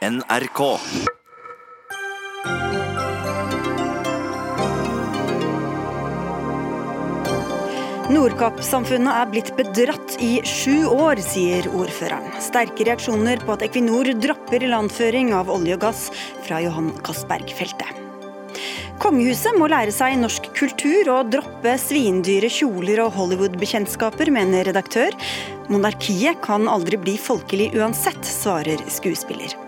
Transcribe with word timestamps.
NRK. 0.00 0.60
Nordkapp-samfunnet 8.08 9.12
er 9.12 9.28
blitt 9.28 9.52
bedratt 9.58 10.16
i 10.24 10.40
sju 10.48 10.88
år, 10.88 11.20
sier 11.20 11.68
ordføreren. 11.68 12.32
Sterke 12.40 12.88
reaksjoner 12.88 13.44
på 13.44 13.52
at 13.58 13.66
Equinor 13.68 14.08
dropper 14.16 14.64
ilandføring 14.64 15.34
av 15.36 15.52
olje 15.52 15.76
og 15.76 15.84
gass 15.84 16.08
fra 16.48 16.64
Johan 16.64 16.94
Castberg-feltet. 17.04 18.00
Kongehuset 19.04 19.60
må 19.60 19.68
lære 19.68 19.92
seg 19.92 20.16
norsk 20.16 20.48
kultur 20.56 21.12
og 21.12 21.28
droppe 21.36 21.76
svindyre 21.80 22.48
kjoler 22.48 23.04
og 23.04 23.18
Hollywood-bekjentskaper, 23.20 24.32
mener 24.32 24.64
redaktør. 24.72 25.12
Monarkiet 25.68 26.40
kan 26.40 26.72
aldri 26.72 26.96
bli 26.96 27.20
folkelig 27.20 27.74
uansett, 27.76 28.24
svarer 28.24 28.80
skuespiller. 28.88 29.60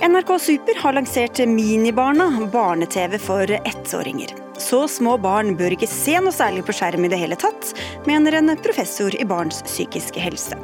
NRK 0.00 0.38
Super 0.38 0.78
har 0.78 0.92
lansert 0.92 1.38
Minibarna, 1.38 2.48
barne-TV 2.52 3.18
for 3.18 3.50
ettåringer. 3.50 4.30
Så 4.58 4.84
små 4.88 5.16
barn 5.18 5.56
bør 5.58 5.74
ikke 5.74 5.88
se 5.90 6.14
noe 6.22 6.34
særlig 6.34 6.62
på 6.68 6.74
skjerm 6.78 7.02
i 7.02 7.10
det 7.10 7.18
hele 7.18 7.38
tatt, 7.38 7.72
mener 8.06 8.36
en 8.38 8.52
professor 8.62 9.14
i 9.18 9.26
barns 9.26 9.58
psykiske 9.66 10.22
helse. 10.22 10.58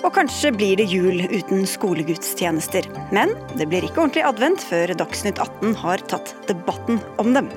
Og 0.00 0.14
kanskje 0.16 0.54
blir 0.56 0.80
det 0.80 0.88
jul 0.88 1.20
uten 1.28 1.66
skolegudstjenester. 1.68 2.88
Men 3.12 3.36
det 3.60 3.68
blir 3.68 3.84
ikke 3.84 4.06
ordentlig 4.06 4.24
advent 4.30 4.64
før 4.64 4.94
Dagsnytt 5.04 5.42
18 5.42 5.76
har 5.84 6.06
tatt 6.08 6.32
debatten 6.48 7.04
om 7.20 7.36
dem. 7.36 7.52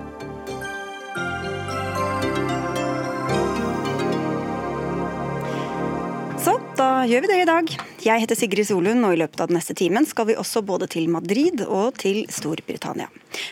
Da 6.76 7.06
gjør 7.08 7.24
vi 7.24 7.30
det 7.30 7.38
i 7.42 7.48
dag. 7.48 7.72
Jeg 8.04 8.22
heter 8.24 8.38
Sigrid 8.38 8.68
Solund, 8.68 9.06
og 9.08 9.16
i 9.16 9.20
løpet 9.20 9.42
av 9.42 9.50
den 9.50 9.58
neste 9.58 9.76
timen 9.78 10.06
skal 10.08 10.28
vi 10.30 10.38
også 10.40 10.64
både 10.66 10.90
til 10.92 11.08
Madrid 11.12 11.64
og 11.66 11.98
til 12.02 12.24
Storbritannia. 12.32 13.08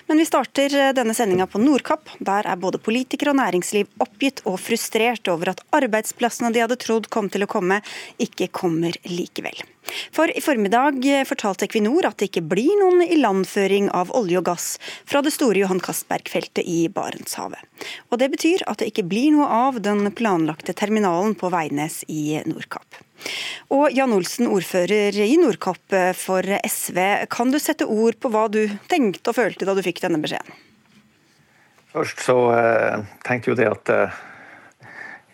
Men 0.10 0.20
vi 0.20 0.28
starter 0.28 0.94
denne 0.96 1.16
sendinga 1.18 1.48
på 1.50 1.62
Nordkapp. 1.64 2.16
Der 2.20 2.50
er 2.50 2.60
både 2.60 2.82
politikere 2.84 3.34
og 3.34 3.40
næringsliv 3.40 3.92
oppgitt 4.04 4.44
og 4.50 4.60
frustrert 4.62 5.30
over 5.32 5.54
at 5.54 5.64
arbeidsplassene 5.76 6.52
de 6.56 6.66
hadde 6.66 6.80
trodd 6.84 7.10
kom 7.14 7.32
til 7.32 7.48
å 7.48 7.52
komme, 7.52 7.80
ikke 8.24 8.52
kommer 8.52 8.98
likevel. 9.08 9.64
For 10.16 10.32
i 10.32 10.42
formiddag 10.44 11.04
fortalte 11.28 11.68
Equinor 11.68 12.08
at 12.08 12.20
det 12.22 12.30
ikke 12.32 12.46
blir 12.54 12.72
noen 12.80 13.04
ilandføring 13.06 13.90
av 13.94 14.14
olje 14.16 14.40
og 14.40 14.48
gass 14.48 14.68
fra 15.10 15.22
det 15.26 15.34
store 15.36 15.64
Johan 15.64 15.82
Castberg-feltet 15.84 16.64
i 16.64 16.86
Barentshavet. 16.94 17.60
Og 18.12 18.20
det 18.22 18.32
betyr 18.34 18.66
at 18.70 18.82
det 18.82 18.92
ikke 18.92 19.08
blir 19.10 19.34
noe 19.36 19.48
av 19.48 19.82
den 19.84 20.08
planlagte 20.16 20.76
terminalen 20.78 21.36
på 21.40 21.52
Veidnes 21.54 22.02
i 22.08 22.40
Nordkapp. 22.48 23.02
Og 23.72 23.94
Jan 23.96 24.14
Olsen, 24.16 24.50
ordfører 24.52 25.16
i 25.24 25.38
Nordkapp 25.40 25.96
for 26.20 26.48
SV. 26.68 27.00
Kan 27.32 27.54
du 27.54 27.60
sette 27.62 27.88
ord 27.88 28.20
på 28.20 28.32
hva 28.34 28.50
du 28.52 28.66
tenkte 28.92 29.32
og 29.32 29.40
følte 29.40 29.68
da 29.68 29.76
du 29.76 29.84
fikk 29.86 30.04
denne 30.04 30.22
beskjeden? 30.24 30.62
Først 31.94 32.24
så 32.26 32.36
uh, 32.50 33.04
tenkte 33.26 33.52
jo 33.52 33.58
det 33.58 33.70
at 33.70 33.92
uh, 33.94 34.22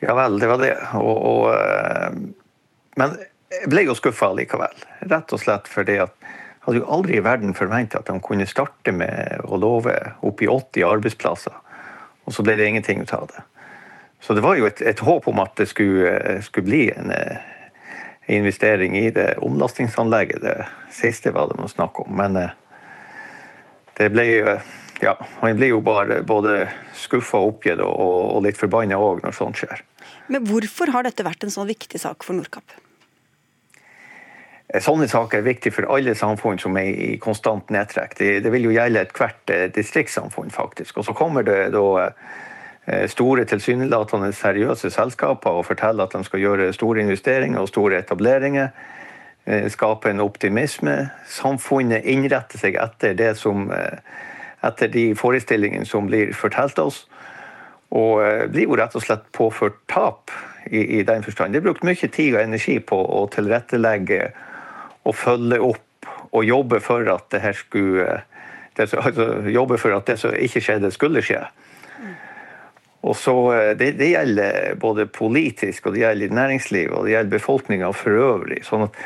ja 0.04 0.16
vel, 0.18 0.40
det 0.42 0.50
var 0.52 0.60
det. 0.60 0.74
Og, 1.00 1.16
og, 1.32 1.44
uh, 1.56 2.74
men 3.00 3.16
jeg 3.50 3.70
ble 3.72 3.86
jo 3.88 3.96
skuffa 3.98 4.32
likevel. 4.38 4.86
Rett 5.10 5.34
og 5.34 5.42
slett 5.42 5.70
fordi 5.72 6.00
at 6.04 6.16
hadde 6.66 6.82
jo 6.82 6.90
aldri 6.92 7.18
i 7.18 7.24
verden 7.26 7.56
forventa 7.58 8.02
at 8.02 8.10
de 8.10 8.20
kunne 8.22 8.48
starte 8.50 8.94
med 8.94 9.42
å 9.46 9.58
love 9.58 9.96
oppi 10.26 10.50
80 10.50 10.86
arbeidsplasser, 10.86 11.56
og 12.26 12.36
så 12.36 12.46
ble 12.46 12.58
det 12.60 12.68
ingenting 12.70 13.02
ut 13.02 13.14
av 13.16 13.30
det. 13.32 13.46
Så 14.22 14.36
det 14.36 14.44
var 14.44 14.60
jo 14.60 14.68
et, 14.68 14.82
et 14.84 15.00
håp 15.00 15.30
om 15.32 15.40
at 15.42 15.56
det 15.58 15.70
skulle, 15.72 16.42
skulle 16.44 16.68
bli 16.68 16.82
en 16.92 17.14
investering 18.30 18.98
i 19.00 19.10
det 19.16 19.38
omlastingsanlegget. 19.42 20.44
Det 20.44 20.68
siste 20.94 21.32
var 21.32 21.48
det 21.50 21.58
man 21.58 21.72
snakk 21.72 22.02
om. 22.04 22.12
Men 22.20 22.36
eh, 22.38 22.52
det 23.98 24.12
ble 24.14 24.28
ja, 25.00 25.16
man 25.40 25.56
blir 25.56 25.72
jo 25.72 25.80
bare 25.82 26.20
både 26.28 26.68
skuffa 27.00 27.40
og 27.40 27.56
oppgitt 27.56 27.80
og, 27.80 27.96
og 28.36 28.44
litt 28.44 28.60
forbanna 28.60 29.00
òg 29.00 29.24
når 29.24 29.38
sånt 29.38 29.62
skjer. 29.62 29.82
Men 30.28 30.44
hvorfor 30.50 30.92
har 30.92 31.08
dette 31.08 31.24
vært 31.26 31.48
en 31.48 31.54
sånn 31.54 31.70
viktig 31.72 32.02
sak 32.04 32.28
for 32.28 32.36
Nordkapp? 32.36 32.76
Eh, 34.70 34.82
sånne 34.82 35.08
saker 35.10 35.40
er 35.40 35.48
viktig 35.48 35.74
for 35.74 35.88
alle 35.90 36.14
samfunn 36.18 36.60
som 36.62 36.78
er 36.78 36.92
i 36.92 37.10
konstant 37.22 37.72
nedtrekk. 37.74 38.16
Det, 38.20 38.30
det 38.46 38.54
vil 38.54 38.70
jo 38.70 38.76
gjelde 38.76 39.06
ethvert 39.08 39.54
eh, 39.54 39.66
distriktssamfunn, 39.74 40.54
faktisk. 40.54 41.00
Og 41.00 41.10
så 41.10 41.18
kommer 41.18 41.48
det 41.48 41.72
da 41.76 42.12
store, 43.12 43.44
tilsynelatende 43.46 44.32
seriøse 44.34 44.90
selskaper 44.90 45.60
og 45.60 45.68
forteller 45.68 46.08
at 46.08 46.16
de 46.16 46.24
skal 46.26 46.42
gjøre 46.42 46.72
store 46.74 47.04
investeringer 47.04 47.62
og 47.62 47.70
store 47.70 48.00
etableringer. 48.02 48.72
Skape 49.70 50.10
en 50.10 50.24
optimisme. 50.24 50.96
Samfunnet 51.30 52.08
innretter 52.10 52.58
seg 52.58 52.80
etter 52.82 53.14
det 53.18 53.36
som 53.38 53.70
etter 53.70 54.90
de 54.90 55.04
forestillingene 55.18 55.86
som 55.86 56.10
blir 56.10 56.34
fortalt 56.34 56.82
oss. 56.82 57.04
Og 57.94 58.26
blir 58.50 58.66
jo 58.66 58.80
rett 58.82 58.98
og 58.98 59.06
slett 59.06 59.30
påført 59.38 59.78
tap 59.86 60.34
i, 60.66 60.82
i 60.98 61.06
den 61.06 61.22
forstand. 61.22 61.54
Det 61.54 61.62
er 61.62 61.70
brukt 61.70 61.86
mye 61.86 62.10
tid 62.10 62.34
og 62.34 62.42
energi 62.42 62.80
på 62.82 62.98
å 62.98 63.28
tilrettelegge 63.30 64.32
og 65.08 65.16
følge 65.16 65.62
opp 65.62 66.10
og 66.30 66.46
jobbe 66.46 66.80
for 66.84 67.08
at 67.12 67.30
det 67.34 67.42
her 67.44 67.56
skulle 67.58 68.20
det, 68.78 68.94
altså, 68.94 69.50
jobbe 69.52 69.78
for 69.82 69.96
at 69.96 70.08
det 70.08 70.20
som 70.22 70.36
ikke 70.36 70.62
skjedde, 70.64 70.92
skulle 70.96 71.24
skje. 71.26 71.42
Og 73.02 73.16
så, 73.16 73.34
det, 73.80 73.94
det, 74.00 74.12
gjelder 74.12 74.76
både 74.80 75.08
politisk, 75.08 75.88
og 75.88 75.96
det 75.96 76.04
gjelder 76.04 76.36
næringsliv 76.36 76.92
og 76.92 77.08
det 77.08 77.16
gjelder 77.16 77.32
befolkninga 77.32 77.92
for 77.96 78.20
øvrig. 78.20 78.60
sånn 78.68 78.88
at 78.90 79.02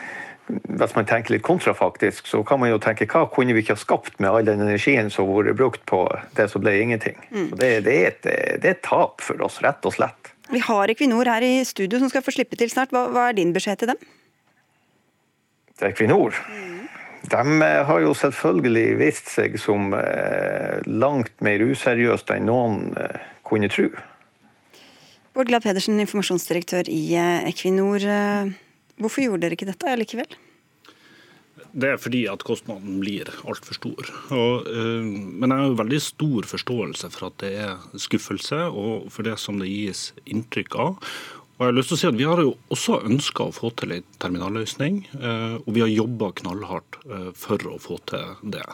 hvis 0.48 0.96
man 0.98 1.08
tenker 1.08 1.38
litt 1.38 1.46
kontrafaktisk, 1.46 2.28
så 2.28 2.42
kan 2.44 2.60
man 2.60 2.74
jo 2.74 2.80
tenke 2.82 3.08
hva 3.08 3.24
kunne 3.32 3.56
vi 3.56 3.64
ikke 3.64 3.78
ha 3.78 3.80
skapt 3.80 4.18
med 4.20 4.30
all 4.30 4.48
den 4.48 4.62
energien 4.66 5.12
som 5.14 5.30
har 5.30 5.48
vært 5.48 5.60
brukt 5.62 5.86
på 5.88 6.02
det 6.36 6.50
som 6.52 6.66
ble 6.66 6.76
ingenting. 6.82 7.16
Mm. 7.32 7.54
Det, 7.54 7.70
det, 7.86 7.94
er 7.94 8.10
et, 8.10 8.20
det, 8.26 8.66
er 8.66 8.76
et, 8.76 8.84
tap 8.84 9.24
for 9.24 9.40
oss, 9.46 9.62
rett 9.64 9.86
og 9.88 9.96
slett. 9.96 10.34
Vi 10.52 10.60
har 10.60 10.92
Equinor 10.92 11.30
her 11.32 11.46
i 11.46 11.56
studio 11.66 12.02
som 12.02 12.12
skal 12.12 12.26
få 12.26 12.34
slippe 12.36 12.60
til 12.60 12.74
snart. 12.74 12.92
Hva, 12.92 13.08
hva 13.14 13.30
er 13.30 13.40
din 13.40 13.56
beskjed 13.56 13.80
til 13.82 13.94
dem? 13.94 14.04
Til 15.80 15.90
Equinor? 15.90 16.38
Mm. 16.50 16.88
De 17.32 17.68
har 17.88 18.02
jo 18.04 18.14
selvfølgelig 18.20 18.88
vist 19.00 19.30
seg 19.32 19.56
som 19.62 19.94
eh, 19.96 20.82
langt 20.86 21.34
mer 21.46 21.64
useriøst 21.64 22.34
enn 22.36 22.50
noen 22.50 22.90
eh, 23.00 23.22
kunne 23.48 23.72
tro. 23.72 23.88
Bård 25.34 25.50
Glad 25.50 25.64
Pedersen, 25.66 25.98
informasjonsdirektør 26.04 26.90
i 26.94 27.16
Equinor. 27.50 28.04
Hvorfor 29.02 29.24
gjorde 29.24 29.48
dere 29.48 29.56
ikke 29.58 29.66
dette 29.66 29.96
likevel? 29.98 30.36
Det 31.74 31.90
er 31.90 31.98
fordi 31.98 32.20
at 32.30 32.44
kostnaden 32.46 33.00
blir 33.02 33.32
altfor 33.42 33.80
stor. 33.80 34.12
Og, 34.36 34.68
men 34.70 35.48
jeg 35.50 35.58
har 35.58 35.72
jo 35.72 35.80
veldig 35.80 36.02
stor 36.06 36.50
forståelse 36.52 37.10
for 37.16 37.32
at 37.32 37.40
det 37.42 37.50
er 37.64 37.82
skuffelse, 37.98 38.60
og 38.70 39.10
for 39.10 39.26
det 39.26 39.40
som 39.42 39.58
det 39.58 39.72
gis 39.72 40.12
inntrykk 40.30 40.78
av. 40.86 41.10
Og 41.64 41.70
jeg 41.70 41.72
har 41.72 41.78
lyst 41.78 41.92
til 41.94 41.96
å 41.96 42.02
si 42.02 42.08
at 42.10 42.18
Vi 42.20 42.26
har 42.28 42.40
jo 42.44 42.50
også 42.76 42.98
ønska 43.08 43.46
å 43.48 43.54
få 43.56 43.70
til 43.80 43.94
en 43.96 44.08
terminalløsning, 44.20 44.98
uh, 45.16 45.56
og 45.62 45.70
vi 45.78 45.80
har 45.80 45.92
jobba 45.94 46.34
knallhardt 46.42 46.98
uh, 47.08 47.30
for 47.40 47.64
å 47.72 47.78
få 47.80 48.02
til 48.10 48.34
det. 48.52 48.66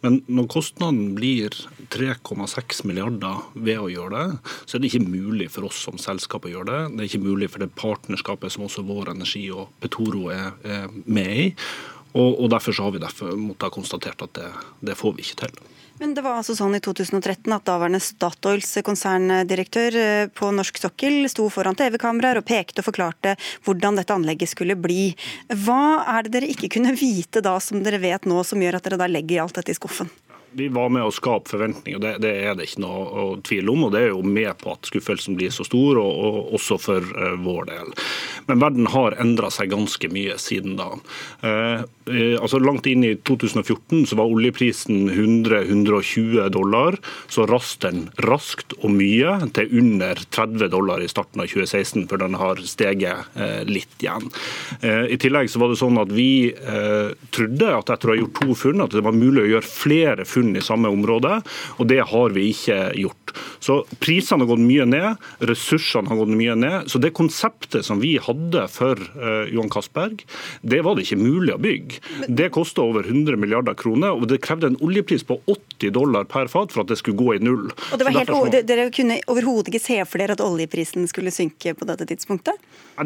Men 0.00 0.22
når 0.32 0.48
kostnaden 0.54 1.12
blir 1.18 1.52
3,6 1.92 2.86
milliarder 2.88 3.44
ved 3.52 3.82
å 3.82 3.90
gjøre 3.92 4.16
det, 4.16 4.54
så 4.64 4.78
er 4.78 4.82
det 4.82 4.94
ikke 4.94 5.12
mulig 5.12 5.50
for 5.52 5.68
oss 5.68 5.82
som 5.84 6.00
selskap 6.00 6.48
å 6.48 6.54
gjøre 6.54 6.70
det. 6.72 6.80
Det 6.94 7.04
er 7.04 7.10
ikke 7.10 7.28
mulig 7.28 7.50
for 7.52 7.66
det 7.66 7.68
partnerskapet 7.76 8.56
som 8.56 8.64
også 8.64 8.86
Vår 8.88 9.12
Energi 9.12 9.44
og 9.52 9.68
Petoro 9.84 10.30
er 10.32 10.88
med 11.04 11.36
i. 11.36 11.46
Og, 12.16 12.40
og, 12.40 12.48
Derfor 12.56 12.72
så 12.72 12.88
har 12.88 12.96
vi 12.96 13.04
derfor 13.04 13.36
måttet 13.40 13.76
konstatert 13.76 14.24
at 14.24 14.34
det, 14.40 14.48
det, 14.88 14.96
får 14.98 15.14
vi 15.16 15.28
ikke 15.28 15.44
til. 15.44 15.62
Men 16.02 16.16
det 16.16 16.24
var 16.26 16.40
altså 16.40 16.56
sånn 16.58 16.74
i 16.74 16.80
2013 16.82 17.52
at 17.54 17.62
daværende 17.68 18.00
Statoils 18.02 18.72
konserndirektør 18.82 19.98
eh, 20.00 20.22
på 20.34 20.48
norsk 20.50 20.80
sokkel 20.82 21.28
sto 21.30 21.46
foran 21.46 21.78
TV-kameraer 21.78 22.40
og 22.40 22.46
pekte 22.48 22.82
og 22.82 22.88
forklarte 22.88 23.36
hvordan 23.62 24.00
dette 24.00 24.16
anlegget 24.16 24.50
skulle 24.50 24.74
bli. 24.74 25.12
Hva 25.62 26.02
er 26.16 26.26
det 26.26 26.34
dere 26.34 26.50
ikke 26.50 26.72
kunne 26.74 26.96
vite 26.98 27.44
da 27.46 27.54
som 27.62 27.86
dere 27.86 28.02
vet 28.02 28.26
nå, 28.26 28.42
som 28.42 28.58
gjør 28.58 28.80
at 28.80 28.88
dere 28.88 28.98
da 28.98 29.06
legger 29.14 29.44
alt 29.44 29.60
dette 29.60 29.70
i 29.70 29.78
skuffen? 29.78 30.10
Vi 30.54 30.68
var 30.68 30.90
med 30.92 31.06
å 31.06 31.12
skape 31.14 31.48
forventninger, 31.48 32.00
det, 32.02 32.12
det, 32.24 32.32
er 32.44 32.56
det 32.56 32.66
ikke 32.68 32.82
noe 32.84 33.02
å 33.22 33.24
tvile 33.44 33.72
om. 33.72 33.86
og 33.86 33.94
Det 33.94 34.02
er 34.02 34.10
jo 34.12 34.22
med 34.26 34.52
på 34.60 34.74
at 34.74 34.88
skuffelsen 34.90 35.36
blir 35.38 35.52
så 35.54 35.64
stor, 35.64 36.00
og, 36.00 36.12
og 36.12 36.56
også 36.58 36.78
for 36.80 37.06
uh, 37.16 37.34
vår 37.40 37.70
del. 37.70 37.92
Men 38.50 38.60
verden 38.60 38.90
har 38.92 39.16
endra 39.22 39.48
seg 39.54 39.72
ganske 39.72 40.10
mye 40.12 40.36
siden 40.42 40.76
da. 40.80 40.90
Uh, 41.44 41.84
uh, 42.10 42.36
altså 42.42 42.60
Langt 42.62 42.86
inn 42.90 43.06
i 43.06 43.14
2014 43.16 44.04
så 44.10 44.18
var 44.20 44.32
oljeprisen 44.32 45.08
100-120 45.10 46.50
dollar. 46.52 46.98
Så 47.32 47.46
rast 47.48 47.80
den 47.86 48.06
raskt 48.28 48.76
og 48.82 48.92
mye 48.92 49.38
til 49.56 49.72
under 49.80 50.20
30 50.28 50.68
dollar 50.72 51.02
i 51.02 51.10
starten 51.10 51.42
av 51.42 51.48
2016, 51.50 52.06
før 52.10 52.24
den 52.26 52.38
har 52.38 52.60
steget 52.66 53.32
litt 53.66 54.02
igjen. 54.02 54.28
I 54.82 55.16
tillegg 55.20 55.50
så 55.50 55.60
var 55.62 55.72
det 55.72 55.78
sånn 55.80 55.98
at 56.00 56.12
vi 56.14 56.52
trodde 57.34 57.70
at 57.74 57.92
etter 57.92 58.10
å 58.10 58.14
ha 58.14 58.18
gjort 58.20 58.40
to 58.40 58.56
funn, 58.58 58.82
at 58.84 58.94
det 58.94 59.04
var 59.04 59.16
mulig 59.16 59.44
å 59.44 59.50
gjøre 59.54 59.68
flere 59.68 60.26
funn 60.28 60.41
funn 60.42 60.56
i 60.56 60.64
samme 60.64 60.90
område, 60.92 61.40
og 61.78 61.88
det 61.88 62.02
har 62.10 62.34
vi 62.34 62.50
ikke 62.52 62.92
gjort. 62.98 63.32
Så 63.62 63.82
Prisene 64.02 64.42
har 64.42 64.50
gått 64.50 64.64
mye 64.64 64.84
ned, 64.88 65.22
ressursene 65.48 66.10
har 66.10 66.18
gått 66.18 66.34
mye 66.36 66.56
ned. 66.58 66.90
Så 66.90 67.00
det 67.02 67.12
konseptet 67.16 67.86
som 67.86 68.00
vi 68.02 68.16
hadde 68.20 68.66
for 68.72 68.98
uh, 69.16 69.46
Johan 69.52 69.70
Castberg, 69.72 70.24
det 70.62 70.82
var 70.84 70.96
det 70.96 71.06
ikke 71.06 71.20
mulig 71.22 71.54
å 71.54 71.60
bygge. 71.62 72.00
Det 72.28 72.50
kosta 72.54 72.84
over 72.84 73.06
100 73.06 73.38
milliarder 73.40 73.76
kroner, 73.78 74.12
og 74.16 74.28
det 74.30 74.42
krevde 74.44 74.72
en 74.72 74.80
oljepris 74.82 75.24
på 75.28 75.38
80 75.46 75.94
dollar 75.94 76.26
per 76.28 76.50
fat 76.52 76.74
for 76.74 76.84
at 76.84 76.92
det 76.92 76.98
skulle 77.00 77.20
gå 77.20 77.36
i 77.36 77.42
null. 77.42 77.70
Og 77.70 77.98
det 77.98 78.08
var 78.08 78.18
helt, 78.18 78.32
så... 78.32 78.62
Dere 78.72 78.88
kunne 78.94 79.20
overhodet 79.30 79.72
ikke 79.72 79.82
se 79.82 79.98
for 80.08 80.22
dere 80.22 80.36
at 80.36 80.44
oljeprisen 80.44 81.06
skulle 81.10 81.32
synke 81.34 81.74
på 81.78 81.88
dette 81.88 82.06
tidspunktet? 82.10 82.58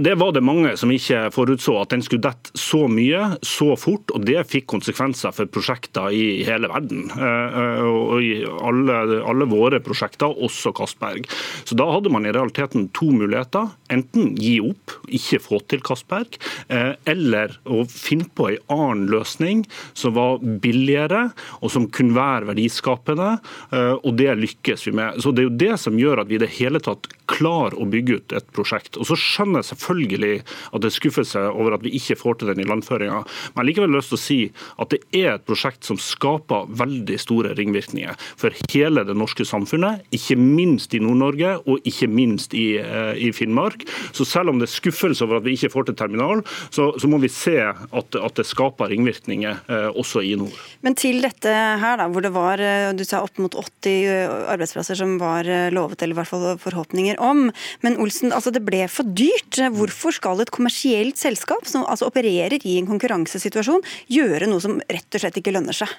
Det 0.02 0.16
var 0.18 0.32
det 0.34 0.42
mange 0.44 0.74
som 0.80 0.90
ikke 0.92 1.28
forutså, 1.34 1.76
at 1.82 1.92
den 1.94 2.02
skulle 2.04 2.24
dette 2.26 2.56
så 2.58 2.86
mye, 2.90 3.36
så 3.46 3.74
fort. 3.78 4.10
og 4.16 4.24
Det 4.26 4.42
fikk 4.48 4.66
konsekvenser 4.72 5.34
for 5.36 5.50
prosjekter 5.52 6.10
i 6.14 6.42
hele 6.46 6.70
verden. 6.72 7.06
Eh, 7.26 7.58
eh, 7.60 7.82
og 7.86 8.22
i 8.22 8.32
alle, 8.44 8.98
alle 9.26 9.48
våre 9.50 9.80
prosjekter, 9.84 10.32
også 10.46 10.72
Castberg. 10.76 11.26
Så 11.64 11.76
Da 11.76 11.86
hadde 11.90 12.12
man 12.12 12.26
i 12.26 12.34
realiteten 12.34 12.88
to 12.96 13.10
muligheter. 13.14 13.70
Enten 13.92 14.34
gi 14.38 14.58
opp, 14.64 14.96
ikke 15.06 15.42
få 15.42 15.60
til 15.68 15.82
Castberg, 15.86 16.38
eh, 16.68 16.94
eller 17.06 17.56
å 17.66 17.84
finne 17.90 18.28
på 18.34 18.50
en 18.50 18.72
annen 18.72 19.06
løsning 19.10 19.64
som 19.94 20.14
var 20.16 20.38
billigere 20.38 21.30
og 21.60 21.70
som 21.70 21.88
kunne 21.90 22.16
være 22.16 22.48
verdiskapende. 22.52 23.38
Og 23.76 24.16
det 24.18 24.32
lykkes 24.38 24.86
vi 24.86 24.92
med. 24.96 25.20
Så 25.22 25.32
Det 25.34 25.42
er 25.42 25.48
jo 25.48 25.58
det 25.58 25.78
som 25.80 25.96
gjør 25.98 26.20
at 26.20 26.28
vi 26.28 26.36
i 26.36 26.38
det 26.38 26.52
hele 26.58 26.80
tatt 26.80 27.06
klarer 27.26 27.76
å 27.78 27.86
bygge 27.90 28.18
ut 28.18 28.34
et 28.36 28.48
prosjekt. 28.54 28.96
Og 28.96 29.08
så 29.08 29.16
skjønner 29.18 29.62
jeg 29.62 29.70
selvfølgelig 29.72 30.34
at 30.72 30.82
det 30.82 30.90
er 30.90 30.96
skuffelse 30.96 31.42
over 31.50 31.76
at 31.76 31.84
vi 31.84 31.94
ikke 31.98 32.18
får 32.18 32.38
til 32.40 32.52
den 32.52 32.62
ilandføringa. 32.64 33.22
Men 33.22 33.26
jeg 33.26 33.56
har 33.58 33.68
likevel 33.70 33.96
lyst 33.96 34.12
til 34.12 34.18
å 34.18 34.22
si 34.22 34.40
at 34.82 34.94
det 34.94 35.02
er 35.16 35.34
et 35.34 35.46
prosjekt 35.48 35.86
som 35.86 35.98
skaper 36.00 36.70
veldig 36.78 37.15
store 37.20 37.54
ringvirkninger 37.56 38.16
for 38.38 38.54
hele 38.72 39.04
det 39.06 39.16
norske 39.16 39.46
samfunnet, 39.46 40.04
ikke 40.14 40.36
minst 40.40 40.94
i 40.96 41.00
Nord-Norge 41.02 41.56
og 41.64 41.86
ikke 41.88 42.08
minst 42.10 42.54
i, 42.56 42.76
eh, 42.80 43.14
i, 43.16 43.32
Finnmark. 43.36 43.84
Så 44.16 44.26
selv 44.28 44.52
om 44.52 44.60
det 44.60 44.68
er 44.68 44.74
skuffelse 44.74 45.24
over 45.24 45.40
at 45.40 45.46
vi 45.46 45.56
ikke 45.56 45.72
får 45.72 45.88
til 45.88 45.98
terminal, 45.98 46.42
så, 46.70 46.92
så 46.98 47.10
må 47.10 47.20
vi 47.22 47.30
se 47.32 47.58
at, 47.60 47.86
at, 47.92 48.36
det 48.36 48.46
skaper 48.46 48.90
ringvirkninger 48.92 49.62
eh, 49.72 49.88
også 49.96 50.22
i 50.24 50.34
nord. 50.38 50.56
Men 50.84 50.96
til 50.98 51.22
dette 51.24 51.52
her, 51.52 51.98
da, 52.00 52.08
hvor 52.12 52.24
det 52.24 52.32
var 52.34 52.62
eh, 52.62 52.92
du 52.96 53.04
sa 53.06 53.22
opp 53.24 53.40
mot 53.42 53.54
80 53.56 54.48
arbeidsplasser 54.52 54.98
som 54.98 55.16
var 55.20 55.48
lovet, 55.74 56.02
eller 56.02 56.16
i 56.16 56.20
hvert 56.20 56.30
fall 56.30 56.60
forhåpninger 56.60 57.20
om. 57.22 57.46
Men 57.84 57.98
Olsen, 58.02 58.32
altså 58.34 58.52
det 58.54 58.64
ble 58.66 58.84
for 58.92 59.08
dyrt. 59.16 59.60
Hvorfor 59.76 60.14
skal 60.16 60.42
et 60.42 60.52
kommersielt 60.54 61.20
selskap 61.20 61.68
som 61.68 61.86
altså 61.86 62.10
opererer 62.10 62.60
i 62.62 62.76
en 62.80 62.90
konkurransesituasjon, 62.90 63.84
gjøre 64.12 64.50
noe 64.50 64.62
som 64.62 64.78
rett 64.84 65.16
og 65.16 65.22
slett 65.22 65.40
ikke 65.40 65.54
lønner 65.56 65.76
seg? 65.76 65.92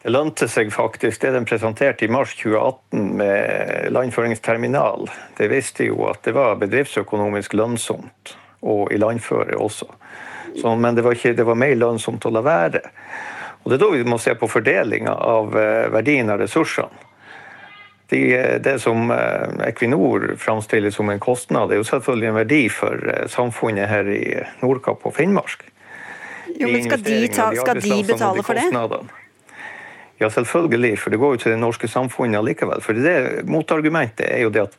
Det 0.00 0.08
lønte 0.08 0.46
seg 0.48 0.70
faktisk 0.72 1.20
det 1.20 1.34
de 1.34 1.42
presenterte 1.44 2.06
i 2.06 2.12
mars 2.12 2.32
2018 2.38 3.16
med 3.20 3.90
landføringsterminal. 3.92 5.10
Det 5.36 5.50
visste 5.52 5.90
jo 5.90 6.06
at 6.08 6.22
det 6.24 6.32
var 6.32 6.56
bedriftsøkonomisk 6.62 7.58
lønnsomt 7.60 8.32
å 8.64 8.86
ilandføre 8.92 9.58
også. 9.60 9.90
Så, 10.56 10.72
men 10.76 10.96
det 10.96 11.04
var, 11.04 11.18
ikke, 11.18 11.34
det 11.36 11.44
var, 11.44 11.58
mer 11.60 11.76
lønnsomt 11.76 12.24
å 12.24 12.32
la 12.32 12.42
være. 12.44 12.82
Og 13.60 13.70
Det 13.70 13.76
er 13.76 13.84
da 13.84 13.90
vi 13.92 14.08
må 14.08 14.16
se 14.18 14.34
på 14.40 14.48
fordelinga 14.48 15.12
av 15.12 15.52
eh, 15.60 15.86
verdien 15.92 16.32
av 16.32 16.40
ressursene. 16.40 17.06
De, 18.10 18.24
det 18.58 18.78
som 18.82 19.12
eh, 19.14 19.68
Equinor 19.68 20.32
framstiller 20.40 20.90
som 20.90 21.12
en 21.12 21.20
kostnad, 21.22 21.68
det 21.68 21.76
er 21.76 21.84
jo 21.84 21.90
selvfølgelig 21.92 22.32
en 22.32 22.40
verdi 22.40 22.64
for 22.72 23.04
eh, 23.12 23.26
samfunnet 23.30 23.92
her 23.92 24.08
i 24.10 24.24
Nordkapp 24.64 25.04
og 25.06 25.14
Finnmark. 25.20 25.68
Jo, 26.56 26.72
men 26.72 26.88
Skal 26.88 27.04
de, 27.04 27.24
ta, 27.30 27.52
skal 27.54 27.84
de 27.84 28.00
betale 28.08 28.42
for 28.42 28.58
det? 28.58 29.19
Ja, 30.20 30.28
selvfølgelig, 30.28 30.98
for 31.00 31.10
det 31.10 31.18
går 31.20 31.36
jo 31.36 31.40
til 31.40 31.54
det 31.54 31.60
norske 31.62 31.88
samfunnet 31.88 32.44
likevel. 32.44 32.82
For 32.84 32.92
det 32.92 33.46
Motargumentet 33.48 34.26
er 34.28 34.44
jo 34.44 34.50
det 34.52 34.66
at 34.66 34.76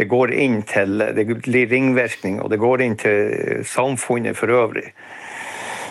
det 0.00 0.06
går 0.08 0.32
inn 0.32 0.62
til 0.64 1.02
det 1.12 1.26
blir 1.28 1.68
ringvirkning, 1.68 2.38
og 2.40 2.48
det 2.48 2.60
går 2.62 2.84
inn 2.86 2.96
til 2.96 3.64
samfunnet 3.68 4.38
for 4.38 4.48
øvrig. 4.56 4.88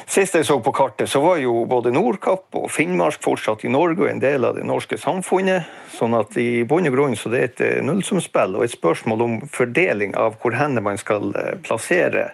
Sist 0.09 0.33
jeg 0.33 0.47
så 0.47 0.55
på 0.65 0.71
kartet, 0.73 1.05
så 1.05 1.21
var 1.21 1.37
jo 1.37 1.67
både 1.69 1.91
Nordkapp 1.93 2.55
og 2.57 2.71
Finnmark 2.73 3.21
fortsatt 3.21 3.61
i 3.61 3.69
Norge 3.69 4.07
og 4.07 4.09
en 4.09 4.23
del 4.23 4.47
av 4.47 4.55
det 4.57 4.65
norske 4.65 4.97
samfunnet. 4.97 5.69
Sånn 5.93 6.17
at 6.17 6.33
i 6.41 6.63
bunn 6.65 6.89
og 6.89 6.97
grunn 6.97 7.13
så 7.19 7.29
det 7.29 7.39
er 7.43 7.49
et 7.51 7.61
eh, 7.61 7.83
nullsumspill 7.85 8.57
og 8.57 8.65
et 8.65 8.73
spørsmål 8.73 9.21
om 9.21 9.35
fordeling 9.53 10.17
av 10.17 10.39
hvor 10.41 10.57
henne 10.57 10.81
man 10.81 10.97
skal 10.97 11.29
eh, 11.37 11.53
plassere 11.61 12.31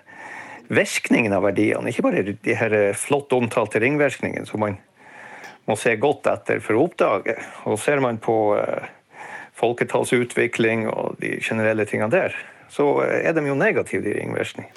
virkningen 0.71 1.35
av 1.35 1.43
verdiene. 1.49 1.91
Ikke 1.91 2.07
bare 2.07 2.23
de 2.31 2.55
her 2.55 2.79
eh, 2.79 2.95
flott 2.95 3.35
omtalte 3.35 3.83
ringvirkningene 3.83 4.47
som 4.47 4.63
man 4.63 4.79
må 5.65 5.77
se 5.79 5.95
godt 5.97 6.27
etter 6.29 6.61
for 6.63 6.77
å 6.77 6.85
oppdage. 6.89 7.37
Og 7.69 7.79
ser 7.81 8.03
man 8.03 8.19
på 8.21 8.35
folketallsutvikling 9.55 10.89
og 10.91 11.15
de 11.21 11.37
generelle 11.43 11.87
tingene 11.89 12.11
der, 12.13 12.35
så 12.75 12.85
er 13.05 13.31
de 13.35 13.45
jo 13.45 13.55
negative, 13.57 14.03
de 14.03 14.13
ringvirkningene. 14.17 14.73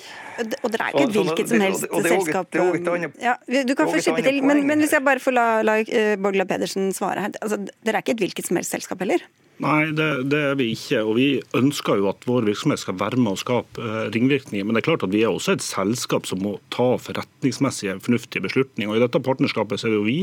Og 0.62 0.70
det 0.70 0.78
er 0.78 0.92
ikke 0.92 1.06
et 1.08 1.16
hvilket 1.16 1.50
som 1.50 1.62
helst 1.64 1.86
selskap 2.04 2.54
ja, 2.54 3.34
Du 3.66 3.72
kan 3.74 3.90
få 3.90 3.98
slippe 3.98 4.22
til, 4.22 4.38
men, 4.46 4.62
men, 4.68 4.78
hvis 4.84 4.94
jeg 4.94 5.02
bare 5.02 5.22
får 5.22 5.34
la, 5.34 5.46
la 5.66 5.80
Borgla 6.22 6.46
Pedersen 6.46 6.92
svare 6.94 7.26
her. 7.26 7.34
Altså, 7.42 7.58
dere 7.82 7.98
er 7.98 8.06
ikke 8.06 8.14
et 8.14 8.22
hvilket 8.22 8.50
som 8.50 8.60
helst 8.60 8.76
selskap 8.76 9.02
heller? 9.02 9.24
Nei, 9.58 9.90
det, 9.90 10.06
det, 10.30 10.38
er 10.52 10.58
vi 10.58 10.68
ikke. 10.74 11.00
Og 11.02 11.16
vi 11.18 11.26
ønsker 11.58 11.98
jo 11.98 12.06
at 12.12 12.22
vår 12.28 12.46
virksomhet 12.46 12.78
skal 12.78 12.94
være 13.00 13.18
med 13.18 13.34
å 13.34 13.40
skape 13.40 13.82
uh, 13.82 14.06
ringvirkninger. 14.14 14.66
Men 14.66 14.76
det 14.76 14.84
er 14.84 14.88
klart 14.92 15.06
at 15.06 15.10
vi 15.10 15.24
er 15.26 15.34
også 15.34 15.56
et 15.56 15.64
selskap 15.64 16.28
som 16.30 16.42
må 16.44 16.54
ta 16.74 16.92
forretningsmessige, 17.02 17.96
fornuftige 18.04 18.44
beslutninger. 18.46 18.92
Og 18.92 19.00
I 19.00 19.02
dette 19.02 19.22
partnerskapet 19.26 19.82
så 19.82 19.88
er 19.88 19.96
det 19.96 19.98
jo 19.98 20.06
vi, 20.06 20.18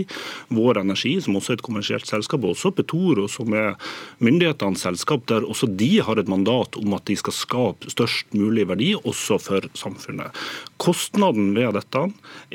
Vår 0.55 0.79
Energi, 0.79 1.17
som 1.23 1.35
også 1.35 1.51
er 1.51 1.59
et 1.59 1.65
kommersielt 1.67 2.07
selskap, 2.07 2.45
og 2.45 2.55
også 2.55 2.71
Petoro, 2.77 3.27
som 3.31 3.51
er 3.57 3.75
myndighetenes 4.23 4.85
selskap, 4.87 5.25
der 5.31 5.43
også 5.43 5.67
de 5.67 5.91
har 6.07 6.21
et 6.21 6.31
mandat 6.31 6.79
om 6.79 6.95
at 6.95 7.07
de 7.09 7.19
skal 7.19 7.35
skape 7.35 7.91
størst 7.91 8.31
mulig 8.37 8.69
verdi, 8.71 8.93
også 9.03 9.39
for 9.43 9.67
samfunnet. 9.75 10.31
Kostnaden 10.79 11.51
ved 11.57 11.75
dette 11.75 12.05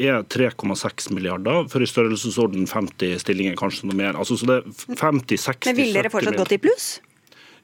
er 0.01 0.25
3,6 0.33 1.13
milliarder, 1.13 1.69
for 1.69 1.85
i 1.85 1.89
størrelsesorden 1.89 2.65
50 2.71 3.21
stillinger, 3.21 3.61
kanskje 3.61 3.91
noe 3.91 4.01
mer. 4.01 4.17
Altså, 4.17 4.41
så 4.41 4.49
det 4.49 4.61
er 4.63 4.97
50, 4.97 5.45
60, 5.45 5.69
Men 5.69 5.81
vil 5.83 5.97
dere 5.97 6.13
fortsatt 6.13 6.41
gått 6.41 6.57
i 6.57 6.61
pluss? 6.63 6.70
Pluss? 6.71 7.01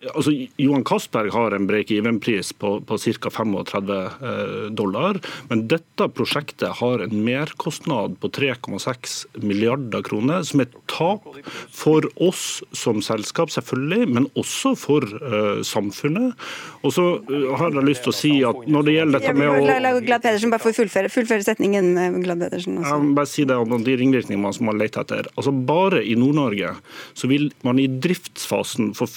Altså, 0.04 0.32
Johan 0.60 0.84
Castberg 0.84 1.32
har 1.32 1.54
en 1.56 1.66
break-even-pris 1.68 2.52
på, 2.60 2.80
på 2.86 2.98
ca. 2.98 3.30
35 3.30 3.92
eh, 3.96 4.70
dollar. 4.76 5.20
Men 5.48 5.66
dette 5.70 6.08
prosjektet 6.12 6.78
har 6.80 7.04
en 7.04 7.24
merkostnad 7.24 8.18
på 8.20 8.30
3,6 8.36 9.16
milliarder 9.42 10.04
kroner, 10.06 10.44
som 10.46 10.62
er 10.62 10.70
tap 10.92 11.24
for 11.72 12.06
oss 12.22 12.60
som 12.76 13.00
selskap, 13.04 13.50
selvfølgelig, 13.54 14.08
men 14.12 14.28
også 14.36 14.74
for 14.78 15.04
uh, 15.06 15.62
samfunnet. 15.66 16.36
Og 16.84 16.94
så 16.94 17.06
uh, 17.30 17.48
har 17.58 17.72
jeg 17.74 17.86
lyst 17.88 18.04
til 18.06 18.12
å 18.12 18.16
si 18.16 18.32
at 18.46 18.68
når 18.70 18.88
det 18.88 18.96
gjelder 18.98 19.24
dette 19.24 19.36
med 19.36 19.50
å 19.52 19.64
La, 19.66 19.78
la 19.82 19.94
Glad 20.04 20.22
Pedersen 20.22 20.52
bare 20.52 20.62
få 20.62 20.74
fullføre, 20.76 21.10
fullføre 21.12 21.46
setningen. 21.46 21.92
Glad 22.22 22.44
Pedersen. 22.44 22.78
Også. 22.82 22.92
Ja, 22.92 23.14
bare 23.16 23.30
si 23.30 23.46
det 23.48 23.56
om 23.58 23.86
de 23.86 23.96
ringvirkningene 23.98 24.52
som 24.54 24.70
har 24.70 24.78
lett 24.78 25.00
etter. 25.00 25.30
Altså 25.34 25.54
Bare 25.66 26.02
i 26.04 26.14
Nord-Norge 26.18 26.74
så 27.16 27.30
vil 27.30 27.48
man 27.66 27.80
i 27.80 27.88
driftsfasen 27.88 28.92
få 28.96 29.08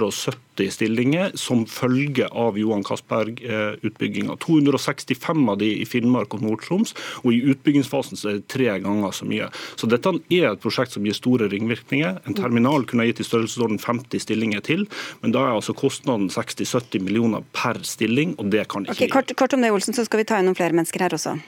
470 0.00 0.70
stillinger 0.70 1.30
som 1.34 1.64
følge 1.66 2.28
av 2.28 2.58
Johan 2.58 2.84
Castberg-utbygginga. 2.84 4.36
265 4.40 5.48
av 5.48 5.58
de 5.60 5.70
i 5.82 5.86
Finnmark 5.88 6.34
og 6.36 6.44
Nord-Troms, 6.44 6.94
og 7.22 7.32
i 7.34 7.40
utbyggingsfasen 7.52 8.20
så 8.20 8.30
er 8.30 8.40
det 8.40 8.48
tre 8.52 8.68
ganger 8.82 9.14
så 9.16 9.28
mye. 9.28 9.50
Så 9.76 9.88
dette 9.90 10.12
er 10.32 10.50
et 10.50 10.62
prosjekt 10.62 10.96
som 10.96 11.06
gir 11.06 11.16
store 11.16 11.50
ringvirkninger. 11.52 12.22
En 12.26 12.38
terminal 12.38 12.86
kunne 12.88 13.08
gitt 13.08 13.22
i 13.22 13.28
størrelsesorden 13.28 13.80
50 13.82 14.26
stillinger 14.26 14.64
til, 14.66 14.86
men 15.24 15.36
da 15.36 15.46
er 15.46 15.56
altså 15.58 15.76
kostnaden 15.76 16.30
60-70 16.32 17.06
millioner 17.06 17.46
per 17.56 17.80
stilling, 17.86 18.36
og 18.38 18.52
det 18.54 18.66
kan 18.72 18.86
ikke 18.86 18.98
okay, 18.98 19.14
kort, 19.14 19.32
kort 19.36 19.56
om 19.56 19.64
det, 19.64 19.72
Olsen, 19.74 19.96
så 19.96 20.06
skal 20.08 20.22
vi 20.22 20.28
ta 20.28 20.40
inn 20.40 20.50
noen 20.50 20.58
flere 20.58 20.76
mennesker 20.76 21.06
her 21.06 21.16
også. 21.16 21.38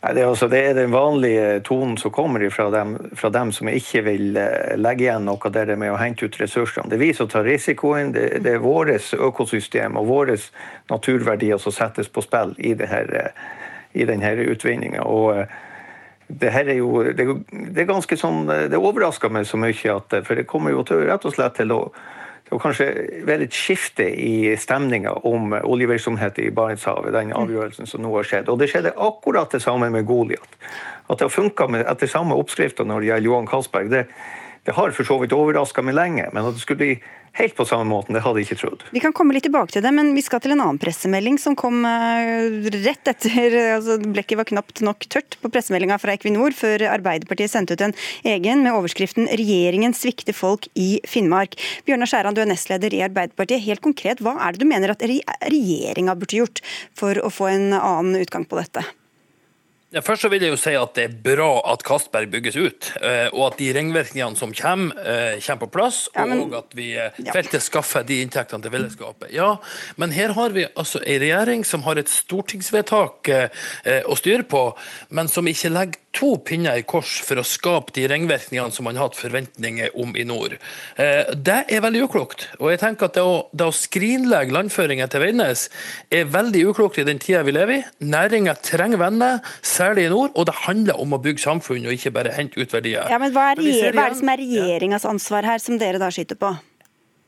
Det, 0.00 0.20
er 0.22 0.28
også, 0.30 0.46
det, 0.48 0.58
er 0.62 0.74
den 0.74 0.92
vanlige 0.94 1.60
tonen 1.66 1.96
som 1.98 2.12
kommer 2.14 2.44
fra 2.54 2.68
dem, 2.70 2.92
fra 3.18 3.32
dem 3.34 3.50
som 3.52 3.66
ikke 3.68 4.04
vil 4.06 4.36
eh, 4.38 4.76
legge 4.78 5.08
igjen 5.08 5.24
noe 5.26 5.50
der 5.50 5.72
med 5.74 5.90
å 5.90 5.98
hente 5.98 6.28
ut 6.28 6.38
ressursene. 6.38 6.86
Det 6.86 6.94
er 6.94 7.02
vi 7.02 7.08
som 7.18 7.26
tar 7.28 7.42
risikoen. 7.42 8.12
Det, 8.14 8.28
det 8.44 8.52
er 8.54 8.62
vårt 8.62 9.10
økosystem 9.18 9.98
og 9.98 10.06
våre 10.06 10.36
naturverdier 10.92 11.58
som 11.58 11.74
settes 11.74 12.06
på 12.14 12.22
spill 12.22 12.54
i, 12.62 12.76
her, 12.78 13.10
eh, 13.10 13.42
i 13.98 14.06
denne 14.06 14.30
utvinninga. 14.54 15.02
Eh, 15.02 15.58
det 16.28 16.54
her 16.54 16.70
er 16.70 16.78
jo 16.78 17.02
det, 17.02 17.26
det 17.50 17.82
er 17.82 17.90
ganske 17.90 18.20
sånn, 18.20 18.46
det 18.70 18.78
overrasker 18.78 19.32
meg 19.34 19.48
så 19.48 19.58
mye 19.58 19.94
at 19.94 20.12
For 20.28 20.36
det 20.36 20.46
kommer 20.46 20.76
jo 20.76 20.84
til, 20.86 21.06
rett 21.08 21.24
og 21.26 21.34
slett 21.34 21.56
til 21.58 21.72
å 21.74 21.80
det 22.48 22.56
var 22.56 22.62
kanskje 22.62 22.84
vel 23.28 23.42
et 23.44 23.52
skifte 23.52 24.06
i 24.08 24.54
stemninga 24.56 25.10
om 25.28 25.52
oljevirksomhet 25.52 26.38
i 26.40 26.46
Barentshavet, 26.56 27.12
den 27.12 27.34
avgjørelsen 27.36 27.90
som 27.90 28.00
nå 28.00 28.14
har 28.14 28.24
skjedd. 28.24 28.48
Og 28.48 28.56
det 28.56 28.70
skjedde 28.72 28.94
akkurat 28.96 29.52
det 29.52 29.60
samme 29.60 29.90
med 29.92 30.06
Goliat. 30.08 30.56
At 31.12 31.20
det 31.20 31.26
har 31.26 31.34
funka 31.34 31.68
etter 31.82 32.08
samme 32.08 32.38
oppskrifter 32.40 32.88
når 32.88 33.04
det 33.04 33.10
gjelder 33.10 33.26
Johan 33.26 33.50
Castberg, 33.50 33.90
det, 33.92 34.06
det 34.64 34.76
har 34.78 34.96
for 34.96 35.04
så 35.04 35.18
vidt 35.20 35.36
overraska 35.36 35.84
meg 35.84 35.98
lenge, 35.98 36.30
men 36.32 36.48
at 36.48 36.56
det 36.56 36.64
skulle 36.64 36.80
bli 36.80 36.94
helt 37.38 37.56
på 37.56 37.66
samme 37.68 37.88
måten, 37.90 38.16
det 38.16 38.22
hadde 38.24 38.40
jeg 38.40 38.48
ikke 38.48 38.60
trodd. 38.62 38.84
Vi 38.94 39.02
kan 39.02 39.14
komme 39.16 39.36
litt 39.36 39.46
tilbake 39.46 39.74
til 39.74 39.84
det, 39.84 39.92
men 39.94 40.12
vi 40.16 40.24
skal 40.24 40.42
til 40.44 40.54
en 40.54 40.62
annen 40.64 40.80
pressemelding 40.82 41.38
som 41.42 41.56
kom 41.58 41.84
eh, 41.88 42.68
rett 42.84 43.12
etter 43.12 43.58
altså 43.76 43.98
Blekket 44.02 44.40
var 44.40 44.48
knapt 44.48 44.82
nok 44.84 45.08
tørt 45.10 45.38
på 45.42 45.50
pressemeldinga 45.52 45.98
fra 46.00 46.14
Equinor 46.16 46.54
før 46.56 46.86
Arbeiderpartiet 46.90 47.52
sendte 47.52 47.76
ut 47.76 47.84
en 47.84 47.96
egen 48.28 48.64
med 48.64 48.76
overskriften 48.76 49.28
'Regjeringen 49.28 49.94
svikter 49.96 50.36
folk 50.36 50.68
i 50.78 51.00
Finnmark'. 51.06 51.58
Bjørnar 51.86 52.10
Skjæran, 52.10 52.36
du 52.36 52.42
er 52.42 52.50
nestleder 52.50 52.94
i 52.94 53.04
Arbeiderpartiet. 53.06 53.64
Helt 53.64 53.84
konkret, 53.84 54.22
hva 54.24 54.38
er 54.40 54.54
det 54.54 54.62
du 54.62 54.68
mener 54.68 54.94
at 54.94 55.04
regjeringa 55.04 56.16
burde 56.18 56.40
gjort 56.40 56.62
for 56.96 57.18
å 57.20 57.32
få 57.32 57.52
en 57.52 57.72
annen 57.76 58.18
utgang 58.22 58.48
på 58.48 58.58
dette? 58.60 58.84
Først 59.88 60.20
så 60.20 60.28
vil 60.28 60.42
jeg 60.44 60.52
jo 60.52 60.58
si 60.60 60.74
at 60.76 60.90
Det 60.98 61.04
er 61.06 61.14
bra 61.24 61.62
at 61.72 61.80
Castberg 61.86 62.28
bygges 62.28 62.58
ut, 62.60 62.88
eh, 63.00 63.30
og 63.32 63.46
at 63.46 63.58
de 63.60 63.70
ringvirkningene 63.72 64.36
som 64.36 64.52
kommer, 64.52 64.92
eh, 65.00 65.40
kommer 65.40 65.62
på 65.64 65.70
plass. 65.72 66.00
Ja, 66.14 66.26
men, 66.28 66.42
og 66.44 66.58
at 66.58 66.76
vi 66.76 66.90
eh, 66.92 67.16
feltet 67.32 67.64
skaffer 67.64 68.04
de 68.04 68.20
inntektene 68.20 68.62
til 68.62 68.74
fellesskapet. 68.74 69.32
Ja, 69.32 69.56
Men 69.96 70.12
her 70.12 70.34
har 70.36 70.50
vi 70.50 70.66
altså 70.76 71.00
en 71.00 71.20
regjering 71.20 71.64
som 71.64 71.82
har 71.82 71.96
et 71.96 72.08
stortingsvedtak 72.08 73.28
å 74.04 74.16
styre 74.16 74.44
på, 74.44 74.76
men 75.10 75.28
som 75.28 75.48
ikke 75.48 75.72
legger 75.72 75.98
to 76.18 76.34
pinner 76.42 76.80
i 76.80 76.84
kors 76.88 77.18
for 77.24 77.38
å 77.38 77.46
skape 77.46 77.94
de 77.96 78.06
ringvirkningene 78.10 78.74
som 78.74 78.88
man 78.88 78.98
har 78.98 79.08
hatt 79.08 79.18
forventninger 79.18 79.94
om 79.98 80.14
i 80.18 80.24
nord. 80.26 80.56
Det 80.98 81.58
er 81.70 81.84
veldig 81.84 82.04
uklokt. 82.08 82.48
Og 82.58 82.72
jeg 82.72 82.82
tenker 82.82 83.08
at 83.08 83.18
det 83.18 83.24
å, 83.24 83.36
det 83.54 83.68
å 83.68 83.74
skrinlegge 83.74 84.54
landføringen 84.56 85.10
til 85.12 85.22
Veidnes 85.22 85.66
er 86.14 86.30
veldig 86.32 86.64
uklokt 86.72 86.98
i 86.98 87.06
den 87.06 87.22
tida 87.22 87.44
vi 87.46 87.54
lever 87.54 87.78
i. 87.78 87.82
Næringa 88.10 88.56
trenger 88.64 89.00
venner 89.00 89.38
særlig 89.62 90.08
i 90.08 90.12
nord, 90.12 90.34
og 90.34 90.48
det 90.50 90.56
handler 90.64 90.98
om 90.98 91.14
å 91.14 91.22
bygge 91.22 91.44
samfunn 91.44 91.86
og 91.86 91.94
ikke 91.94 92.14
bare 92.18 92.34
hente 92.34 92.58
ut 92.58 92.74
verdier. 92.74 93.06
Ja, 93.10 93.20
men 93.22 93.34
Hva 93.36 93.52
er, 93.52 93.62
hva 93.62 94.08
er 94.08 94.14
det 94.16 94.22
som 94.22 94.32
er 94.32 94.42
regjeringas 94.42 95.06
ansvar 95.08 95.46
her, 95.46 95.62
som 95.62 95.78
dere 95.80 96.02
da 96.02 96.10
skyter 96.14 96.38
på? 96.40 96.56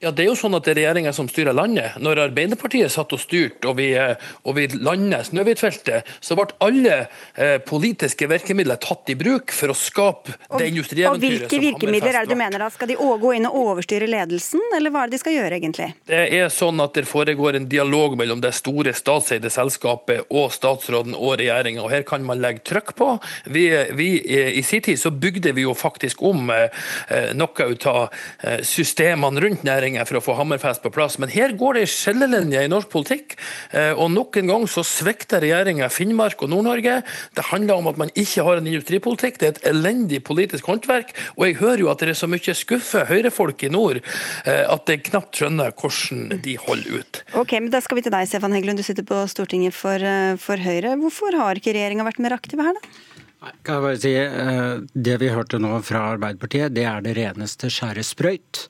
Ja, 0.00 0.10
Det 0.10 0.24
er 0.24 0.30
jo 0.30 0.36
sånn 0.38 0.56
at 0.56 0.64
det 0.64 0.72
er 0.72 0.78
regjeringa 0.78 1.10
som 1.12 1.26
styrer 1.28 1.52
landet. 1.52 1.98
Når 2.00 2.22
Arbeiderpartiet 2.22 2.88
satt 2.92 3.12
og 3.12 3.20
styrte 3.20 3.68
og 3.68 3.76
vi, 3.76 3.90
eh, 3.92 4.16
og 4.48 4.54
vi 4.56 4.64
landet 4.80 5.28
Snøhvitfeltet, 5.28 6.08
så 6.24 6.36
ble 6.38 6.46
alle 6.64 6.94
eh, 7.36 7.58
politiske 7.60 8.24
virkemidler 8.30 8.80
tatt 8.80 9.12
i 9.12 9.16
bruk 9.20 9.52
for 9.52 9.74
å 9.74 9.76
skape 9.76 10.32
og, 10.48 10.56
det 10.56 10.70
industrieventyret. 10.70 11.44
Og 11.44 11.50
Hvilke 11.50 11.60
virkemidler 11.60 12.16
er 12.16 12.24
det 12.24 12.32
du 12.32 12.40
mener 12.40 12.64
da? 12.64 12.70
Skal 12.72 12.88
de 12.88 12.96
gå 12.96 13.32
inn 13.36 13.48
og 13.50 13.58
overstyre 13.60 14.08
ledelsen, 14.08 14.62
eller 14.78 14.94
hva 14.94 15.02
er 15.04 15.12
det 15.12 15.18
de 15.18 15.20
skal 15.20 15.36
gjøre 15.36 15.58
egentlig? 15.58 15.90
Det 16.08 16.22
er 16.38 16.48
sånn 16.54 16.80
at 16.80 16.96
det 16.96 17.04
foregår 17.10 17.60
en 17.60 17.68
dialog 17.68 18.16
mellom 18.16 18.40
det 18.40 18.54
store 18.56 18.96
statseide 18.96 19.52
selskapet 19.52 20.32
og 20.32 20.48
statsråden 20.56 21.12
og 21.12 21.36
regjeringa, 21.42 21.84
og 21.84 21.92
her 21.92 22.08
kan 22.08 22.24
man 22.24 22.40
legge 22.40 22.64
trykk 22.72 22.94
på. 22.96 23.10
Vi, 23.52 23.68
vi, 24.00 24.08
I 24.56 24.64
sin 24.64 24.80
tid 24.88 24.96
så 25.02 25.12
bygde 25.12 25.52
vi 25.52 25.68
jo 25.68 25.76
faktisk 25.76 26.24
om 26.24 26.48
eh, 26.56 26.72
eh 27.12 27.30
noe 27.36 27.68
ut 27.68 27.86
av 27.86 28.02
eh, 28.40 28.64
systemene 28.64 29.44
rundt 29.44 29.62
næringen 29.68 29.89
regjeringer 29.90 30.08
for 30.08 30.18
å 30.18 30.22
få 30.22 30.36
Hammerfest 30.38 30.82
på 30.82 30.92
plass. 30.92 31.18
Men 31.18 31.30
her 31.30 31.54
går 31.58 31.74
det 31.74 31.84
ei 31.84 31.90
skillelinje 31.90 32.64
i 32.64 32.70
norsk 32.70 32.90
politikk. 32.90 33.36
Eh, 33.72 33.92
og 33.92 34.10
nok 34.12 34.36
en 34.36 34.50
gang 34.50 34.66
så 34.68 34.82
svikter 34.84 35.42
regjeringa 35.42 35.90
Finnmark 35.90 36.42
og 36.42 36.50
Nord-Norge. 36.50 37.02
Det 37.34 37.46
handler 37.50 37.80
om 37.80 37.88
at 37.90 37.98
man 37.98 38.10
ikke 38.14 38.44
har 38.46 38.60
en 38.60 38.66
industripolitikk. 38.66 39.38
Det 39.38 39.46
er 39.46 39.54
et 39.56 39.70
elendig 39.72 40.22
politisk 40.24 40.66
håndverk. 40.66 41.14
Og 41.36 41.46
jeg 41.46 41.58
hører 41.60 41.84
jo 41.84 41.90
at 41.90 42.00
det 42.00 42.14
er 42.14 42.20
så 42.20 42.30
mye 42.30 42.54
skuffe 42.54 43.04
høyrefolk 43.08 43.64
i 43.66 43.72
nord 43.72 44.00
eh, 44.00 44.64
at 44.66 44.90
jeg 44.90 45.04
knapt 45.10 45.40
skjønner 45.40 45.74
hvordan 45.74 46.40
de 46.44 46.56
holder 46.60 47.00
ut. 47.00 47.22
Ok, 47.34 47.56
men 47.58 47.70
Da 47.70 47.80
skal 47.80 48.00
vi 48.00 48.04
til 48.06 48.14
deg, 48.14 48.28
Stefan 48.28 48.54
Heggelund. 48.54 48.80
Du 48.80 48.86
sitter 48.86 49.06
på 49.06 49.22
Stortinget 49.30 49.74
for, 49.76 49.94
eh, 49.94 50.36
for 50.40 50.60
Høyre. 50.60 50.96
Hvorfor 51.00 51.36
har 51.38 51.58
ikke 51.58 51.74
regjeringa 51.76 52.06
vært 52.06 52.22
mer 52.22 52.36
aktive 52.36 52.66
her, 52.66 52.76
da? 52.76 53.19
Kan 53.40 53.78
jeg 53.78 53.82
bare 53.86 53.98
si, 54.00 54.10
eh, 54.20 54.80
Det 54.92 55.16
vi 55.20 55.30
hørte 55.32 55.58
nå 55.58 55.72
fra 55.80 56.12
Arbeiderpartiet, 56.12 56.74
det 56.76 56.84
er 56.84 57.00
det 57.00 57.16
reneste 57.16 57.70
skjæresprøyt. 57.72 58.66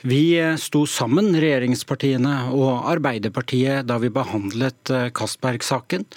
Vi 0.00 0.38
eh, 0.40 0.56
sto 0.56 0.86
sammen, 0.88 1.34
regjeringspartiene 1.36 2.48
og 2.56 2.88
Arbeiderpartiet, 2.88 3.84
da 3.84 3.98
vi 4.00 4.08
behandlet 4.08 4.88
eh, 4.90 5.10
Castberg-saken. 5.12 6.08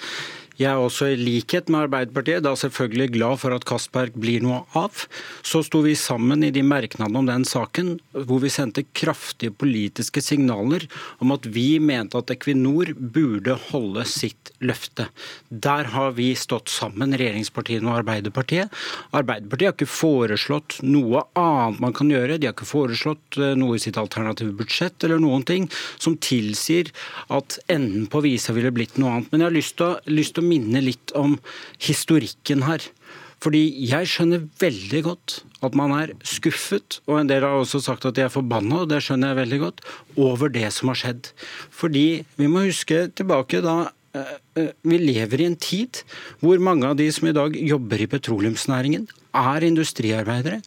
Jeg 0.58 0.72
er 0.72 0.80
også 0.82 1.12
i 1.12 1.18
likhet 1.18 1.68
med 1.70 1.84
Arbeiderpartiet 1.84 2.42
da 2.42 2.50
selvfølgelig 2.58 3.12
glad 3.14 3.38
for 3.38 3.54
at 3.54 3.62
Castberg 3.68 4.16
blir 4.18 4.42
noe 4.42 4.64
av. 4.78 5.04
Så 5.46 5.60
sto 5.62 5.84
vi 5.84 5.94
sammen 5.94 6.42
i 6.42 6.50
de 6.50 6.64
merknadene 6.66 7.20
om 7.20 7.28
den 7.28 7.44
saken 7.46 7.92
hvor 8.26 8.42
vi 8.42 8.50
sendte 8.50 8.82
kraftige 8.90 9.54
politiske 9.54 10.18
signaler 10.24 10.88
om 11.22 11.30
at 11.36 11.46
vi 11.54 11.78
mente 11.78 12.18
at 12.18 12.32
Equinor 12.34 12.90
burde 12.98 13.54
holde 13.68 14.02
sitt 14.10 14.50
løfte. 14.58 15.06
Der 15.48 15.92
har 15.94 16.16
vi 16.16 16.32
stått 16.34 16.72
sammen, 16.74 17.14
regjeringspartiene 17.14 17.86
og 17.86 18.00
Arbeiderpartiet. 18.00 18.74
Arbeiderpartiet 19.14 19.70
har 19.70 19.76
ikke 19.76 19.90
foreslått 19.92 20.80
noe 20.82 21.22
annet 21.38 21.78
man 21.86 21.94
kan 21.94 22.10
gjøre. 22.10 22.40
De 22.42 22.50
har 22.50 22.56
ikke 22.56 22.66
foreslått 22.66 23.38
eh, 23.38 23.54
noe 23.58 23.78
i 23.78 23.84
sitt 23.86 24.00
alternative 24.00 24.56
budsjett 24.58 25.06
eller 25.06 25.22
noen 25.22 25.46
ting 25.46 25.70
som 26.02 26.18
tilsier 26.18 26.90
at 27.30 27.60
enden 27.70 28.10
på 28.10 28.26
visa 28.26 28.56
ville 28.56 28.74
blitt 28.74 28.98
noe 28.98 29.14
annet. 29.14 29.30
Men 29.30 29.46
jeg 29.46 29.52
har 29.52 29.58
lyst 29.60 29.78
til 29.78 29.92
å, 29.92 29.94
lyst 30.10 30.34
til 30.34 30.42
å 30.42 30.47
minne 30.48 30.82
litt 30.84 31.12
om 31.18 31.36
historikken 31.82 32.64
her. 32.66 32.84
Fordi 33.42 33.60
jeg 33.86 34.08
skjønner 34.10 34.48
veldig 34.58 35.02
godt 35.06 35.36
at 35.62 35.76
man 35.78 35.92
er 35.94 36.14
skuffet, 36.26 36.98
og 37.06 37.20
en 37.20 37.30
del 37.30 37.46
har 37.46 37.58
også 37.58 37.80
sagt 37.82 38.06
at 38.08 38.16
de 38.16 38.24
er 38.26 38.32
forbanna, 38.32 38.82
og 38.82 38.90
det 38.90 39.00
skjønner 39.04 39.32
jeg 39.32 39.40
veldig 39.40 39.60
godt, 39.62 39.84
over 40.18 40.50
det 40.54 40.66
som 40.74 40.90
har 40.90 40.98
skjedd. 40.98 41.30
Fordi 41.74 42.24
vi 42.38 42.50
må 42.50 42.66
huske 42.66 43.06
tilbake 43.18 43.62
da 43.62 43.76
eh, 44.18 44.34
eh, 44.58 44.70
vi 44.86 45.00
lever 45.02 45.42
i 45.42 45.48
en 45.50 45.58
tid 45.58 46.02
hvor 46.42 46.62
mange 46.62 46.86
av 46.90 46.98
de 46.98 47.08
som 47.14 47.30
i 47.30 47.36
dag 47.36 47.54
jobber 47.58 48.02
i 48.02 48.10
petroleumsnæringen, 48.10 49.08
er 49.38 49.66
industriarbeidere 49.66 50.62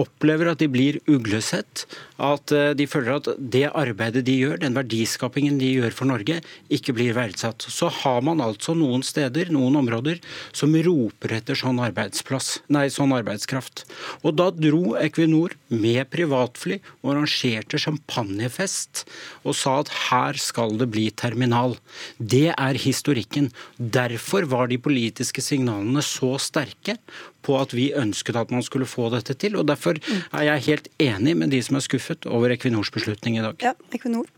opplever 0.00 0.50
at 0.50 0.62
de 0.62 0.68
blir 0.70 0.98
uglesett, 1.10 1.84
at 2.22 2.52
eh, 2.54 2.72
de 2.78 2.86
føler 2.86 3.16
at 3.18 3.28
det 3.38 3.66
arbeidet 3.74 4.24
de 4.26 4.36
gjør, 4.38 4.60
den 4.62 4.76
verdiskapingen 4.76 5.58
de 5.58 5.72
gjør 5.80 5.94
for 5.96 6.10
Norge, 6.10 6.38
ikke 6.70 6.94
blir 6.94 7.16
verdsatt. 7.16 7.66
Så 7.66 7.90
har 7.90 8.22
man 8.26 8.42
altså 8.44 8.76
noen 8.78 9.02
steder, 9.06 9.50
noen 9.54 9.80
områder, 9.80 10.20
som 10.54 10.74
roper 10.86 11.36
etter 11.40 11.58
sånn, 11.58 11.82
arbeidsplass, 11.82 12.60
nei, 12.72 12.86
sånn 12.92 13.14
arbeidskraft. 13.16 13.84
Og 14.22 14.38
da 14.38 14.50
dro 14.54 14.94
Equinor 15.00 15.56
med 15.74 16.06
privatfly 16.14 16.78
og 17.02 17.14
arrangerte 17.14 17.80
champagnefest 17.82 19.04
og 19.42 19.58
sa 19.58 19.80
at 19.82 19.92
her 20.08 20.38
skal 20.40 20.78
det 20.78 20.90
bli 20.94 21.08
terminal. 21.10 21.76
Det 22.18 22.52
er 22.54 22.78
historikken. 22.78 23.50
Derfor 23.78 24.46
var 24.50 24.70
de 24.70 24.78
politiske 24.78 25.42
signalene 25.42 26.02
så 26.04 26.36
sterke 26.42 26.98
på 27.44 27.58
at 27.60 27.74
vi 27.76 27.90
ønsket 27.96 28.38
at 28.40 28.52
man 28.54 28.64
skulle 28.64 28.88
få 28.88 29.10
dette 29.12 29.36
til. 29.36 29.58
og 29.60 29.68
Derfor 29.68 29.98
er 30.32 30.46
jeg 30.48 30.66
helt 30.68 30.88
enig 31.02 31.36
med 31.36 31.52
de 31.52 31.60
som 31.64 31.76
er 31.76 31.84
skuffet 31.84 32.03
over 32.30 32.54
Equinors 32.54 32.92
beslutning 32.94 33.38
i 33.38 33.44
dag. 33.44 33.60
Ja, 33.64 33.74
Equinor. 33.94 34.28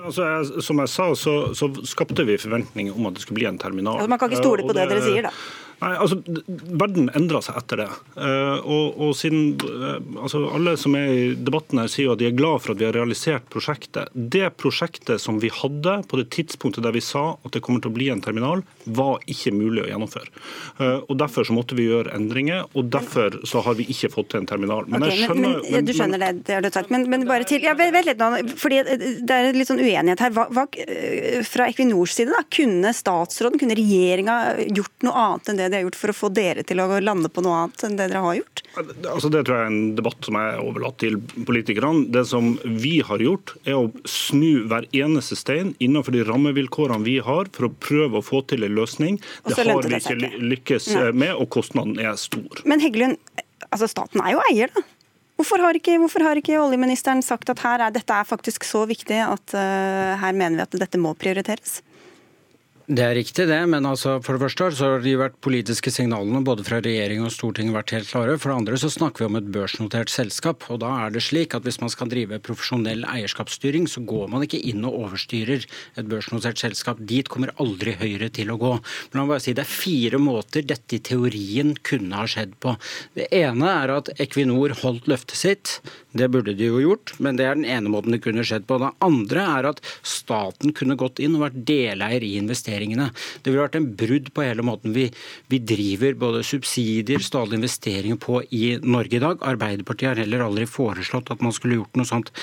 Altså, 0.00 0.24
jeg, 0.24 0.62
som 0.64 0.78
jeg 0.80 0.88
sa, 0.88 1.06
så, 1.18 1.32
så, 1.56 1.68
skapte 1.88 2.24
vi 2.24 2.38
forventninger 2.40 2.96
om 2.96 3.10
at 3.10 3.18
det 3.18 3.24
skulle 3.24 3.40
bli 3.42 3.48
en 3.50 3.58
terminal. 3.60 3.98
Altså, 4.00 4.12
man 4.12 4.20
kan 4.22 4.30
ikke 4.30 4.40
stole 4.40 4.64
på 4.64 4.72
det, 4.72 4.86
det 4.88 4.94
dere 4.96 5.04
sier, 5.04 5.28
da? 5.28 5.32
Nei, 5.80 5.94
altså, 5.96 6.18
Verden 6.76 7.08
endra 7.16 7.40
seg 7.44 7.56
etter 7.60 7.80
det. 7.80 7.88
Uh, 8.16 8.58
og, 8.60 8.98
og, 9.00 9.12
siden 9.16 9.54
uh, 9.64 9.96
altså, 10.20 10.42
Alle 10.52 10.74
som 10.80 10.96
er 10.98 11.08
i 11.08 11.22
debatten 11.38 11.80
her 11.80 11.88
sier 11.88 12.10
jo 12.10 12.16
at 12.16 12.20
de 12.20 12.28
er 12.28 12.36
glad 12.36 12.60
for 12.60 12.74
at 12.74 12.80
vi 12.82 12.86
har 12.88 12.96
realisert 12.96 13.46
prosjektet. 13.52 14.12
Det 14.12 14.50
prosjektet 14.60 15.22
som 15.22 15.40
vi 15.40 15.48
hadde 15.54 16.00
på 16.10 16.20
det 16.20 16.28
tidspunktet 16.36 16.84
der 16.84 16.92
vi 16.96 17.04
sa 17.04 17.24
at 17.38 17.56
det 17.56 17.62
kommer 17.64 17.80
til 17.80 17.92
å 17.92 17.96
bli 17.96 18.10
en 18.12 18.20
terminal, 18.24 18.64
var 18.84 19.24
ikke 19.30 19.54
mulig 19.56 19.86
å 19.86 19.88
gjennomføre. 19.88 20.28
Uh, 20.80 20.98
og 21.06 21.16
Derfor 21.20 21.44
så 21.44 21.56
måtte 21.56 21.76
vi 21.76 21.84
gjøre 21.88 22.14
endringer, 22.16 22.68
og 22.76 22.92
derfor 22.92 23.40
så 23.48 23.60
har 23.64 23.76
vi 23.76 23.84
ikke 23.92 24.12
fått 24.12 24.30
til 24.32 24.42
en 24.42 24.48
terminal. 24.48 24.86
Men 24.88 25.04
okay, 25.04 25.16
jeg 25.16 25.30
skjønner... 25.30 25.56
Men, 25.56 25.74
men, 25.74 25.88
du 25.88 25.94
skjønner 25.96 26.22
det, 26.22 26.30
det 26.48 26.56
har 26.58 26.64
du 26.64 26.70
sagt. 26.72 26.92
Men, 26.92 27.08
men 27.12 27.26
bare 27.28 27.48
til, 27.48 27.64
ja, 27.64 27.74
vent 27.78 28.08
litt 28.08 28.20
nå, 28.20 28.30
fordi 28.60 28.82
Det 29.24 29.36
er 29.36 29.56
litt 29.56 29.68
sånn 29.68 29.80
uenighet 29.80 30.24
her. 30.24 30.32
Hva, 30.36 30.46
hva, 30.52 30.66
fra 31.48 31.68
Equinors 31.72 32.16
side, 32.16 32.32
da, 32.32 32.44
kunne 32.52 32.92
statsråden, 32.96 33.60
kunne 33.60 33.76
regjeringa 33.78 34.38
gjort 34.68 35.08
noe 35.08 35.24
annet 35.24 35.52
enn 35.52 35.60
det 35.60 35.69
de 35.70 35.78
har 35.78 35.86
gjort 35.86 35.98
for 36.00 36.12
å 36.12 36.16
få 36.16 36.30
dere 36.34 36.64
til 36.66 36.82
å 36.82 36.88
lande 37.02 37.30
på 37.32 37.44
noe 37.44 37.62
annet 37.62 37.84
enn 37.86 37.96
det 37.98 38.08
dere 38.10 38.22
har 38.24 38.36
gjort? 38.40 38.62
Altså, 38.76 39.30
det 39.32 39.44
tror 39.46 39.56
jeg 39.56 39.64
er 39.64 39.72
en 39.72 39.96
debatt 39.98 40.28
som 40.28 40.38
er 40.40 40.60
overlatt 40.62 40.98
til 41.02 41.18
politikerne. 41.48 42.06
Det 42.12 42.24
som 42.30 42.52
vi 42.64 42.98
har 43.06 43.24
gjort, 43.24 43.54
er 43.64 43.78
å 43.78 43.88
snu 44.08 44.66
hver 44.70 44.88
eneste 44.96 45.38
stein 45.38 45.74
innenfor 45.78 46.16
de 46.16 46.24
rammevilkårene 46.28 47.06
vi 47.06 47.18
har, 47.24 47.50
for 47.56 47.70
å 47.70 47.74
prøve 47.82 48.20
å 48.20 48.26
få 48.26 48.44
til 48.50 48.66
en 48.66 48.76
løsning. 48.76 49.20
Det 49.48 49.58
har 49.58 49.84
vi 49.86 50.00
ikke 50.00 50.32
lykkes 50.54 50.92
med, 51.14 51.34
og 51.36 51.50
kostnaden 51.54 51.98
er 52.02 52.16
stor. 52.20 52.64
Men 52.68 52.82
Heggelund, 52.82 53.20
altså 53.70 53.90
staten 53.90 54.22
er 54.24 54.36
jo 54.36 54.48
eier, 54.50 54.72
da? 54.74 54.86
Hvorfor 55.40 55.62
har, 55.64 55.76
ikke, 55.78 55.94
hvorfor 56.02 56.20
har 56.26 56.36
ikke, 56.36 56.58
oljeministeren 56.60 57.22
sagt 57.24 57.48
at 57.48 57.62
er, 57.64 57.86
dette 57.94 58.12
er 58.12 58.26
faktisk 58.28 58.66
så 58.68 58.82
viktig 58.84 59.16
at 59.24 59.54
uh, 59.56 60.18
her 60.20 60.34
mener 60.36 60.58
vi 60.58 60.66
at 60.66 60.76
dette 60.82 61.00
må 61.00 61.14
prioriteres? 61.16 61.78
Det 62.90 63.04
er 63.06 63.12
riktig 63.14 63.44
det, 63.46 63.58
men 63.70 63.84
altså 63.86 64.16
for 64.18 64.34
det 64.34 64.42
første 64.42 64.66
så 64.74 64.88
har 64.90 65.02
de 65.04 65.12
vært 65.14 65.36
politiske 65.46 65.92
signalene 65.94 66.40
både 66.42 66.64
fra 66.66 66.80
regjering 66.82 67.20
og 67.22 67.30
storting 67.30 67.68
vært 67.70 67.92
helt 67.94 68.08
klare. 68.10 68.32
For 68.34 68.50
det 68.50 68.56
andre 68.56 68.78
så 68.82 68.88
snakker 68.90 69.22
vi 69.22 69.28
om 69.28 69.36
et 69.38 69.50
børsnotert 69.54 70.10
selskap. 70.10 70.66
og 70.66 70.80
Da 70.82 70.88
er 71.04 71.12
det 71.14 71.22
slik 71.22 71.54
at 71.54 71.62
hvis 71.62 71.78
man 71.78 71.92
skal 71.94 72.10
drive 72.10 72.40
profesjonell 72.42 73.04
eierskapsstyring, 73.06 73.86
så 73.86 74.02
går 74.02 74.26
man 74.32 74.42
ikke 74.42 74.58
inn 74.72 74.82
og 74.88 74.96
overstyrer 75.04 75.68
et 76.02 76.10
børsnotert 76.10 76.58
selskap. 76.58 76.98
Dit 76.98 77.30
kommer 77.30 77.54
aldri 77.62 77.94
Høyre 78.00 78.26
til 78.34 78.50
å 78.50 78.58
gå. 78.58 78.72
Men 78.80 79.20
la 79.20 79.22
meg 79.22 79.36
bare 79.36 79.44
si 79.46 79.54
Det 79.54 79.62
er 79.62 79.70
fire 79.70 80.18
måter 80.18 80.66
dette 80.66 80.98
i 80.98 81.02
teorien 81.12 81.76
kunne 81.86 82.18
ha 82.18 82.26
skjedd 82.26 82.58
på. 82.58 82.74
Det 83.14 83.30
ene 83.30 83.70
er 83.70 83.94
at 84.00 84.10
Equinor 84.18 84.74
holdt 84.82 85.06
løftet 85.06 85.38
sitt. 85.38 85.78
Det 86.16 86.26
burde 86.32 86.54
de 86.58 86.66
jo 86.66 86.80
gjort, 86.82 87.12
men 87.22 87.38
det 87.38 87.46
er 87.46 87.58
den 87.58 87.68
ene 87.68 87.92
måten 87.92 88.14
det 88.14 88.22
kunne 88.24 88.44
skjedd 88.46 88.66
på. 88.68 88.80
Det 88.82 88.90
andre 89.04 89.44
er 89.58 89.68
at 89.70 89.82
staten 90.06 90.74
kunne 90.76 90.98
gått 91.00 91.22
inn 91.22 91.36
og 91.38 91.44
vært 91.46 91.60
deleier 91.68 92.24
i 92.26 92.32
investeringene. 92.40 93.10
Det 93.42 93.52
ville 93.52 93.66
vært 93.66 93.78
en 93.78 93.90
brudd 94.00 94.32
på 94.34 94.46
hele 94.46 94.64
måten 94.66 94.96
vi, 94.96 95.06
vi 95.52 95.60
driver 95.62 96.18
både 96.18 96.42
subsidier, 96.46 97.22
statlige 97.22 97.62
investeringer 97.62 98.18
på 98.20 98.40
i 98.50 98.64
Norge 98.82 99.20
i 99.20 99.22
dag. 99.22 99.44
Arbeiderpartiet 99.52 100.12
har 100.12 100.24
heller 100.24 100.46
aldri 100.48 100.66
foreslått 100.70 101.30
at 101.34 101.44
man 101.44 101.54
skulle 101.54 101.78
gjort 101.80 102.00
noe 102.00 102.08
sånt. 102.08 102.34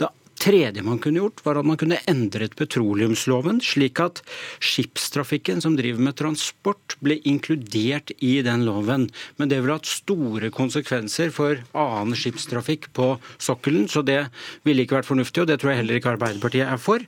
Det 0.00 0.10
tredje 0.42 0.82
man 0.82 0.98
kunne 1.02 1.20
gjort, 1.20 1.42
var 1.44 1.60
at 1.60 1.66
man 1.68 1.78
kunne 1.78 2.00
endret 2.10 2.56
petroleumsloven, 2.58 3.60
slik 3.62 4.00
at 4.02 4.22
skipstrafikken 4.62 5.62
som 5.62 5.76
driver 5.78 6.02
med 6.02 6.16
transport, 6.18 6.96
ble 7.04 7.18
inkludert 7.28 8.10
i 8.18 8.34
den 8.44 8.64
loven. 8.66 9.08
Men 9.38 9.52
det 9.52 9.60
ville 9.62 9.78
hatt 9.78 9.90
store 9.90 10.50
konsekvenser 10.54 11.32
for 11.34 11.62
annen 11.78 12.18
skipstrafikk 12.18 12.90
på 12.96 13.12
sokkelen, 13.38 13.88
så 13.90 14.04
det 14.06 14.20
ville 14.66 14.84
ikke 14.84 14.98
vært 14.98 15.10
fornuftig, 15.10 15.44
og 15.44 15.50
det 15.50 15.60
tror 15.62 15.72
jeg 15.72 15.82
heller 15.82 16.00
ikke 16.00 16.14
Arbeiderpartiet 16.16 16.66
er 16.66 16.82
for. 16.82 17.06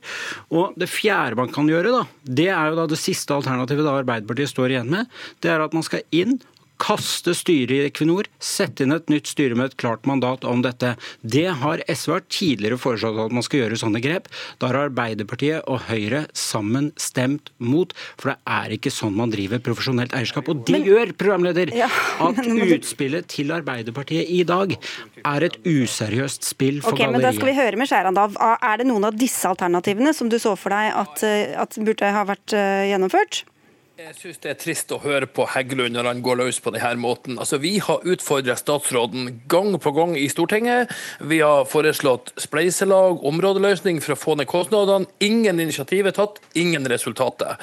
Og 0.55 0.75
det 0.79 0.89
fjerde 0.91 1.39
man 1.39 1.51
kan 1.53 1.69
gjøre, 1.69 1.93
da, 1.93 2.03
det 2.23 2.49
er 2.53 2.71
jo 2.71 2.79
da 2.79 2.89
det 2.89 3.01
siste 3.01 3.35
alternativet 3.35 3.85
da 3.85 3.99
Arbeiderpartiet 3.99 4.53
står 4.53 4.75
igjen 4.75 4.91
med, 4.91 5.11
det 5.43 5.51
er 5.51 5.65
at 5.65 5.75
man 5.75 5.85
skal 5.85 6.05
inn 6.15 6.37
kaste 6.81 7.33
styret 7.37 7.73
i 7.75 7.83
Equinor, 7.89 8.27
sette 8.43 8.85
inn 8.85 8.95
et 8.95 9.09
nytt 9.11 9.29
styre 9.29 9.57
med 9.57 9.71
et 9.71 9.77
klart 9.81 10.05
mandat 10.09 10.45
om 10.47 10.63
dette. 10.65 10.95
Det 11.21 11.47
har 11.61 11.83
SV 11.87 12.19
tidligere 12.29 12.79
foreslått 12.81 13.19
at 13.27 13.35
man 13.35 13.45
skal 13.45 13.63
gjøre 13.63 13.79
sånne 13.79 14.01
grep. 14.03 14.29
Da 14.61 14.69
har 14.71 14.79
Arbeiderpartiet 14.85 15.65
og 15.71 15.85
Høyre 15.89 16.25
sammen 16.37 16.91
stemt 17.01 17.51
mot, 17.57 17.93
for 18.19 18.33
det 18.33 18.37
er 18.57 18.75
ikke 18.77 18.93
sånn 18.93 19.15
man 19.17 19.33
driver 19.33 19.61
profesjonelt 19.63 20.15
eierskap. 20.17 20.49
Og 20.51 20.65
det 20.67 20.77
men, 20.77 20.87
gjør, 20.89 21.15
programleder, 21.19 21.73
ja, 21.75 21.89
at 22.25 22.41
utspillet 22.75 23.29
til 23.31 23.53
Arbeiderpartiet 23.55 24.29
i 24.31 24.43
dag 24.47 24.75
er 24.75 25.47
et 25.47 25.59
useriøst 25.65 26.45
spill 26.45 26.81
for 26.83 26.93
okay, 26.93 27.07
galleriet. 27.07 27.17
Men 27.17 27.27
da 27.27 27.33
skal 27.37 27.51
vi 27.51 27.57
høre 27.57 27.81
med 27.81 27.91
Skjæran, 27.91 28.17
da. 28.17 28.27
Er 28.59 28.81
det 28.81 28.89
noen 28.89 29.07
av 29.07 29.17
disse 29.19 29.47
alternativene 29.49 30.13
som 30.15 30.29
du 30.31 30.37
så 30.41 30.55
for 30.59 30.75
deg 30.75 30.91
at, 30.95 31.25
eh, 31.25 31.55
at 31.59 31.77
burde 31.85 32.15
ha 32.15 32.25
vært 32.27 32.55
eh, 32.55 32.87
gjennomført? 32.91 33.45
Jeg 33.95 34.11
syns 34.19 34.41
det 34.43 34.49
er 34.51 34.57
trist 34.59 34.89
å 34.91 34.97
høre 34.99 35.27
på 35.31 35.45
Heggelund 35.47 35.95
når 35.95 36.09
han 36.09 36.21
går 36.23 36.35
løs 36.41 36.57
på 36.59 36.73
denne 36.75 36.97
måten. 36.99 37.37
Altså, 37.39 37.61
Vi 37.63 37.77
har 37.79 38.03
utfordra 38.03 38.57
statsråden 38.59 39.29
gang 39.47 39.77
på 39.79 39.93
gang 39.95 40.17
i 40.19 40.25
Stortinget. 40.27 40.91
Vi 41.23 41.39
har 41.39 41.63
foreslått 41.63 42.33
spleiselag, 42.35 43.23
områdeløsning 43.23 44.01
for 44.03 44.11
å 44.11 44.19
få 44.19 44.35
ned 44.35 44.51
kostnadene. 44.51 45.07
Ingen 45.23 45.63
initiativ 45.63 46.11
er 46.11 46.17
tatt, 46.17 46.43
ingen 46.59 46.83
resultater. 46.91 47.55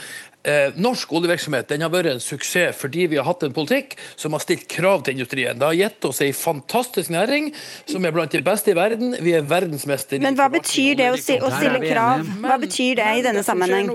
Eh, 0.44 0.72
norsk 0.74 1.12
oljevirksomhet 1.14 1.68
den 1.70 1.84
har 1.84 1.90
vært 1.92 2.16
en 2.16 2.20
suksess 2.22 2.74
fordi 2.74 3.04
vi 3.12 3.18
har 3.20 3.26
hatt 3.28 3.44
en 3.46 3.52
politikk 3.54 3.92
som 4.18 4.34
har 4.34 4.42
stilt 4.42 4.64
krav 4.70 5.04
til 5.06 5.14
industrien. 5.14 5.54
Det 5.58 5.68
har 5.68 5.76
gitt 5.78 6.06
oss 6.08 6.18
en 6.24 6.32
fantastisk 6.34 7.12
næring 7.14 7.52
som 7.86 8.02
er 8.02 8.14
blant 8.14 8.34
de 8.34 8.40
beste 8.42 8.72
i 8.72 8.74
verden. 8.74 9.14
Vi 9.22 9.36
er 9.38 9.46
verdensmester. 9.46 10.18
Men 10.22 10.34
hva 10.34 10.48
betyr 10.50 10.98
det 10.98 11.10
å, 11.12 11.20
stille, 11.20 11.46
å 11.46 11.52
stille 11.54 11.78
krav? 11.84 12.26
Hva 12.42 12.56
betyr 12.58 12.98
det 12.98 13.06
i 13.20 13.22
denne 13.22 13.44
sammenheng? 13.46 13.92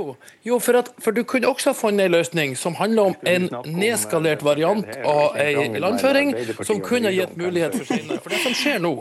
Jo, 0.47 0.61
for, 0.63 0.79
at, 0.79 0.93
for, 1.03 1.11
du 1.11 1.25
kunne 1.27 1.49
også 1.51 1.73
funnet 1.75 2.07
en 2.07 2.15
løsning 2.15 2.55
som 2.55 2.77
handler 2.79 3.11
om 3.11 3.27
en 3.27 3.49
nedskalert 3.67 4.45
variant 4.47 4.87
av 5.03 5.35
en 5.43 5.75
landføring, 5.83 6.31
som 6.61 6.79
kunne 6.85 7.11
gitt 7.11 7.35
mulighet 7.35 7.75
for 7.75 7.91
senere. 7.91 8.21
For 8.23 8.31
det 8.31 8.41
som 8.45 8.55
skjer 8.55 8.79
nå, 8.85 8.93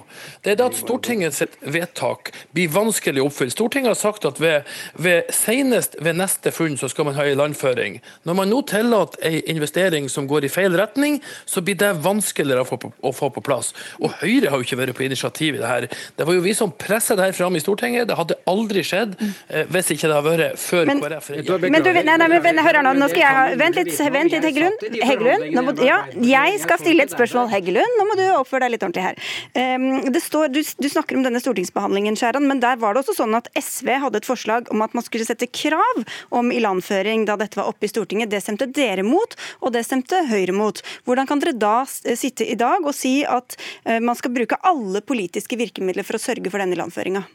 det 0.42 0.56
er 0.56 0.64
at 0.66 0.80
Stortingets 0.82 1.44
vedtak 1.62 2.34
blir 2.56 2.74
vanskelig 2.74 3.22
oppfylt. 3.22 3.54
Stortinget 3.54 3.94
har 3.94 4.02
sagt 4.02 4.26
at 4.26 4.42
ved, 4.42 4.66
ved 4.98 5.30
senest 5.30 5.94
ved 6.02 6.18
neste 6.18 6.50
funn 6.50 6.74
så 6.80 6.90
skal 6.90 7.06
man 7.06 7.14
ha 7.14 7.30
en 7.30 7.35
ilandføring. 7.36 8.00
Når 8.26 8.38
man 8.40 8.50
nå 8.50 8.62
tillater 8.68 9.22
en 9.28 9.56
investering 9.56 10.08
som 10.12 10.26
går 10.28 10.48
i 10.48 10.52
feil 10.52 10.74
retning, 10.76 11.20
så 11.44 11.62
blir 11.64 11.78
det 11.78 11.92
vanskeligere 12.04 12.64
å 12.64 12.68
få, 12.68 12.80
på, 12.82 12.92
å 13.00 13.12
få 13.14 13.30
på 13.34 13.44
plass. 13.44 13.72
Og 14.00 14.16
Høyre 14.22 14.50
har 14.50 14.60
jo 14.60 14.66
ikke 14.66 14.80
vært 14.80 14.96
på 14.96 15.06
initiativ 15.06 15.58
i 15.58 15.62
det 15.62 15.70
her. 15.70 15.88
Det 16.16 16.26
var 16.26 16.36
jo 16.36 16.44
vi 16.44 16.54
som 16.56 16.72
pressa 16.72 17.16
det 17.16 17.28
her 17.28 17.36
fram 17.36 17.56
i 17.56 17.62
Stortinget. 17.62 18.08
Det 18.08 18.18
hadde 18.18 18.38
aldri 18.50 18.82
skjedd 18.86 19.16
eh, 19.20 19.66
hvis 19.72 19.92
ikke 19.94 20.08
det 20.08 20.16
hadde 20.18 20.32
vært 20.32 20.60
før 20.60 20.90
men, 20.90 21.02
KrF. 21.04 21.30
Men 21.66 21.84
du, 21.84 21.90
nei, 21.96 22.16
nei, 22.22 22.28
men, 22.32 22.62
hør 22.66 22.80
nå, 22.86 22.94
nå 22.98 23.10
skal 23.12 23.22
jeg 23.22 23.36
ha 23.36 23.44
Vent 23.56 23.78
litt, 23.78 23.92
vent 24.12 24.32
litt 24.32 24.46
Heggelund. 24.46 24.84
Heggelund 25.06 25.60
må, 25.66 25.74
ja, 25.84 26.00
jeg 26.22 26.60
skal 26.62 26.80
stille 26.80 27.06
et 27.06 27.12
spørsmål, 27.12 27.48
Heggelund. 27.52 27.98
Nå 28.00 28.06
må 28.08 28.16
du 28.18 28.24
oppføre 28.34 28.66
deg 28.66 28.76
litt 28.76 28.84
ordentlig 28.84 29.04
her. 29.06 29.20
Um, 29.56 29.86
det 30.12 30.22
står, 30.24 30.50
du, 30.54 30.60
du, 30.62 30.88
snakker 30.92 31.18
om 31.18 31.24
denne 31.26 31.40
stortingsbehandlingen, 31.42 32.18
Skjæran, 32.18 32.46
men 32.48 32.62
der 32.62 32.78
var 32.82 32.94
det 32.94 33.04
også 33.04 33.16
sånn 33.20 33.36
at 33.38 33.48
SV 33.56 33.92
hadde 34.06 34.22
et 34.22 34.28
forslag 34.28 34.70
om 34.74 34.84
at 34.84 34.96
man 34.96 35.04
skulle 35.06 35.26
sette 35.28 35.48
krav 35.50 36.02
om 36.36 36.52
ilandføring 36.54 37.25
da 37.28 37.38
dette 37.40 37.58
var 37.60 37.70
oppe 37.70 37.88
i 37.88 37.92
Stortinget. 37.92 38.30
Det 38.32 38.42
stemte 38.44 38.68
dere 38.70 39.04
mot, 39.06 39.36
og 39.60 39.74
det 39.74 39.84
stemte 39.86 40.24
Høyre 40.30 40.54
mot. 40.56 40.82
Hvordan 41.06 41.28
kan 41.28 41.42
dere 41.42 41.56
da 41.56 41.78
sitte 41.86 42.46
i 42.46 42.58
dag 42.58 42.84
og 42.86 42.94
si 42.96 43.18
at 43.26 43.58
eh, 43.84 44.00
man 44.00 44.18
skal 44.18 44.34
bruke 44.34 44.60
alle 44.66 45.02
politiske 45.04 45.58
virkemidler 45.58 46.06
for 46.06 46.18
å 46.18 46.22
sørge 46.22 46.52
for 46.52 46.62
denne 46.62 46.78
landføringa? 46.78 47.26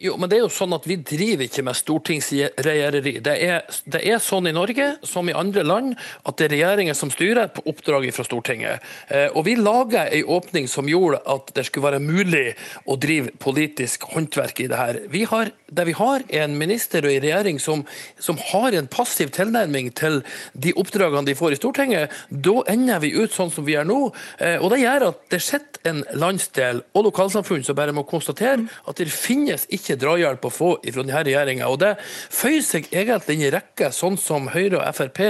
Jo, 0.00 0.14
men 0.16 0.30
det 0.32 0.38
er 0.38 0.46
jo 0.46 0.52
sånn 0.52 0.72
at 0.72 0.86
Vi 0.88 0.96
driver 0.96 1.44
ikke 1.44 1.62
med 1.66 1.76
stortingsregjereri. 1.76 3.18
Det 3.20 3.34
er, 3.44 3.66
det 3.92 4.00
er 4.08 4.22
sånn 4.24 4.48
i 4.48 4.54
Norge 4.56 4.94
som 5.04 5.28
i 5.28 5.34
andre 5.36 5.60
land 5.66 5.92
at 6.24 6.38
det 6.40 6.46
er 6.46 6.54
regjeringen 6.54 6.96
som 6.96 7.10
styrer 7.12 7.50
på 7.52 7.66
oppdrag 7.68 8.06
fra 8.16 8.24
Stortinget. 8.24 8.86
Eh, 9.12 9.28
og 9.36 9.44
Vi 9.44 9.58
lager 9.60 10.08
en 10.08 10.30
åpning 10.32 10.70
som 10.72 10.88
gjorde 10.88 11.20
at 11.28 11.52
det 11.52 11.66
skulle 11.68 11.90
være 11.90 12.00
mulig 12.00 12.54
å 12.88 12.96
drive 12.96 13.34
politisk 13.44 14.06
håndverk 14.14 14.62
i 14.64 14.70
det 14.72 14.78
her. 14.80 15.00
Vi 15.12 15.26
har, 15.28 15.52
det 15.68 15.86
vi 15.90 15.96
har 15.98 16.24
er 16.30 16.46
en 16.46 16.56
minister 16.56 17.04
og 17.04 17.12
en 17.12 17.20
regjering 17.26 17.60
som, 17.60 17.84
som 18.16 18.40
har 18.54 18.78
en 18.78 18.88
passiv 18.88 19.34
tilnærming 19.36 19.92
til 20.00 20.22
de 20.56 20.72
oppdragene 20.80 21.28
de 21.28 21.36
får 21.36 21.58
i 21.58 21.60
Stortinget. 21.60 22.16
Da 22.32 22.56
ender 22.72 23.04
vi 23.04 23.12
ut 23.20 23.36
sånn 23.36 23.52
som 23.52 23.68
vi 23.68 23.76
er 23.76 23.84
nå. 23.84 24.00
Eh, 24.40 24.56
og 24.56 24.72
Det 24.72 24.80
gjør 24.80 25.10
at 25.10 25.20
det 25.36 25.44
sitter 25.44 25.92
en 25.92 26.02
landsdel 26.16 26.82
og 26.96 27.06
lokalsamfunn 27.10 27.68
som 27.68 27.76
bare 27.76 27.92
må 27.96 28.08
konstatere 28.08 28.64
at 28.88 28.96
det 28.96 29.12
finnes 29.12 29.68
ikke 29.68 29.89
ikke 29.90 30.00
drahjelp 30.04 30.46
å 30.46 30.52
få 30.54 30.70
fra 30.80 31.02
denne 31.02 31.22
regjeringa. 31.26 31.68
Det 31.80 31.92
føyer 32.34 32.64
seg 32.64 32.88
egentlig 32.92 33.36
inn 33.36 33.46
i 33.48 33.52
rekke, 33.54 33.90
sånn 33.94 34.18
som 34.20 34.48
Høyre 34.54 34.80
og 34.80 34.96
Frp 34.96 35.20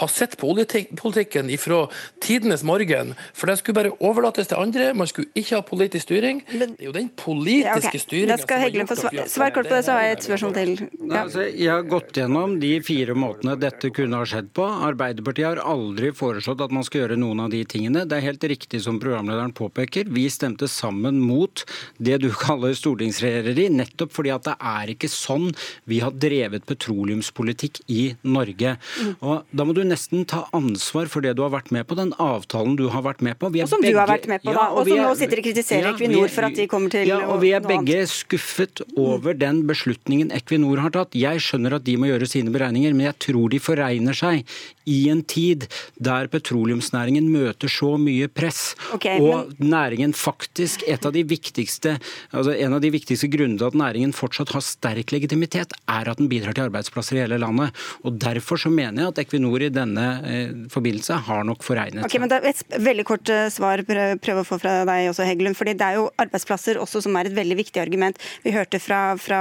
har 0.00 0.10
sett 0.12 0.36
på 0.40 0.50
oljepolitikken 0.52 1.50
fra 1.60 1.82
tidenes 2.22 2.64
morgen. 2.66 3.14
For 3.36 3.50
det 3.50 3.60
skulle 3.60 3.78
bare 3.80 3.94
overlates 3.98 4.50
til 4.50 4.60
andre, 4.60 4.92
man 4.96 5.08
skulle 5.10 5.30
ikke 5.38 5.58
ha 5.58 5.66
politisk 5.66 6.08
styring. 6.08 6.42
Men, 6.52 6.76
Det 6.76 6.84
er 6.84 6.90
jo 6.90 6.96
den 6.96 7.10
politiske 7.16 7.94
okay. 7.94 8.04
styringa 8.04 8.38
som 8.40 8.54
har 8.60 8.74
gjort 8.74 8.94
at 8.94 9.04
vi 9.10 9.26
Svar 9.30 9.52
kort 9.54 9.68
på 9.68 9.76
det, 9.76 9.84
så 9.86 9.96
har 9.96 10.06
jeg 10.06 10.16
et 10.16 10.26
spørsmål 10.26 10.54
til. 10.56 10.72
Ja. 11.10 11.22
Altså, 11.22 11.44
jeg 11.46 11.70
har 11.70 11.86
gått 11.88 12.16
gjennom 12.18 12.56
de 12.62 12.72
fire 12.84 13.14
måtene 13.18 13.56
dette 13.60 13.92
kunne 13.94 14.20
ha 14.20 14.28
skjedd 14.28 14.50
på. 14.56 14.66
Arbeiderpartiet 14.90 15.48
har 15.48 15.62
aldri 15.64 16.12
foreslått 16.16 16.64
at 16.64 16.74
man 16.74 16.86
skal 16.86 17.04
gjøre 17.04 17.18
noen 17.20 17.44
av 17.44 17.54
de 17.54 17.62
tingene. 17.68 18.04
Det 18.08 18.18
er 18.18 18.26
helt 18.26 18.46
riktig 18.52 18.82
som 18.84 19.00
programlederen 19.02 19.54
påpeker. 19.56 20.10
Vi 20.10 20.26
stemte 20.32 20.68
sammen 20.70 21.20
mot 21.22 21.64
det 21.98 22.20
du 22.24 22.30
kaller 22.34 22.74
stortingsregjereri, 22.76 23.68
nettopp 23.74 24.09
nettopp 24.10 24.16
fordi 24.16 24.32
at 24.34 24.44
det 24.44 24.56
er 24.60 24.90
ikke 24.94 25.08
sånn 25.08 25.50
vi 25.86 26.00
har 26.00 26.12
drevet 26.12 26.66
petroleumspolitikk 26.66 27.80
i 27.88 28.16
Norge. 28.22 28.76
Mm. 29.00 29.14
Og 29.20 29.44
Da 29.52 29.64
må 29.64 29.74
du 29.74 29.82
nesten 29.84 30.26
ta 30.26 30.48
ansvar 30.52 31.08
for 31.08 31.20
det 31.22 31.36
du 31.36 31.42
har 31.42 31.50
vært 31.50 31.70
med 31.70 31.86
på, 31.86 31.96
den 31.96 32.12
avtalen 32.18 32.76
du 32.76 32.88
har 32.88 33.02
vært 33.02 33.20
med 33.22 33.38
på. 33.38 33.46
og 33.46 33.68
som 33.68 33.80
begge, 33.80 33.94
du 33.94 33.98
har 33.98 34.08
vært 34.08 34.26
med 34.28 34.42
på, 34.42 34.52
da, 34.52 34.70
og, 34.70 34.82
og 34.82 34.88
som 34.88 34.98
nå 34.98 35.14
sitter 35.16 35.38
og 35.38 35.44
kritiserer 35.44 35.88
ja, 35.90 35.94
Equinor 35.94 36.28
for 36.28 36.48
at 36.48 36.56
de 36.56 36.66
kommer 36.66 36.90
til 36.90 37.06
Ja, 37.06 37.20
og 37.28 37.40
Vi 37.40 37.52
er 37.52 37.60
begge 37.60 38.06
skuffet 38.06 38.82
over 38.96 39.34
den 39.34 39.64
beslutningen 39.66 40.30
Equinor 40.32 40.80
har 40.80 40.90
tatt. 40.94 41.14
Jeg 41.14 41.40
skjønner 41.40 41.78
at 41.78 41.84
de 41.84 41.96
må 41.96 42.10
gjøre 42.10 42.28
sine 42.28 42.52
beregninger, 42.52 42.94
men 42.94 43.10
jeg 43.10 43.18
tror 43.26 43.50
de 43.50 43.60
foregner 43.62 44.16
seg 44.16 44.44
i 44.90 45.08
en 45.12 45.22
tid 45.22 45.66
der 46.02 46.28
petroleumsnæringen 46.32 47.28
møter 47.30 47.70
så 47.70 47.94
mye 48.00 48.28
press, 48.32 48.74
okay, 48.94 49.20
og 49.20 49.52
men... 49.58 49.70
næringen 49.74 50.14
faktisk 50.16 50.82
et 50.88 51.04
av 51.06 51.14
de 51.14 51.22
viktigste, 51.26 51.98
altså 52.32 52.56
En 52.60 52.74
av 52.76 52.80
de 52.82 52.90
viktigste 52.92 53.28
grunnene 53.30 53.58
til 53.60 53.68
at 53.68 53.76
næringen 53.78 53.99
fortsatt 54.16 54.54
har 54.54 54.64
sterk 54.64 55.12
legitimitet, 55.14 55.74
er 55.90 56.10
at 56.10 56.20
den 56.20 56.30
bidrar 56.30 56.56
til 56.56 56.68
arbeidsplasser 56.68 57.18
i 57.18 57.24
hele 57.24 57.40
landet. 57.40 57.76
Og 58.04 58.16
Derfor 58.20 58.60
så 58.60 58.70
mener 58.72 59.04
jeg 59.04 59.12
at 59.12 59.20
Equinor 59.22 59.62
i 59.64 59.70
denne 59.72 60.06
eh, 60.26 60.52
forbindelse 60.72 61.20
har 61.26 61.44
nok 61.46 61.64
foregnet 61.64 62.04
okay, 62.04 62.20
men 62.20 62.30
det 62.30 62.40
er 62.40 62.48
Et 62.50 62.76
veldig 62.82 63.04
kort 63.08 63.30
eh, 63.32 63.48
svar 63.52 63.82
prøv 63.86 64.42
å 64.42 64.46
få 64.46 64.58
fra 64.60 64.80
deg 64.88 65.10
også, 65.10 65.24
Heggelund. 65.28 65.56
fordi 65.58 65.76
Det 65.78 65.86
er 65.86 65.98
jo 66.00 66.08
arbeidsplasser 66.20 66.80
også 66.80 67.02
som 67.04 67.16
er 67.16 67.30
et 67.30 67.36
veldig 67.36 67.56
viktig 67.60 67.80
argument. 67.82 68.18
Vi 68.44 68.54
hørte 68.54 68.80
fra, 68.82 69.16
fra 69.20 69.40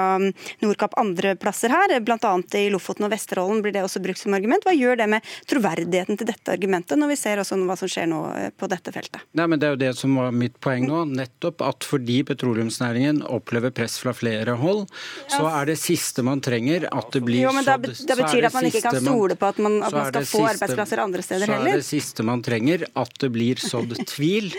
Nordkapp 0.61 0.97
andre 0.99 1.35
plasser 1.39 1.73
her, 1.73 1.95
bl.a. 2.03 2.33
i 2.59 2.69
Lofoten 2.73 3.07
og 3.07 3.13
Vesterålen 3.13 3.63
blir 3.63 3.75
det 3.75 3.83
også 3.85 4.01
brukt 4.03 4.21
som 4.21 4.35
argument. 4.37 4.65
Hva 4.67 4.75
gjør 4.75 4.99
det 5.01 5.09
med 5.11 5.33
troverdigheten 5.49 6.19
til 6.19 6.29
dette 6.29 6.53
argumentet, 6.53 6.99
når 6.99 7.13
vi 7.13 7.19
ser 7.19 7.41
også 7.41 7.59
hva 7.63 7.77
som 7.79 7.91
skjer 7.91 8.09
nå 8.11 8.21
eh, 8.35 8.49
på 8.55 8.69
dette 8.71 8.93
feltet? 8.95 9.23
Nei, 9.37 9.47
men 9.47 9.59
Det 9.59 9.67
er 9.69 9.75
jo 9.75 9.81
det 9.83 9.93
som 9.99 10.15
var 10.19 10.35
mitt 10.35 10.57
poeng 10.63 10.87
nå. 10.89 11.03
Nettopp 11.19 11.63
at 11.65 11.87
fordi 11.87 12.21
petroleumsnæringen 12.27 13.23
opplever 13.27 13.73
press 13.75 13.99
fra 14.01 14.13
flere 14.15 14.48
flere 14.49 14.59
hold, 14.59 14.85
så 15.29 15.45
er 15.49 15.69
det 15.69 15.77
siste 15.79 16.23
man 16.25 16.41
trenger 16.41 16.87
at 16.89 17.11
det 17.13 17.21
blir 17.25 17.43
jo, 17.43 17.53
men 17.55 17.65
sådd 17.67 18.07
Det 18.07 18.17
betyr 18.19 18.47
at 18.49 18.55
man 18.55 18.69
ikke 18.69 18.83
kan 18.85 18.99
stole 19.01 19.37
på 19.39 19.49
at 19.49 19.61
man, 19.61 19.79
at 19.83 19.95
man 19.95 20.09
skal 20.11 20.29
få 20.29 20.45
arbeidsplasser 20.53 21.03
andre 21.03 21.25
steder 21.25 21.53
heller? 21.53 21.73
Så 21.73 21.77
er 21.77 21.83
det 21.83 21.89
siste 21.89 22.25
man 22.27 22.43
trenger 22.45 22.87
at 22.93 23.13
det 23.21 23.31
blir 23.35 23.61
sådd 23.61 23.95
tvil 24.13 24.51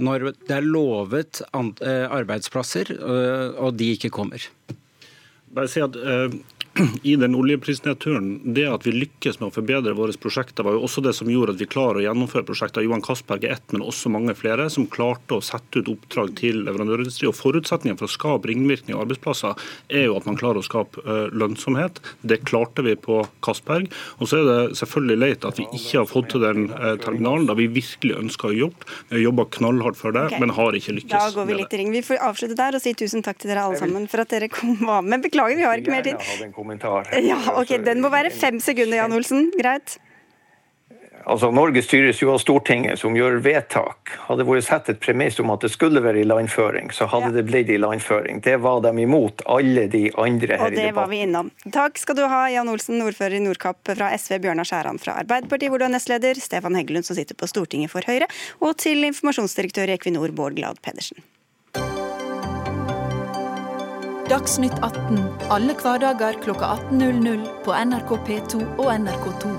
når 0.00 0.32
det 0.46 0.58
er 0.58 0.66
lovet 0.66 1.42
eh, 1.80 2.04
arbeidsplasser, 2.10 2.92
eh, 2.96 3.56
og 3.62 3.78
de 3.78 3.92
ikke 3.96 4.12
kommer. 4.14 4.42
Bare 5.56 5.70
si 5.70 5.82
at 5.84 5.96
uh 5.96 6.34
i 7.02 7.16
den 7.16 7.34
oljeprisnedturen, 7.38 8.54
det 8.54 8.66
at 8.68 8.86
vi 8.86 8.94
lykkes 8.94 9.40
med 9.40 9.48
å 9.50 9.54
forbedre 9.54 9.94
våre 9.96 10.14
prosjekter, 10.20 10.66
var 10.66 10.76
jo 10.76 10.84
også 10.86 11.02
det 11.04 11.14
som 11.16 11.30
gjorde 11.30 11.54
at 11.56 11.60
vi 11.60 11.68
klarer 11.70 12.00
å 12.00 12.04
gjennomføre 12.04 12.46
prosjekter. 12.48 12.84
Johan 12.84 13.04
Castberg 13.04 13.46
er 13.46 13.56
ett, 13.56 13.72
men 13.74 13.84
også 13.84 14.12
mange 14.12 14.34
flere, 14.38 14.68
som 14.72 14.88
klarte 14.90 15.38
å 15.38 15.44
sette 15.44 15.80
ut 15.80 15.90
oppdrag 15.92 16.34
til 16.40 16.62
leverandørindustri. 16.66 17.28
Og 17.30 17.36
Forutsetningen 17.38 17.98
for 18.00 18.08
å 18.08 18.12
skape 18.12 18.50
ringvirkninger 18.50 18.98
og 18.98 19.06
arbeidsplasser 19.06 19.66
er 19.88 20.08
jo 20.08 20.16
at 20.18 20.28
man 20.28 20.38
klarer 20.40 20.62
å 20.62 20.66
skape 20.66 21.18
lønnsomhet. 21.36 22.00
Det 22.26 22.42
klarte 22.48 22.84
vi 22.86 22.96
på 23.00 23.22
Castberg. 23.44 23.90
Og 24.20 24.30
så 24.30 24.40
er 24.40 24.48
det 24.50 24.78
selvfølgelig 24.80 25.18
leit 25.22 25.46
at 25.48 25.60
vi 25.60 25.68
ikke 25.70 26.02
har 26.02 26.10
fått 26.10 26.32
til 26.34 26.44
den 26.44 26.68
terminalen 27.02 27.48
da 27.48 27.56
vi 27.58 27.68
virkelig 27.72 28.16
ønska 28.18 28.50
å 28.50 28.56
gjort. 28.56 28.86
Vi 29.10 29.18
har 29.18 29.24
jobba 29.26 29.46
knallhardt 29.58 30.00
for 30.00 30.16
det, 30.16 30.26
okay. 30.30 30.42
men 30.42 30.54
har 30.56 30.76
ikke 30.78 30.96
lykkes. 30.98 31.14
Da 31.14 31.30
går 31.34 31.50
vi 31.50 31.58
litt 31.60 31.76
i 31.76 31.82
ring. 31.82 31.92
Vi 31.94 32.04
får 32.06 32.22
avslutte 32.26 32.58
der 32.58 32.78
og 32.78 32.84
si 32.84 32.94
tusen 32.98 33.24
takk 33.26 33.40
til 33.42 33.52
dere 33.52 33.66
alle 33.66 33.80
sammen 33.80 34.08
for 34.10 34.24
at 34.24 34.32
dere 34.32 34.50
kom 34.52 34.76
med. 34.82 35.22
Beklager, 35.26 35.56
vi 35.58 35.64
har 35.66 35.80
ikke 35.80 35.94
mer 35.94 36.04
tid 36.06 36.20
kommentar. 36.66 37.06
Ja, 37.22 37.38
ok, 37.54 37.78
Den 37.86 38.02
må 38.02 38.10
være 38.10 38.34
fem 38.34 38.60
sekunder, 38.60 38.98
Jan 39.04 39.14
Olsen. 39.14 39.50
Greit. 39.60 40.00
Altså, 41.26 41.48
Norge 41.50 41.80
styres 41.82 42.20
jo 42.22 42.28
av 42.30 42.38
Stortinget, 42.38 43.00
som 43.00 43.16
gjør 43.18 43.40
vedtak. 43.42 44.12
Hadde 44.28 44.44
det 44.44 44.46
vært 44.46 44.66
satt 44.68 44.90
et 44.92 45.00
premiss 45.02 45.40
om 45.42 45.50
at 45.50 45.64
det 45.64 45.72
skulle 45.72 45.98
være 46.04 46.20
ilandføring, 46.22 46.92
så 46.94 47.08
hadde 47.10 47.32
ja. 47.32 47.34
det 47.34 47.44
blitt 47.48 47.72
ilandføring. 47.74 48.38
Det 48.44 48.54
var 48.62 48.84
de 48.84 48.92
imot, 49.02 49.42
alle 49.50 49.88
de 49.90 50.04
andre 50.14 50.54
her 50.54 50.70
i 50.70 50.76
debatten. 50.76 50.78
Og 50.78 50.78
det 50.78 50.94
var 51.00 51.10
vi 51.10 51.22
innom. 51.26 51.50
Takk 51.74 51.98
skal 51.98 52.20
du 52.20 52.22
ha, 52.30 52.44
Jan 52.54 52.70
Olsen, 52.70 53.02
ordfører 53.02 53.40
i 53.40 53.42
Nordkapp 53.42 53.90
fra 53.98 54.12
SV, 54.14 54.38
Bjørnar 54.46 54.70
Skjæran 54.70 55.02
fra 55.02 55.18
Arbeiderpartiet, 55.24 55.72
hvor 55.74 55.82
du 55.82 55.88
er 55.88 55.96
nestleder, 55.96 56.38
Stefan 56.38 56.78
Heggelund, 56.78 57.10
som 57.10 57.18
sitter 57.18 57.34
på 57.34 57.50
Stortinget 57.50 57.90
for 57.90 58.06
Høyre, 58.06 58.30
og 58.62 58.78
til 58.78 59.02
informasjonsdirektør 59.10 59.90
i 59.90 59.98
Equinor, 59.98 60.30
Bård 60.30 60.54
Glad 60.60 60.78
Pedersen. 60.86 61.26
Dagsnytt 64.26 64.74
18 64.82 65.20
alle 65.54 65.74
hverdager 65.78 66.34
kl 66.42 66.50
18.00 66.50 67.44
på 67.62 67.74
NRK 67.86 68.08
P2 68.26 68.58
og 68.82 68.88
NRK2. 68.90 69.50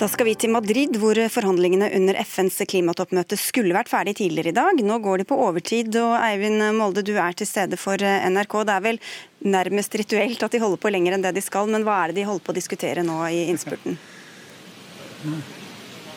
Da 0.00 0.08
skal 0.08 0.30
vi 0.30 0.34
til 0.40 0.54
Madrid, 0.56 0.96
hvor 0.96 1.20
forhandlingene 1.34 1.92
under 1.98 2.16
FNs 2.24 2.62
klimatoppmøte 2.72 3.36
skulle 3.36 3.76
vært 3.76 3.92
ferdig 3.92 4.16
tidligere 4.22 4.54
i 4.54 4.56
dag. 4.56 4.80
Nå 4.88 4.96
går 5.04 5.20
de 5.20 5.28
på 5.28 5.36
overtid, 5.44 6.00
og 6.00 6.16
Eivind 6.16 6.64
Molde, 6.80 7.04
du 7.04 7.12
er 7.20 7.36
til 7.36 7.46
stede 7.46 7.76
for 7.76 8.00
NRK. 8.00 8.56
Det 8.64 8.78
er 8.78 8.86
vel 8.88 9.02
nærmest 9.52 10.00
rituelt 10.00 10.42
at 10.48 10.56
de 10.56 10.64
holder 10.64 10.80
på 10.80 10.96
lenger 10.96 11.18
enn 11.18 11.28
det 11.28 11.36
de 11.36 11.44
skal, 11.44 11.68
men 11.68 11.84
hva 11.84 12.00
er 12.00 12.10
det 12.10 12.22
de 12.22 12.30
holder 12.30 12.48
på 12.48 12.56
å 12.56 12.62
diskutere 12.62 13.04
nå 13.04 13.20
i 13.28 13.44
innspurten? 13.52 14.00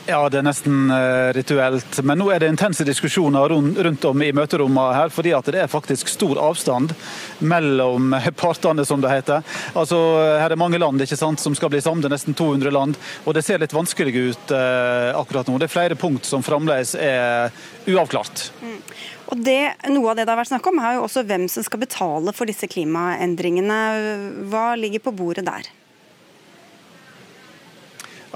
Ja, 0.05 0.19
det 0.29 0.37
er 0.37 0.45
nesten 0.45 0.91
uh, 0.93 1.31
rituelt. 1.33 1.97
Men 2.05 2.19
nå 2.21 2.27
er 2.29 2.43
det 2.43 2.51
intense 2.51 2.85
diskusjoner 2.85 3.49
rundt 3.49 4.05
om 4.05 4.21
i 4.21 4.29
møterommene 4.37 4.93
her, 4.93 5.09
fordi 5.13 5.31
at 5.33 5.47
det 5.49 5.63
er 5.63 5.71
faktisk 5.71 6.11
stor 6.11 6.37
avstand 6.41 6.93
mellom 7.41 8.13
partene, 8.37 8.85
som 8.85 9.01
det 9.01 9.09
heter. 9.09 9.41
Altså, 9.73 9.97
Her 10.37 10.53
er 10.53 10.61
mange 10.61 10.77
land 10.81 11.01
ikke 11.01 11.17
sant, 11.17 11.41
som 11.41 11.57
skal 11.57 11.71
bli 11.73 11.81
sammen, 11.81 12.03
det 12.03 12.11
er 12.11 12.15
nesten 12.19 12.37
200 12.37 12.73
land. 12.75 12.99
Og 13.25 13.33
det 13.33 13.41
ser 13.47 13.63
litt 13.63 13.73
vanskelig 13.73 14.13
ut 14.13 14.53
eh, 14.53 15.09
akkurat 15.17 15.49
nå. 15.49 15.57
Det 15.57 15.69
er 15.69 15.73
flere 15.73 15.97
punkt 15.97 16.29
som 16.29 16.45
fremdeles 16.45 16.93
er 16.99 17.49
uavklart. 17.89 18.49
Mm. 18.61 18.77
Og 19.33 19.41
det, 19.41 19.61
Noe 19.89 20.11
av 20.11 20.19
det 20.19 20.27
det 20.27 20.35
har 20.35 20.37
vært 20.37 20.51
snakk 20.51 20.69
om, 20.69 20.83
er 20.85 20.99
jo 20.99 21.07
også 21.07 21.25
hvem 21.25 21.47
som 21.49 21.65
skal 21.65 21.81
betale 21.81 22.35
for 22.35 22.49
disse 22.49 22.69
klimaendringene. 22.69 23.81
Hva 24.53 24.67
ligger 24.77 25.01
på 25.07 25.15
bordet 25.17 25.47
der? 25.49 25.73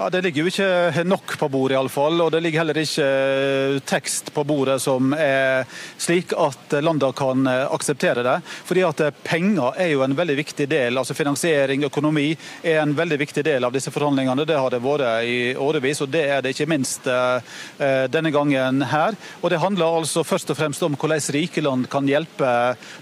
Ja, 0.00 0.10
Det 0.10 0.22
ligger 0.22 0.46
jo 0.46 0.48
ikke 0.48 1.02
nok 1.04 1.34
på 1.36 1.46
bordet, 1.52 1.74
iallfall. 1.76 2.22
Og 2.24 2.30
det 2.32 2.38
ligger 2.40 2.62
heller 2.62 2.78
ikke 2.80 3.04
eh, 3.04 3.74
tekst 3.84 4.30
på 4.32 4.46
bordet 4.48 4.78
som 4.80 5.12
er 5.12 5.66
slik 6.00 6.32
at 6.40 6.72
landene 6.80 7.12
kan 7.12 7.44
eh, 7.44 7.66
akseptere 7.68 8.24
det. 8.24 8.38
Fordi 8.64 8.86
at 8.88 9.02
eh, 9.04 9.18
penger 9.26 9.76
er 9.76 9.90
jo 9.92 10.00
en 10.06 10.16
veldig 10.16 10.38
viktig 10.38 10.68
del. 10.72 10.96
altså 10.96 11.12
Finansiering, 11.18 11.84
økonomi, 11.90 12.30
er 12.64 12.80
en 12.80 12.96
veldig 12.96 13.20
viktig 13.26 13.44
del 13.44 13.68
av 13.68 13.76
disse 13.76 13.92
forhandlingene. 13.92 14.48
Det 14.48 14.56
har 14.56 14.72
det 14.72 14.80
vært 14.86 15.28
i 15.28 15.36
årevis, 15.68 16.00
og 16.00 16.08
det 16.16 16.24
er 16.32 16.40
det 16.40 16.54
ikke 16.56 16.70
minst 16.72 17.04
denne 17.04 18.32
gangen 18.32 18.80
her. 18.88 19.20
Og 19.42 19.52
det 19.52 19.60
handler 19.60 20.00
altså 20.00 20.24
først 20.24 20.54
og 20.54 20.62
fremst 20.62 20.82
om 20.86 20.96
hvordan 20.96 21.28
rike 21.36 21.60
land 21.60 21.90
kan 21.92 22.08
hjelpe 22.08 22.48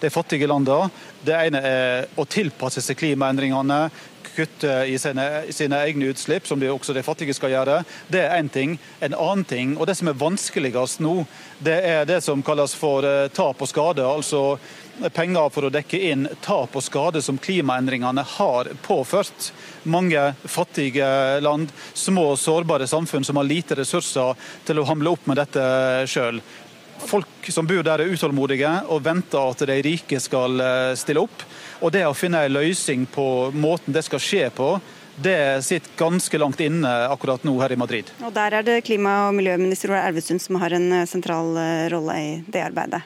de 0.03 0.11
fattige 0.11 0.51
landene. 0.51 0.91
Det 1.23 1.39
ene 1.47 1.63
er 1.63 2.19
å 2.19 2.27
tilpasse 2.27 2.83
seg 2.83 2.99
klimaendringene, 2.99 3.85
kutte 4.39 4.73
i 4.87 4.97
sine, 5.03 5.27
sine, 5.55 5.83
egne 5.89 6.13
utslipp, 6.13 6.47
som 6.47 6.61
de, 6.63 6.71
også 6.73 6.95
de 6.97 7.05
fattige 7.07 7.37
skal 7.37 7.53
gjøre. 7.55 7.83
Det 8.09 8.23
er 8.25 8.37
én 8.39 8.51
ting. 8.53 8.79
En 9.05 9.17
annen 9.17 9.47
ting, 9.49 9.77
og 9.79 9.89
det 9.91 9.99
som 9.99 10.11
er 10.11 10.21
vanskeligst 10.21 11.03
nå, 11.05 11.21
det 11.65 11.79
er 11.85 12.05
det 12.09 12.23
som 12.25 12.45
kalles 12.47 12.77
for 12.79 13.07
uh, 13.07 13.27
tap 13.35 13.63
og 13.63 13.71
skade. 13.71 14.07
altså 14.07 14.59
penger 15.15 15.51
for 15.55 15.69
å 15.69 15.73
dekke 15.73 15.99
inn 16.11 16.27
tap 16.43 16.75
og 16.77 16.83
skade 16.83 17.23
som 17.23 17.39
klimaendringene 17.39 18.25
har 18.37 18.71
påført 18.83 19.53
mange 19.89 20.33
fattige 20.45 21.07
land, 21.45 21.71
små 21.95 22.33
sårbare 22.37 22.89
samfunn 22.91 23.25
som 23.25 23.39
har 23.39 23.47
lite 23.47 23.79
ressurser 23.79 24.35
til 24.67 24.81
å 24.81 24.87
hamle 24.89 25.15
opp 25.15 25.29
med 25.31 25.39
dette 25.39 25.63
sjøl. 26.11 26.43
Folk 26.99 27.51
som 27.53 27.67
bor 27.67 27.83
der 27.87 28.03
er 28.03 28.13
utålmodige 28.13 28.71
og 28.93 29.03
venter 29.05 29.41
at 29.41 29.65
de 29.71 29.79
rike 29.85 30.21
skal 30.21 30.61
eh, 30.61 30.95
stille 30.99 31.23
opp. 31.23 31.45
Og 31.83 31.93
det 31.95 32.05
å 32.09 32.17
finne 32.17 32.43
en 32.45 32.57
løsning 32.57 33.07
på 33.11 33.27
måten 33.55 33.95
det 33.95 34.05
skal 34.07 34.23
skje 34.23 34.49
på, 34.55 34.73
det 35.23 35.65
sitter 35.67 35.91
ganske 35.99 36.39
langt 36.39 36.61
inne 36.63 36.91
akkurat 37.11 37.43
nå 37.47 37.57
her 37.59 37.73
i 37.75 37.79
Madrid. 37.81 38.11
Og 38.23 38.33
Der 38.35 38.61
er 38.61 38.63
det 38.63 38.85
klima- 38.87 39.29
og 39.29 39.35
miljøminister 39.35 39.91
Ola 39.91 40.05
Elvestuen 40.07 40.39
som 40.43 40.61
har 40.63 40.75
en 40.77 40.93
eh, 40.93 41.07
sentral 41.11 41.57
eh, 41.59 41.87
rolle 41.95 42.19
i 42.19 42.35
det 42.47 42.63
arbeidet. 42.71 43.03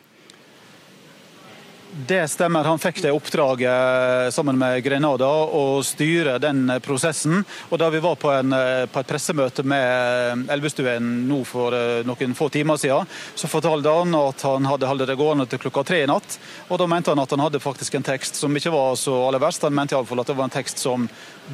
Det 1.94 2.28
stemmer. 2.28 2.64
Han 2.64 2.78
fikk 2.80 3.02
det 3.04 3.10
oppdraget 3.12 3.68
eh, 3.68 4.30
sammen 4.32 4.56
med 4.56 4.78
Grenada 4.80 5.26
å 5.28 5.82
styre 5.84 6.38
den 6.40 6.72
prosessen. 6.80 7.42
Og 7.68 7.76
Da 7.82 7.90
vi 7.92 8.00
var 8.00 8.16
på, 8.16 8.30
en, 8.32 8.54
på 8.88 9.02
et 9.02 9.10
pressemøte 9.10 9.60
med 9.60 10.48
Elvestuen 10.54 11.10
nå 11.28 11.42
for 11.44 11.76
noen 12.08 12.32
få 12.38 12.48
timer 12.48 12.80
siden, 12.80 13.04
så 13.36 13.50
fortalte 13.50 13.92
han 13.92 14.16
at 14.16 14.40
han 14.48 14.70
hadde 14.70 14.88
holdt 14.88 15.04
det 15.10 15.20
gående 15.20 15.44
til 15.44 15.60
klokka 15.66 15.84
tre 15.84 16.00
i 16.06 16.08
natt. 16.08 16.38
Og 16.72 16.80
Da 16.80 16.88
mente 16.88 17.12
han 17.12 17.20
at 17.20 17.36
han 17.36 17.44
hadde 17.44 17.60
faktisk 17.60 18.00
en 18.00 18.08
tekst 18.08 18.40
som 18.40 18.56
ikke 18.56 18.72
var 18.72 18.96
så 18.96 19.26
aller 19.28 19.44
verst. 19.44 19.68
Han 19.68 19.76
mente 19.76 19.92
iallfall 19.92 20.24
at 20.24 20.32
det 20.32 20.40
var 20.40 20.48
en 20.48 20.56
tekst 20.56 20.80
som 20.80 21.10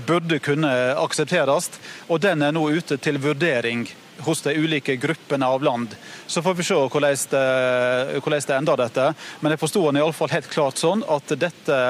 burde 0.07 0.39
kunne 0.39 0.71
aksepteres. 1.03 1.73
Og 2.07 2.23
den 2.23 2.47
er 2.47 2.55
nå 2.55 2.69
ute 2.79 2.95
til 3.03 3.19
vurdering 3.19 3.89
hos 4.27 4.43
de 4.43 4.55
ulike 4.59 4.97
gruppene 4.97 5.47
av 5.47 5.63
land. 5.63 5.97
Så 6.27 6.43
får 6.43 6.55
vi 6.59 6.67
se 6.67 6.79
hvordan 6.79 7.17
det, 7.31 8.45
det 8.47 8.57
ender 8.57 8.81
dette. 8.85 9.11
Men 9.41 9.55
jeg 9.55 9.63
forsto 9.63 9.85
han 9.87 10.01
iallfall 10.01 10.33
helt 10.33 10.51
klart 10.53 10.81
sånn 10.81 11.05
at 11.09 11.35
dette 11.39 11.83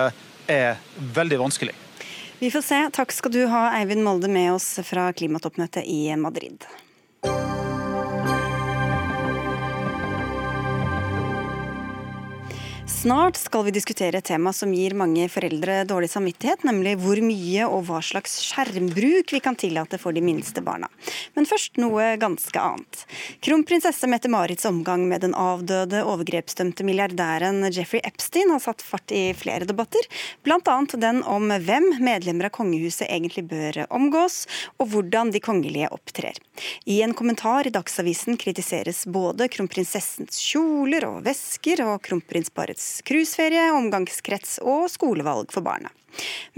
er 0.49 0.83
veldig 0.97 1.39
vanskelig. 1.45 1.77
Vi 2.39 2.51
får 2.55 2.63
se. 2.63 2.83
Takk 2.95 3.13
skal 3.13 3.35
du 3.35 3.41
ha, 3.51 3.69
Eivind 3.81 4.05
Molde, 4.07 4.31
med 4.31 4.53
oss 4.55 4.77
fra 4.87 5.09
klimatoppmøtet 5.13 5.83
i 5.91 6.15
Madrid. 6.17 6.67
Snart 12.99 13.37
skal 13.37 13.63
vi 13.65 13.71
diskutere 13.71 14.19
et 14.19 14.27
tema 14.27 14.51
som 14.53 14.73
gir 14.75 14.91
mange 14.99 15.29
foreldre 15.31 15.85
dårlig 15.87 16.09
samvittighet, 16.11 16.65
nemlig 16.67 16.97
hvor 16.99 17.21
mye 17.23 17.67
og 17.71 17.85
hva 17.87 18.01
slags 18.03 18.33
skjermbruk 18.43 19.31
vi 19.37 19.39
kan 19.45 19.55
tillate 19.55 20.01
for 20.03 20.17
de 20.17 20.23
minste 20.25 20.65
barna. 20.67 20.89
Men 21.39 21.47
først 21.47 21.79
noe 21.79 22.17
ganske 22.19 22.59
annet. 22.59 23.05
Kronprinsesse 23.47 24.11
Mette-Marits 24.11 24.67
omgang 24.67 25.05
med 25.07 25.23
den 25.23 25.37
avdøde 25.39 26.01
overgrepsdømte 26.11 26.83
milliardæren 26.89 27.69
Jeffrey 27.69 28.03
Epstein 28.03 28.51
har 28.51 28.65
satt 28.65 28.83
fart 28.83 29.15
i 29.15 29.29
flere 29.39 29.69
debatter, 29.71 30.11
bl.a. 30.43 30.59
den 30.99 31.23
om 31.23 31.55
hvem 31.55 31.87
medlemmer 32.03 32.51
av 32.51 32.57
kongehuset 32.59 33.07
egentlig 33.07 33.47
bør 33.55 33.85
omgås, 33.95 34.41
og 34.83 34.91
hvordan 34.91 35.31
de 35.31 35.45
kongelige 35.45 35.93
opptrer. 35.95 36.43
I 36.83 36.99
en 37.07 37.15
kommentar 37.15 37.71
i 37.71 37.75
Dagsavisen 37.79 38.43
kritiseres 38.43 39.05
både 39.07 39.47
kronprinsessens 39.55 40.43
kjoler 40.51 41.07
og 41.13 41.23
vesker 41.31 41.87
og 41.87 42.03
kronprinsparets 42.03 42.88
cruiseferie, 43.07 43.71
omgangskrets 43.77 44.59
og 44.65 44.89
skolevalg 44.93 45.53
for 45.55 45.67
barna. 45.67 45.93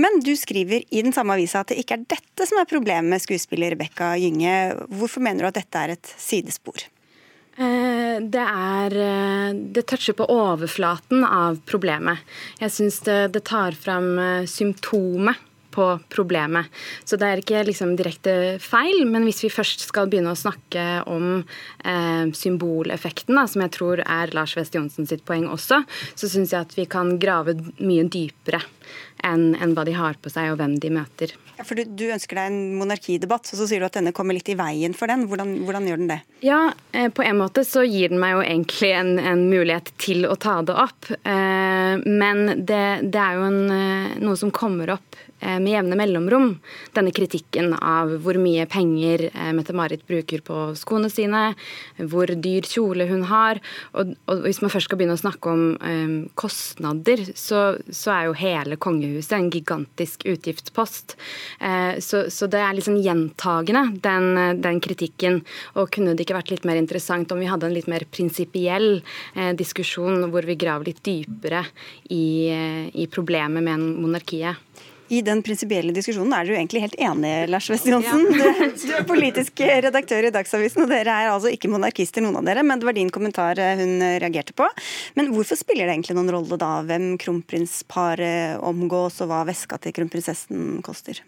Men 0.01 0.21
du 0.25 0.33
skriver 0.39 0.87
i 0.89 1.03
den 1.05 1.13
samme 1.13 1.35
avisa 1.37 1.65
at 1.65 1.73
det 1.73 1.81
ikke 1.83 1.99
er 1.99 2.07
dette 2.15 2.47
som 2.49 2.61
er 2.61 2.71
problemet 2.71 3.11
med 3.13 3.23
skuespiller 3.23 3.75
Rebekka 3.75 4.15
Gynge. 4.21 4.57
Hvorfor 4.95 5.25
mener 5.25 5.45
du 5.45 5.51
at 5.51 5.61
dette 5.61 5.85
er 5.85 5.95
et 5.97 6.15
sidespor? 6.21 6.87
Eh, 7.61 8.17
det 8.23 8.47
er 8.47 8.97
eh, 8.97 9.53
Det 9.75 9.85
toucher 9.91 10.17
på 10.17 10.29
overflaten 10.33 11.27
av 11.27 11.61
problemet. 11.69 12.23
Jeg 12.63 12.73
syns 12.73 13.01
det, 13.05 13.21
det, 13.35 13.45
tar 13.51 13.77
fram 13.77 14.15
eh, 14.19 14.49
symptomet 14.49 15.50
på 15.75 15.87
problemet. 16.13 16.71
Så 17.05 17.19
det 17.21 17.29
er 17.29 17.43
ikke 17.43 17.65
liksom 17.69 17.95
direkte 17.99 18.35
feil, 18.63 19.05
men 19.09 19.27
hvis 19.29 19.45
vi 19.47 19.53
først 19.53 19.87
skal 19.89 20.11
begynne 20.11 20.35
å 20.35 20.39
snakke 20.39 20.87
om 21.11 21.43
eh, 21.85 22.27
symboleffekten, 22.37 23.37
da, 23.39 23.47
som 23.51 23.65
jeg 23.65 23.75
tror 23.79 24.05
er 24.07 24.35
Lars 24.37 24.57
West 24.59 24.77
Johnsen 24.77 25.09
sitt 25.11 25.25
poeng 25.29 25.49
også, 25.51 25.83
så 26.15 26.31
syns 26.31 26.55
jeg 26.55 26.67
at 26.67 26.77
vi 26.79 26.89
kan 26.91 27.17
grave 27.23 27.57
mye 27.81 28.07
dypere 28.11 28.63
enn, 29.27 29.55
en 29.61 29.75
hva 29.77 29.85
de 29.87 29.95
har 29.97 30.19
på 30.21 30.33
seg 30.33 30.53
og 30.53 30.61
hvem 30.61 30.77
de 30.83 30.91
møter. 30.95 31.35
Ja, 31.59 31.65
for 31.69 31.77
du, 31.77 31.85
du, 31.85 32.07
ønsker 32.09 32.39
deg 32.39 32.49
en 32.49 32.77
monarkidebatt, 32.81 33.51
og 33.53 33.59
så 33.59 33.67
sier 33.69 33.83
du 33.83 33.89
at 33.91 33.99
denne 33.99 34.15
kommer 34.17 34.37
litt 34.37 34.49
i 34.49 34.57
veien 34.57 34.95
for 34.97 35.13
den. 35.13 35.27
Hvordan, 35.29 35.59
hvordan 35.67 35.89
gjør 35.91 36.01
den 36.01 36.13
det? 36.13 36.21
Ja, 36.47 36.61
eh, 36.97 37.11
På 37.13 37.25
en 37.27 37.41
måte 37.43 37.67
så 37.69 37.85
gir 37.85 38.13
den 38.13 38.23
meg 38.23 38.39
jo 38.39 38.45
egentlig 38.47 38.93
en, 38.97 39.13
en 39.21 39.45
mulighet 39.51 39.93
til 40.01 40.25
å 40.25 40.39
ta 40.41 40.61
det 40.65 40.77
opp. 40.87 41.11
Eh, 41.21 42.01
men 42.07 42.65
det, 42.65 42.85
det 43.13 43.21
er 43.21 43.37
jo 43.37 43.51
en, 43.51 43.61
eh, 43.77 44.15
noe 44.25 44.41
som 44.41 44.55
kommer 44.55 44.97
opp 44.97 45.21
med 45.41 45.73
jevne 45.73 45.97
mellomrom 45.99 46.51
denne 46.97 47.13
kritikken 47.15 47.75
av 47.75 48.13
hvor 48.25 48.39
mye 48.41 48.67
penger 48.71 49.27
eh, 49.31 49.51
Mette-Marit 49.57 50.03
bruker 50.09 50.43
på 50.45 50.59
skoene 50.79 51.11
sine, 51.13 51.55
hvor 52.11 52.31
dyr 52.31 52.67
kjole 52.69 53.07
hun 53.11 53.25
har. 53.31 53.61
Og, 53.95 54.15
og 54.31 54.45
hvis 54.47 54.61
man 54.65 54.73
først 54.73 54.91
skal 54.91 55.01
begynne 55.01 55.17
å 55.19 55.21
snakke 55.21 55.53
om 55.53 55.65
um, 55.77 56.15
kostnader, 56.39 57.23
så, 57.35 57.63
så, 57.89 58.13
er 58.15 58.29
jo 58.29 58.37
hele 58.41 58.79
kongehuset 58.81 59.37
en 59.37 59.51
gigantisk 59.53 60.27
utgiftspost. 60.31 61.17
Uh, 61.63 61.97
så, 62.03 62.27
så, 62.33 62.49
det 62.51 62.63
er 62.63 62.77
liksom 62.77 62.99
gjentagende, 63.03 63.87
den, 64.03 64.61
den, 64.63 64.81
kritikken. 64.83 65.41
Og 65.77 65.91
kunne 65.95 66.17
det 66.17 66.27
ikke 66.27 66.39
vært 66.39 66.55
litt 66.55 66.69
mer 66.69 66.81
interessant 66.81 67.33
om 67.33 67.43
vi 67.43 67.51
hadde 67.51 67.69
en 67.69 67.77
litt 67.77 67.91
mer 67.91 68.07
prinsipiell 68.11 69.01
uh, 69.01 69.53
diskusjon 69.59 70.31
hvor 70.33 70.47
vi 70.49 70.59
graver 70.61 70.91
litt 70.91 71.05
dypere 71.07 71.65
i, 72.11 72.25
uh, 72.51 72.87
i 72.91 73.07
problemet 73.11 73.65
med 73.65 73.91
monarkiet? 74.01 74.67
I 75.11 75.21
den 75.27 75.41
prinsipielle 75.43 75.91
diskusjonen 75.95 76.33
er 76.37 76.47
dere 76.47 76.55
jo 76.55 76.61
egentlig 76.61 76.85
helt 76.85 76.99
enige, 77.03 77.47
Lars 77.51 77.67
West 77.73 77.89
Johnsen. 77.91 78.29
Ja. 78.39 78.69
Du 78.71 78.93
er 78.95 79.07
politisk 79.09 79.59
redaktør 79.59 80.29
i 80.29 80.33
Dagsavisen, 80.35 80.85
og 80.85 80.93
dere 80.93 81.17
er 81.25 81.33
altså 81.33 81.51
ikke 81.51 81.71
monarkister, 81.73 82.23
noen 82.23 82.39
av 82.39 82.47
dere. 82.47 82.63
Men 82.67 82.79
det 82.79 82.87
var 82.87 82.97
din 82.97 83.11
kommentar 83.11 83.59
eh, 83.59 83.75
hun 83.81 83.99
reagerte 84.23 84.55
på. 84.55 84.69
Men 85.19 85.33
hvorfor 85.35 85.59
spiller 85.59 85.89
det 85.89 85.97
egentlig 85.97 86.15
noen 86.19 86.31
rolle 86.37 86.61
da 86.61 86.71
hvem 86.87 87.13
kronprinsparet 87.21 88.63
omgås, 88.63 89.19
og 89.25 89.33
hva 89.33 89.43
veska 89.51 89.81
til 89.83 89.97
kronprinsessen 89.99 90.79
koster? 90.87 91.25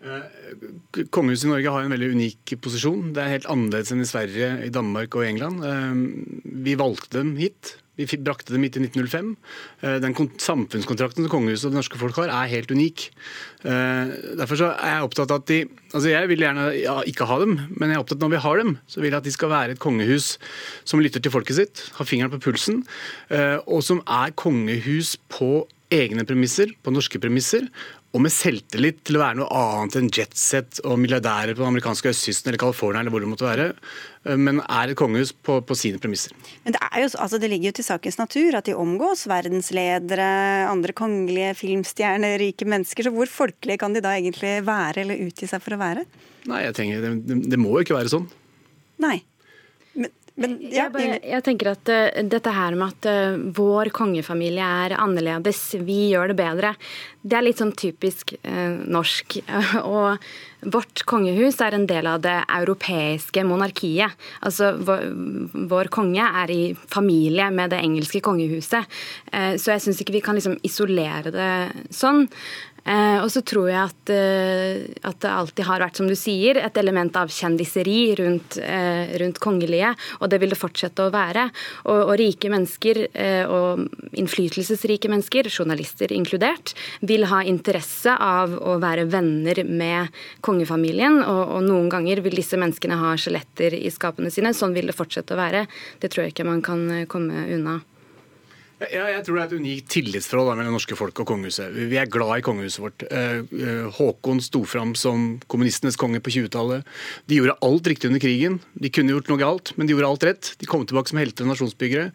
Eh, 0.00 1.04
kongehuset 1.12 1.44
i 1.44 1.52
Norge 1.52 1.76
har 1.76 1.84
en 1.84 1.92
veldig 1.92 2.10
unik 2.16 2.54
posisjon. 2.64 3.12
Det 3.12 3.20
er 3.20 3.34
helt 3.34 3.48
annerledes 3.52 3.92
enn 3.92 4.00
i 4.00 4.08
Sverige, 4.08 4.48
i 4.64 4.72
Danmark 4.72 5.12
og 5.12 5.26
i 5.26 5.30
England. 5.34 5.60
Eh, 5.60 6.48
vi 6.64 6.78
valgte 6.80 7.20
dem 7.20 7.36
hit 7.40 7.76
vi 8.00 8.18
brakte 8.24 8.54
dem 8.54 8.64
hit 8.66 8.78
i 8.78 8.82
1905. 8.84 9.34
Eh, 9.82 9.98
den 10.02 10.16
samfunnskontrakten 10.16 11.26
som 11.26 11.32
kongehuset 11.32 11.68
og 11.68 11.74
det 11.74 11.80
norske 11.80 12.00
folk 12.00 12.20
har, 12.22 12.32
er 12.32 12.52
helt 12.52 12.72
unik. 12.72 13.08
Eh, 13.64 14.14
derfor 14.40 14.62
er 14.68 14.94
jeg 14.94 15.08
opptatt 15.08 15.34
av 15.34 15.42
at 15.42 15.50
de 15.50 15.60
altså 15.90 16.08
Jeg 16.08 16.28
vil 16.30 16.44
gjerne 16.44 16.68
ja, 16.78 17.00
ikke 17.02 17.26
ha 17.26 17.40
dem, 17.40 17.56
men 17.74 17.90
jeg 17.90 17.98
er 17.98 18.04
opptatt 18.04 18.20
av 18.20 18.28
når 18.28 18.36
vi 18.36 18.44
har 18.44 18.62
dem, 18.62 18.76
så 18.86 19.02
vil 19.02 19.10
jeg 19.10 19.18
at 19.18 19.26
de 19.26 19.34
skal 19.34 19.50
være 19.50 19.74
et 19.74 19.82
kongehus 19.82 20.36
som 20.86 21.02
lytter 21.02 21.22
til 21.22 21.34
folket 21.34 21.58
sitt, 21.58 21.82
har 21.96 22.06
fingeren 22.06 22.30
på 22.30 22.42
pulsen, 22.46 22.84
eh, 23.34 23.58
og 23.66 23.82
som 23.82 24.02
er 24.06 24.36
kongehus 24.38 25.16
på 25.32 25.66
egne 25.90 26.22
premisser, 26.22 26.70
på 26.84 26.94
norske 26.94 27.18
premisser, 27.18 27.66
og 28.10 28.22
med 28.24 28.32
selvtillit 28.34 29.04
til 29.06 29.18
å 29.18 29.22
være 29.22 29.38
noe 29.38 29.58
annet 29.60 29.96
enn 30.00 30.08
jetset 30.10 30.80
og 30.82 30.96
milliardærer 30.98 31.54
på 31.54 31.62
den 31.62 31.70
amerikanske 31.70 32.10
østkysten 32.10 32.50
eller 32.50 32.62
California 32.62 33.04
eller 33.04 33.14
hvor 33.14 33.22
det 33.22 33.30
måtte 33.30 33.46
være, 33.46 33.68
eh, 34.26 34.40
men 34.40 34.58
er 34.64 34.90
et 34.90 34.98
kongehus 34.98 35.30
på, 35.46 35.60
på 35.66 35.76
sine 35.78 36.02
premisser. 36.02 36.34
Men 36.64 36.74
det, 36.74 36.82
jo, 37.04 37.12
altså 37.22 37.38
det, 37.38 37.52
ligger 37.52 37.70
jo 37.70 37.78
til 37.78 37.86
sakens 37.86 38.18
natur 38.18 38.58
at 38.58 38.66
de 38.66 38.74
omgås 38.74 39.28
verdensledere, 39.30 40.30
andre 40.66 40.96
kongelige 40.96 41.54
filmstjerner, 41.62 42.34
rike 42.42 42.66
mennesker. 42.66 43.06
Så 43.06 43.14
hvor 43.14 43.30
folkelige 43.30 43.84
kan 43.84 43.94
de 43.94 44.02
da 44.02 44.16
egentlig 44.18 44.58
være 44.66 45.04
eller 45.04 45.26
utgi 45.28 45.46
seg 45.50 45.62
for 45.62 45.78
å 45.78 45.82
være? 45.84 46.06
Nei, 46.50 46.64
jeg 46.66 46.78
tenker 46.80 47.06
det, 47.06 47.42
det 47.52 47.60
må 47.60 47.76
jo 47.76 47.86
ikke 47.86 48.00
være 48.00 48.10
sånn. 48.10 48.26
Nei. 49.00 49.20
Men, 50.40 50.56
ja, 50.64 50.86
jeg, 50.86 50.92
bare, 50.94 51.16
jeg, 51.20 51.44
tenker 51.44 51.72
at 51.74 51.90
uh, 51.92 52.20
dette 52.32 52.52
her 52.56 52.76
med 52.78 52.94
at 52.94 53.08
uh, 53.10 53.40
vår 53.56 53.90
kongefamilie 53.92 54.64
er 54.84 54.96
annerledes, 54.96 55.60
vi 55.84 56.10
gjør 56.14 56.32
det 56.32 56.38
bedre, 56.40 56.74
det 57.20 57.36
er 57.36 57.44
litt 57.44 57.60
sånn 57.60 57.74
typisk 57.76 58.32
uh, 58.40 58.80
norsk. 58.88 59.36
og 59.84 60.16
vårt 60.72 61.04
kongehus 61.08 61.60
er 61.64 61.76
en 61.76 61.86
del 61.88 62.08
av 62.08 62.22
det 62.24 62.38
europeiske 62.56 63.44
monarkiet. 63.48 64.16
Altså 64.44 64.72
vår, 64.80 65.06
vår 65.68 65.92
konge 65.92 66.24
er 66.24 66.52
i 66.52 66.62
familie 66.76 67.46
med 67.52 67.72
det 67.72 67.80
engelske 67.80 68.20
kongehuset. 68.24 68.84
så 69.32 69.72
jeg 69.72 69.80
syns 69.80 70.02
ikke 70.04 70.18
vi 70.18 70.20
kan 70.24 70.36
liksom 70.36 70.58
isolere 70.68 71.32
det 71.32 71.48
sånn. 71.88 72.26
Eh, 72.90 73.18
og 73.22 73.28
så 73.30 73.42
tror 73.46 73.68
jeg 73.70 73.78
at, 73.78 74.10
eh, 74.10 74.82
at, 75.06 75.18
det 75.22 75.30
alltid 75.30 75.66
har 75.68 75.82
vært, 75.84 75.98
som 76.00 76.08
du 76.10 76.16
sier, 76.18 76.58
et 76.58 76.78
element 76.80 77.14
av 77.20 77.30
kjendiseri 77.30 78.16
rundt, 78.18 78.58
eh, 78.58 79.14
rundt 79.22 79.38
kongelige, 79.38 79.92
og 80.18 80.30
det 80.30 80.40
vil 80.42 80.50
det 80.50 80.58
fortsette 80.58 81.06
å 81.06 81.12
være. 81.14 81.50
Og, 81.84 82.00
og 82.08 82.14
rike 82.18 82.50
mennesker, 82.50 83.02
og 83.50 83.84
innflytelsesrike 84.18 85.10
mennesker, 85.10 85.48
journalister 85.50 86.12
inkludert, 86.14 86.74
vil 87.06 87.26
ha 87.30 87.42
interesse 87.46 88.14
av 88.14 88.56
å 88.58 88.78
være 88.82 89.06
venner 89.10 89.62
med 89.68 90.10
kongefamilien, 90.46 91.20
og, 91.22 91.42
og 91.56 91.68
noen 91.68 91.90
ganger 91.92 92.24
vil 92.24 92.38
disse 92.40 92.58
menneskene 92.60 92.98
ha 93.00 93.14
skjeletter 93.20 93.76
i 93.78 93.92
skapene 93.92 94.32
sine. 94.32 94.54
Sånn 94.56 94.74
vil 94.76 94.90
det 94.90 94.98
fortsette 94.98 95.36
å 95.36 95.40
være. 95.40 95.66
Det 96.00 96.10
tror 96.10 96.26
jeg 96.26 96.34
ikke 96.34 96.48
man 96.48 96.64
kan 96.64 96.86
komme 97.10 97.46
unna. 97.54 97.80
Ja, 98.80 99.10
jeg 99.12 99.26
tror 99.26 99.36
det 99.36 99.42
er 99.42 99.50
et 99.50 99.60
unikt 99.60 99.90
tillitsforhold 99.92 100.56
mellom 100.56 100.72
norske 100.78 100.96
folk 100.96 101.18
og 101.20 101.26
kongehuset. 101.28 101.74
Vi 101.90 101.98
er 102.00 102.08
glad 102.08 102.38
i 102.38 102.44
kongehuset 102.46 102.80
vårt. 102.80 103.04
Eh, 103.12 103.42
eh, 103.44 103.90
Håkon 103.92 104.40
sto 104.40 104.62
fram 104.64 104.94
som 104.96 105.34
kommunistenes 105.52 106.00
konge 106.00 106.22
på 106.24 106.32
20-tallet. 106.32 106.88
De 107.28 107.36
gjorde 107.36 107.58
alt 107.66 107.90
riktig 107.92 108.08
under 108.08 108.22
krigen. 108.24 108.56
De 108.80 108.88
kunne 108.88 109.12
gjort 109.12 109.28
noe 109.28 109.42
galt, 109.42 109.74
men 109.76 109.84
de 109.84 109.92
gjorde 109.92 110.08
alt 110.08 110.24
rett. 110.30 110.52
De 110.62 110.70
kom 110.70 110.88
tilbake 110.88 111.12
som 111.12 111.20
helter 111.20 111.44
og 111.44 111.52
nasjonsbyggere. 111.52 112.08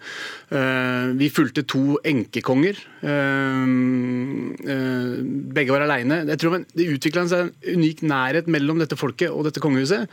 Eh, 0.57 1.13
vi 1.21 1.29
fulgte 1.29 1.67
to 1.69 1.99
enkekonger. 2.01 2.81
Begge 5.61 5.77
var 5.77 5.85
aleine. 5.85 6.23
Det 6.25 6.41
utvikla 6.41 7.29
seg 7.29 7.45
en 7.45 7.77
unik 7.77 8.01
nærhet 8.09 8.49
mellom 8.49 8.81
dette 8.81 8.97
folket 8.97 9.29
og 9.29 9.45
dette 9.45 9.61
kongehuset. 9.61 10.09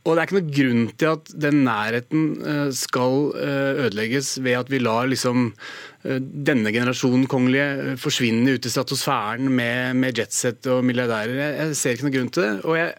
Og 0.00 0.16
det 0.16 0.20
er 0.22 0.28
ikke 0.28 0.36
noe 0.38 0.52
grunn 0.56 0.84
til 0.96 1.10
at 1.10 1.30
den 1.44 1.58
nærheten 1.66 2.22
eh, 2.40 2.68
skal 2.72 3.16
eh, 3.36 3.80
ødelegges 3.84 4.32
ved 4.40 4.56
at 4.56 4.70
vi 4.72 4.80
lar 4.80 5.10
liksom 5.10 5.50
eh, 5.50 6.16
denne 6.20 6.72
generasjonen 6.72 7.26
kongelige 7.28 7.98
forsvinne 8.00 8.56
ut 8.56 8.64
i 8.64 8.72
stratosfæren 8.72 9.50
med, 9.52 9.98
med 10.00 10.22
jetset 10.22 10.70
og 10.72 10.80
milliardærer. 10.88 11.36
Jeg, 11.36 11.56
jeg, 11.58 11.76
ser 11.76 11.96
ikke 11.98 12.08
noe 12.08 12.16
grunn 12.16 12.32
til 12.32 12.46
det. 12.46 12.52
Og, 12.64 12.78
jeg, 12.80 12.94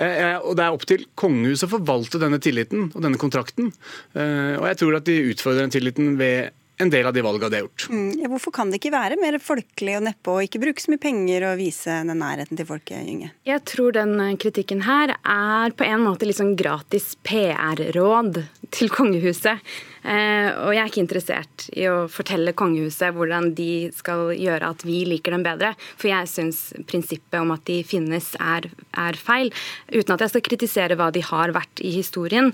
jeg, 0.00 0.38
og, 0.40 0.52
det 0.56 0.64
er 0.64 0.78
opp 0.78 0.88
til 0.88 1.08
kongehuset 1.12 1.68
å 1.68 1.74
forvalte 1.76 2.22
denne 2.24 2.40
tilliten 2.40 2.88
og 2.88 3.04
denne 3.04 3.20
kontrakten. 3.20 3.68
Og 4.16 4.64
jeg 4.70 4.78
tror 4.80 4.96
at 4.96 5.08
de 5.08 5.18
utfordrer 5.34 5.66
den 5.66 5.76
tilliten 5.76 6.16
ved 6.16 6.56
en 6.78 6.90
del 6.92 7.06
av 7.08 7.14
de 7.16 7.22
valgene 7.24 7.50
de 7.50 7.56
har 7.56 7.64
gjort. 7.64 7.86
Mm, 7.90 8.10
ja, 8.20 8.28
hvorfor 8.30 8.52
kan 8.54 8.70
det 8.70 8.80
ikke 8.80 8.92
være 8.94 9.18
mer 9.20 9.38
folkelig 9.42 9.96
og 9.98 10.04
neppe 10.08 10.32
og 10.32 10.44
ikke 10.44 10.60
bruke 10.62 10.82
så 10.82 10.92
mye 10.92 11.02
penger 11.02 11.46
og 11.50 11.60
vise 11.60 11.98
den 12.08 12.20
nærheten 12.20 12.58
til 12.58 12.68
folket, 12.68 13.08
Inge? 13.08 13.32
Jeg 13.48 13.64
tror 13.68 13.96
den 13.96 14.14
eh, 14.20 14.36
kritikken 14.40 14.84
her 14.86 15.14
er 15.16 15.76
på 15.76 15.86
en 15.88 16.04
måte 16.04 16.28
litt 16.28 16.40
sånn 16.40 16.56
gratis 16.58 17.14
PR-råd 17.26 18.42
til 18.76 18.92
kongehuset. 18.92 19.64
Eh, 20.06 20.48
og 20.62 20.70
jeg 20.70 20.82
er 20.82 20.90
ikke 20.90 21.02
interessert 21.02 21.64
i 21.74 21.86
å 21.90 22.06
fortelle 22.10 22.54
kongehuset 22.56 23.14
hvordan 23.16 23.50
de 23.58 23.88
skal 23.94 24.30
gjøre 24.38 24.70
at 24.70 24.84
vi 24.86 25.00
liker 25.08 25.34
dem 25.34 25.44
bedre. 25.46 25.72
For 25.98 26.10
jeg 26.12 26.30
syns 26.30 26.60
prinsippet 26.86 27.40
om 27.40 27.50
at 27.54 27.64
de 27.66 27.80
finnes 27.86 28.28
er, 28.38 28.68
er, 28.94 29.18
feil. 29.18 29.50
Uten 29.90 30.14
at 30.14 30.22
jeg 30.22 30.34
skal 30.34 30.44
kritisere 30.46 30.98
hva 30.98 31.10
de 31.14 31.24
har 31.26 31.54
vært 31.56 31.82
i 31.82 31.90
historien. 31.96 32.52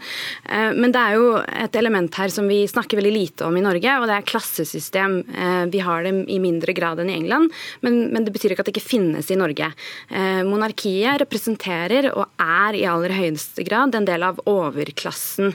Eh, 0.49 0.73
men 0.73 0.95
det 0.95 1.03
er 1.03 1.19
jo 1.19 1.29
et 1.43 1.77
element 1.79 2.21
her 2.23 2.33
som 2.33 2.49
vi 2.49 2.63
snakker 2.71 3.01
veldig 3.01 3.15
lite 3.15 3.49
om 3.49 3.59
i 3.59 3.65
Norge, 3.65 3.99
og 4.01 4.09
det 4.09 4.17
er 4.17 4.29
klassesystem. 4.33 5.19
Eh, 5.29 5.65
vi 5.73 5.85
har 5.85 6.07
dem 6.07 6.23
i 6.33 6.41
mindre 6.43 6.73
grad 6.77 7.03
enn 7.03 7.13
i 7.13 7.19
England, 7.19 7.53
men, 7.85 8.07
men 8.15 8.25
det 8.25 8.33
betyr 8.35 8.55
ikke 8.55 8.65
at 8.65 8.71
det 8.71 8.77
ikke 8.77 8.93
finnes 8.95 9.29
i 9.33 9.39
Norge. 9.39 9.69
Monarkiet 10.47 11.21
representerer 11.23 12.09
og 12.13 12.25
er 12.41 12.77
i 12.77 12.85
aller 12.89 13.13
høyeste 13.15 13.65
grad 13.67 13.95
en 13.97 14.07
del 14.07 14.25
av 14.25 14.39
overklassen. 14.49 15.53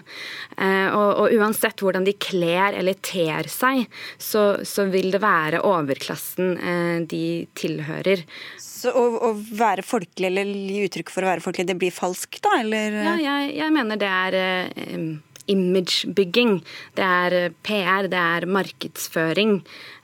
Og, 0.58 1.10
og 1.24 1.36
uansett 1.38 1.82
hvor 1.84 1.87
hvordan 1.88 2.08
de 2.08 2.16
kler 2.22 2.78
eller 2.78 2.98
ter 3.06 3.50
seg, 3.52 3.86
så, 4.22 4.46
så 4.68 4.88
vil 4.92 5.10
det 5.16 5.24
være 5.24 5.64
overklassen 5.68 6.56
eh, 6.58 6.98
de 7.10 7.24
tilhører. 7.58 8.26
Så 8.62 8.94
å, 8.94 9.06
å, 9.30 9.32
være 9.58 9.86
folkelig 9.86 10.30
eller 10.30 10.52
gi 10.52 10.84
uttrykk 10.86 11.14
for 11.14 11.26
å 11.26 11.32
være 11.34 11.46
folkelig, 11.46 11.72
det 11.72 11.80
blir 11.82 11.96
falskt, 11.96 12.44
da? 12.46 12.60
Eller? 12.62 13.00
Ja, 13.08 13.16
jeg, 13.22 13.56
jeg 13.58 13.74
mener 13.74 14.00
det 14.02 14.12
er 14.12 14.38
eh, 14.42 15.08
imagebygging. 15.48 16.60
Det 16.96 17.04
er 17.04 17.36
eh, 17.38 17.56
PR, 17.64 18.08
det 18.12 18.20
er 18.20 18.48
markedsføring. 18.52 19.58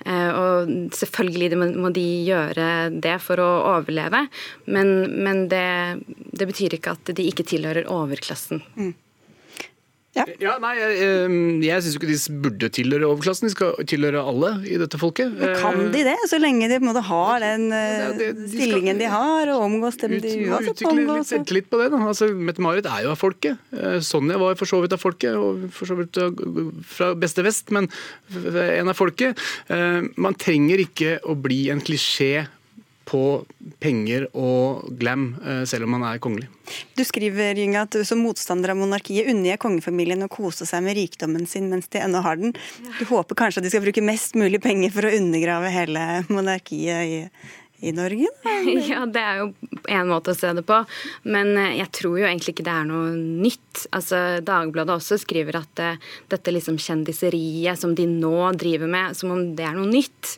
Eh, 0.06 0.30
og 0.40 0.74
selvfølgelig 0.96 1.60
må 1.76 1.92
de 1.96 2.06
gjøre 2.28 2.68
det 3.04 3.18
for 3.24 3.44
å 3.44 3.50
overleve, 3.76 4.26
men, 4.66 4.94
men 5.24 5.48
det, 5.52 5.66
det, 6.32 6.48
betyr 6.50 6.78
ikke 6.78 6.96
at 6.98 7.14
de 7.16 7.28
ikke 7.30 7.48
tilhører 7.48 7.90
overklassen. 7.92 8.64
Mm. 8.76 8.94
Ja, 10.14 10.26
ja 10.38 10.52
nei, 10.62 10.74
Jeg, 10.78 11.30
jeg 11.66 11.84
syns 11.84 11.96
ikke 11.98 12.10
de 12.12 12.18
burde 12.44 12.70
tilhøre 12.76 13.08
overklassen, 13.10 13.50
de 13.50 13.54
skal 13.56 13.74
tilhøre 13.90 14.22
alle 14.22 14.52
i 14.70 14.78
dette 14.78 15.00
folket. 15.02 15.34
Men 15.40 15.56
kan 15.58 15.80
de 15.94 16.04
det, 16.06 16.16
så 16.30 16.38
lenge 16.42 16.70
de 16.70 16.78
måte, 16.84 17.02
har 17.08 17.42
den 17.42 17.66
ja, 17.74 18.12
det, 18.14 18.30
de 18.38 18.50
stillingen 18.52 19.02
de 19.02 19.10
har, 19.10 19.50
og 19.56 19.66
omgås 19.66 19.98
dem 20.04 20.14
de 20.22 20.36
uansett 20.46 20.86
omgås? 20.86 21.24
Litt 21.24 21.32
selvtillit 21.32 21.70
på 21.72 21.82
det. 21.82 21.90
da. 21.96 22.02
Altså, 22.14 22.30
Mette-Marit 22.30 22.90
er 22.90 23.08
jo 23.08 23.14
av 23.16 23.22
folket. 23.22 23.58
Sonja 24.06 24.38
var 24.42 24.58
for 24.60 24.70
så 24.70 24.84
vidt 24.84 24.94
av 24.94 25.02
folket, 25.02 25.34
og 25.34 25.66
for 25.74 25.90
så 25.90 25.98
vidt 25.98 26.22
fra 26.94 27.14
beste 27.18 27.46
vest, 27.46 27.74
men 27.74 27.90
en 28.54 28.94
av 28.94 28.98
folket. 28.98 29.40
Man 30.22 30.38
trenger 30.38 30.86
ikke 30.86 31.18
å 31.26 31.38
bli 31.40 31.66
en 31.74 31.82
klisjé 31.82 32.46
på 33.10 33.44
penger 33.84 34.28
og 34.32 34.86
glam, 35.00 35.34
eh, 35.44 35.64
selv 35.70 35.88
om 35.88 35.96
man 35.96 36.06
er 36.08 36.22
kongelig. 36.24 36.48
Du 36.96 37.04
skriver 37.04 37.58
Jynga, 37.60 37.84
at 37.84 37.98
du 37.98 38.04
som 38.08 38.22
motstander 38.24 38.72
av 38.72 38.80
monarkiet 38.80 39.28
unner 39.32 39.60
kongefamilien 39.62 40.24
å 40.24 40.32
kose 40.32 40.68
seg 40.70 40.84
med 40.86 40.98
rikdommen 40.98 41.48
sin 41.50 41.70
mens 41.72 41.90
de 41.92 42.00
ennå 42.00 42.24
har 42.24 42.40
den. 42.40 42.56
Du 43.00 43.06
håper 43.10 43.36
kanskje 43.36 43.60
at 43.62 43.68
de 43.68 43.74
skal 43.74 43.84
bruke 43.84 44.06
mest 44.06 44.40
mulig 44.40 44.62
penger 44.64 44.94
for 44.96 45.08
å 45.08 45.14
undergrave 45.18 45.74
hele 45.74 46.24
monarkiet 46.32 47.04
i, 47.04 47.20
i 47.84 47.92
Norge? 47.96 48.32
Ja, 48.88 49.04
det 49.06 49.22
er 49.22 49.42
jo 49.44 49.50
en 49.92 50.10
måte 50.10 50.34
å 50.34 50.38
se 50.38 50.52
det 50.56 50.64
på. 50.68 50.80
Men 51.24 51.56
eh, 51.58 51.78
jeg 51.80 51.92
tror 52.00 52.20
jo 52.20 52.28
egentlig 52.28 52.56
ikke 52.56 52.68
det 52.68 52.76
er 52.76 52.90
noe 52.90 53.14
nytt. 53.18 53.86
Altså, 53.96 54.20
Dagbladet 54.46 54.96
også 55.00 55.18
skriver 55.18 55.58
at 55.58 55.82
uh, 55.82 56.10
dette 56.30 56.52
liksom 56.54 56.78
kjendiseriet 56.78 57.80
som 57.80 57.96
de 57.98 58.06
nå 58.06 58.52
driver 58.60 58.90
med, 58.90 59.18
som 59.18 59.34
om 59.34 59.42
det 59.58 59.66
er 59.66 59.74
noe 59.74 59.90
nytt. 59.90 60.36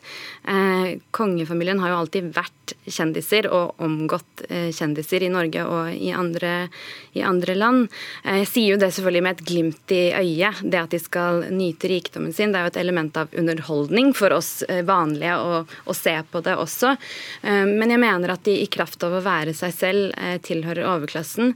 Uh, 0.48 0.96
kongefamilien 1.16 1.82
har 1.82 1.92
jo 1.92 1.98
alltid 2.00 2.30
vært 2.32 2.52
kjendiser 2.90 3.46
og 3.54 3.78
omgått 3.84 4.40
kjendiser 4.74 5.22
i 5.22 5.28
Norge 5.30 5.62
og 5.70 5.92
i 5.94 6.08
andre, 6.10 6.66
i 7.14 7.22
andre 7.22 7.54
land. 7.54 7.84
jeg 8.24 8.48
sier 8.50 8.72
jo 8.72 8.78
det 8.80 8.88
selvfølgelig 8.96 9.22
med 9.22 9.36
et 9.36 9.44
glimt 9.46 9.94
i 9.94 10.00
øyet, 10.18 10.64
det 10.66 10.80
at 10.80 10.90
de 10.90 10.98
skal 10.98 11.44
nyte 11.54 11.86
rikdommen 11.92 12.34
sin. 12.34 12.50
Det 12.50 12.58
er 12.58 12.66
jo 12.66 12.72
et 12.72 12.80
element 12.82 13.20
av 13.22 13.36
underholdning 13.38 14.10
for 14.18 14.34
oss 14.34 14.50
vanlige 14.88 15.36
å, 15.38 15.62
å 15.62 15.94
se 15.94 16.16
på 16.26 16.42
det 16.42 16.56
også. 16.58 16.96
men 17.46 17.94
jeg 17.94 18.02
mener 18.02 18.34
at 18.34 18.42
de 18.48 18.56
i 18.64 18.66
kraft 18.66 19.06
av 19.06 19.14
å 19.14 19.22
være 19.22 19.35
seg 19.56 19.74
selv 19.76 20.16
tilhører 20.46 20.86
overklassen. 20.86 21.52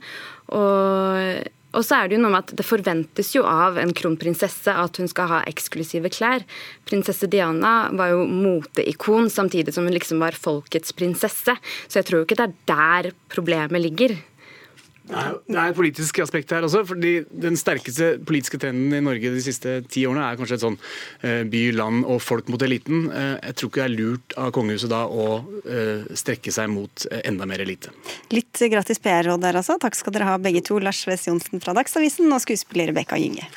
Og 0.53 1.49
og 1.71 1.85
så 1.87 2.01
er 2.01 2.09
det 2.09 2.17
jo 2.17 2.23
noe 2.25 2.33
med 2.35 2.49
at 2.49 2.53
det 2.59 2.67
forventes 2.67 3.31
jo 3.37 3.45
av 3.47 3.77
en 3.79 3.93
kronprinsesse 3.95 4.73
at 4.75 4.99
hun 4.99 5.11
skal 5.11 5.29
ha 5.31 5.39
eksklusive 5.47 6.11
klær. 6.11 6.43
Prinsesse 6.89 7.29
Diana 7.31 7.93
var 7.95 8.11
jo 8.11 8.25
moteikon 8.27 9.31
samtidig 9.31 9.75
som 9.77 9.87
hun 9.87 9.95
liksom 9.95 10.23
var 10.23 10.35
folkets 10.35 10.95
prinsesse. 10.99 11.55
Så 11.87 12.01
jeg 12.01 12.09
tror 12.09 12.21
jo 12.21 12.27
ikke 12.27 12.41
det 12.41 12.49
er 12.49 12.57
der 12.73 13.11
problemet 13.31 13.85
ligger. 13.87 14.17
Det 15.11 15.57
er 15.57 15.71
et 15.71 15.77
politisk 15.77 16.21
aspekt 16.23 16.53
her 16.55 16.65
også. 16.67 16.85
fordi 16.87 17.13
Den 17.31 17.59
sterkeste 17.59 18.13
politiske 18.27 18.61
trenden 18.63 18.95
i 18.95 19.03
Norge 19.05 19.33
de 19.35 19.43
siste 19.45 19.81
ti 19.91 20.07
årene 20.09 20.27
er 20.27 20.39
kanskje 20.39 20.59
et 20.59 20.65
sånn 20.65 20.79
eh, 21.27 21.43
by, 21.51 21.65
land 21.77 22.05
og 22.07 22.23
folk 22.23 22.51
mot 22.53 22.63
eliten. 22.63 23.09
Eh, 23.11 23.37
jeg 23.51 23.59
tror 23.59 23.73
ikke 23.73 23.83
det 23.83 23.89
er 23.89 23.97
lurt 23.97 24.39
av 24.41 24.55
kongehuset 24.57 24.93
da 24.93 25.05
å 25.07 25.29
eh, 25.65 26.07
strekke 26.19 26.55
seg 26.55 26.71
mot 26.73 27.07
enda 27.21 27.49
mer 27.51 27.65
elite. 27.65 27.93
Litt 28.35 28.65
gratis 28.71 29.03
PR-råd 29.03 29.43
der 29.43 29.61
altså. 29.61 29.79
Takk 29.81 29.99
skal 29.99 30.17
dere 30.17 30.31
ha 30.31 30.41
begge 30.43 30.65
to, 30.67 30.79
Lars 30.83 31.03
Wess 31.11 31.27
Johnsen 31.29 31.63
fra 31.63 31.75
Dagsavisen 31.77 32.31
og 32.31 32.45
skuespiller 32.45 32.93
Rebekka 32.93 33.19
Gynge. 33.21 33.49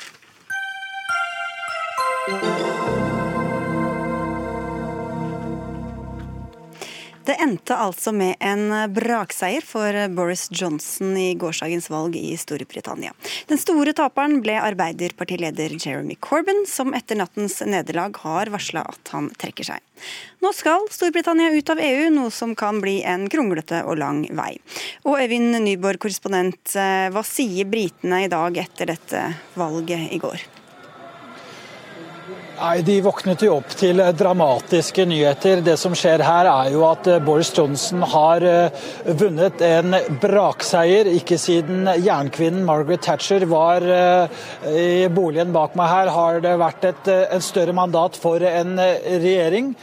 Det 7.24 7.36
endte 7.40 7.76
altså 7.80 8.12
med 8.12 8.36
en 8.44 8.68
brakseier 8.92 9.64
for 9.64 9.96
Boris 10.12 10.48
Johnson 10.52 11.14
i 11.16 11.30
gårsdagens 11.40 11.86
valg 11.88 12.18
i 12.18 12.34
Storbritannia. 12.36 13.14
Den 13.48 13.60
store 13.60 13.94
taperen 13.96 14.42
ble 14.44 14.58
arbeiderpartileder 14.60 15.72
Jeremy 15.78 16.18
Corbyn, 16.20 16.66
som 16.68 16.92
etter 16.96 17.16
nattens 17.16 17.62
nederlag 17.64 18.18
har 18.26 18.52
varsla 18.52 18.84
at 18.92 19.12
han 19.16 19.30
trekker 19.40 19.70
seg. 19.72 19.80
Nå 20.44 20.52
skal 20.52 20.84
Storbritannia 20.92 21.54
ut 21.54 21.72
av 21.72 21.80
EU, 21.80 22.10
noe 22.12 22.32
som 22.34 22.52
kan 22.58 22.82
bli 22.84 22.98
en 23.08 23.24
kronglete 23.32 23.80
og 23.88 23.96
lang 24.02 24.26
vei. 24.36 24.52
Og 25.08 25.16
Øyvind 25.22 25.56
Nyborg, 25.64 26.02
korrespondent, 26.04 26.76
eh, 26.76 27.08
hva 27.08 27.24
sier 27.24 27.64
britene 27.64 28.26
i 28.26 28.28
dag 28.28 28.60
etter 28.66 28.92
dette 28.92 29.24
valget 29.56 30.12
i 30.12 30.20
går? 30.20 30.44
Nei, 32.54 32.82
De 32.86 33.00
våknet 33.02 33.42
jo 33.42 33.56
opp 33.56 33.72
til 33.74 33.98
dramatiske 34.14 35.02
nyheter. 35.10 35.58
Det 35.66 35.74
som 35.80 35.94
skjer 35.98 36.22
her 36.22 36.46
er 36.46 36.70
jo 36.70 36.84
at 36.86 37.08
eh, 37.10 37.18
Boris 37.22 37.50
Johnson 37.56 38.04
har 38.12 38.46
eh, 38.46 38.84
vunnet 39.18 39.62
en 39.66 39.96
brakseier. 40.22 41.10
Ikke 41.18 41.38
siden 41.40 41.88
jernkvinnen 41.98 42.62
Margaret 42.68 43.02
Thatcher 43.02 43.42
var 43.50 43.82
eh, 43.82 44.46
i 44.70 45.10
boligen 45.10 45.50
bak 45.56 45.74
meg 45.78 45.90
her, 45.90 46.12
har 46.14 46.40
det 46.46 46.54
vært 46.62 46.86
et, 46.92 47.12
et 47.26 47.42
større 47.44 47.74
mandat 47.74 48.14
for 48.22 48.46
en 48.46 48.78
regjering. 48.78 49.74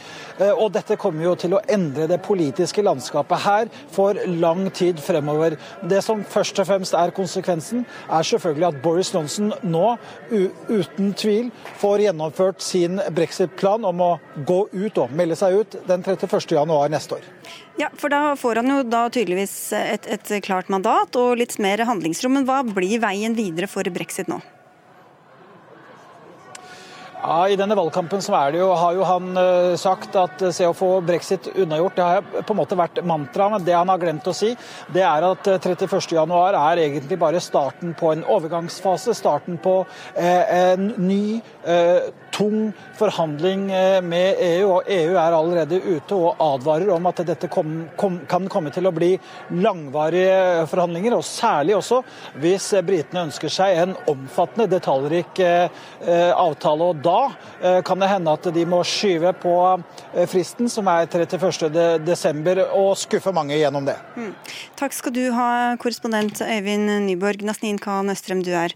Eh, 0.42 0.52
og 0.52 0.72
dette 0.74 0.98
kommer 1.00 1.26
jo 1.26 1.34
til 1.38 1.56
å 1.56 1.62
endre 1.70 2.08
det 2.10 2.20
politiske 2.24 2.84
landskapet 2.84 3.44
her 3.44 3.70
for 3.92 4.18
lang 4.26 4.68
tid 4.74 5.00
fremover. 5.02 5.56
Det 5.88 6.02
som 6.04 6.24
først 6.26 6.58
og 6.62 6.68
fremst 6.70 6.96
er 6.98 7.14
konsekvensen, 7.14 7.84
er 8.10 8.28
selvfølgelig 8.28 8.68
at 8.70 8.80
Boris 8.84 9.12
Johnson 9.14 9.52
nå 9.62 9.96
uten 10.32 11.12
tvil 11.18 11.50
får 11.80 12.06
gjennomført 12.06 12.64
sin 12.64 13.00
brexit-plan 13.14 13.84
om 13.88 14.02
å 14.04 14.12
gå 14.48 14.64
ut 14.72 15.02
og 15.02 15.12
melde 15.16 15.38
seg 15.38 15.60
ut 15.62 15.78
den 15.88 16.04
31.1 16.04 16.92
neste 16.92 17.18
år. 17.18 17.28
Ja, 17.80 17.88
for 17.96 18.12
da 18.12 18.34
får 18.36 18.60
han 18.60 18.68
jo 18.68 18.80
da 18.84 19.06
tydeligvis 19.12 19.54
et, 19.76 20.06
et 20.06 20.32
klart 20.44 20.68
mandat 20.72 21.16
og 21.16 21.38
litt 21.40 21.56
mer 21.62 21.84
handlingsrom. 21.88 22.36
Men 22.36 22.48
hva 22.48 22.60
blir 22.66 23.00
veien 23.02 23.36
videre 23.36 23.70
for 23.70 23.88
brexit 23.92 24.28
nå? 24.30 24.42
Ja, 27.22 27.48
I 27.48 27.54
denne 27.54 27.76
valgkampen 27.78 28.22
så 28.22 28.34
jo, 28.50 28.72
har 28.74 28.96
jo 28.96 29.04
han 29.06 29.28
uh, 29.38 29.76
sagt 29.78 30.16
at 30.18 30.42
se 30.50 30.66
å 30.66 30.74
få 30.74 30.96
brexit 31.06 31.46
unnagjort. 31.54 31.94
Det 31.94 32.06
har 32.08 32.24
på 32.42 32.54
en 32.56 32.58
måte 32.58 32.78
vært 32.78 32.98
mantraet, 33.06 33.54
men 33.54 33.66
det 33.68 33.76
han 33.76 33.92
har 33.92 34.00
glemt 34.02 34.26
å 34.26 34.34
si, 34.34 34.50
det 34.90 35.04
er 35.06 35.28
at 35.28 35.46
uh, 35.46 35.54
eh, 35.54 35.68
31.1 35.86 36.34
er 36.58 36.82
egentlig 36.82 37.20
bare 37.22 37.42
starten 37.44 37.94
på 37.94 38.10
en 38.10 38.26
overgangsfase. 38.26 39.14
Starten 39.14 39.60
på 39.62 39.84
en 40.18 40.90
ny 40.98 41.22
tung 42.32 42.72
forhandling 42.98 43.70
eh, 43.70 44.00
med 44.04 44.40
EU, 44.40 44.68
og 44.76 44.88
EU 44.90 45.16
er 45.20 45.36
allerede 45.36 45.80
ute 45.84 46.16
og 46.16 46.40
advarer 46.42 46.90
om 46.94 47.06
at 47.10 47.22
dette 47.28 47.50
kom, 47.52 47.84
kom, 47.98 48.20
kan 48.28 48.48
komme 48.52 48.72
til 48.74 48.88
å 48.88 48.94
bli 48.94 49.12
langvarige 49.60 50.66
forhandlinger. 50.70 51.16
Og 51.16 51.26
særlig 51.26 51.76
også 51.78 52.00
hvis 52.42 52.70
britene 52.86 53.26
ønsker 53.28 53.52
seg 53.52 53.82
en 53.82 53.94
omfattende, 54.10 54.70
detaljrik 54.72 55.42
eh, 55.44 55.68
avtale. 56.32 56.90
Og 56.92 57.02
da 57.04 57.18
eh, 57.60 57.80
kan 57.86 58.02
det 58.02 58.10
hende 58.12 58.36
at 58.36 58.50
de 58.54 58.66
må 58.68 58.82
skyve 58.86 59.34
på 59.42 59.54
fristen, 60.28 60.68
som 60.72 60.88
er 60.90 61.06
31.12, 61.08 62.62
og 62.78 62.92
skuffe 63.00 63.32
mange 63.34 63.56
gjennom 63.58 63.86
det. 63.88 63.96
Mm. 64.16 64.32
Takk 64.78 64.96
skal 64.96 65.14
du 65.16 65.22
ha, 65.36 65.48
korrespondent 65.80 66.42
Øyvind 66.44 66.90
Nyborg. 67.06 67.44
Nasnin 67.46 67.80
Khan 67.82 68.12
Østrem, 68.12 68.42
du 68.44 68.52
er 68.56 68.74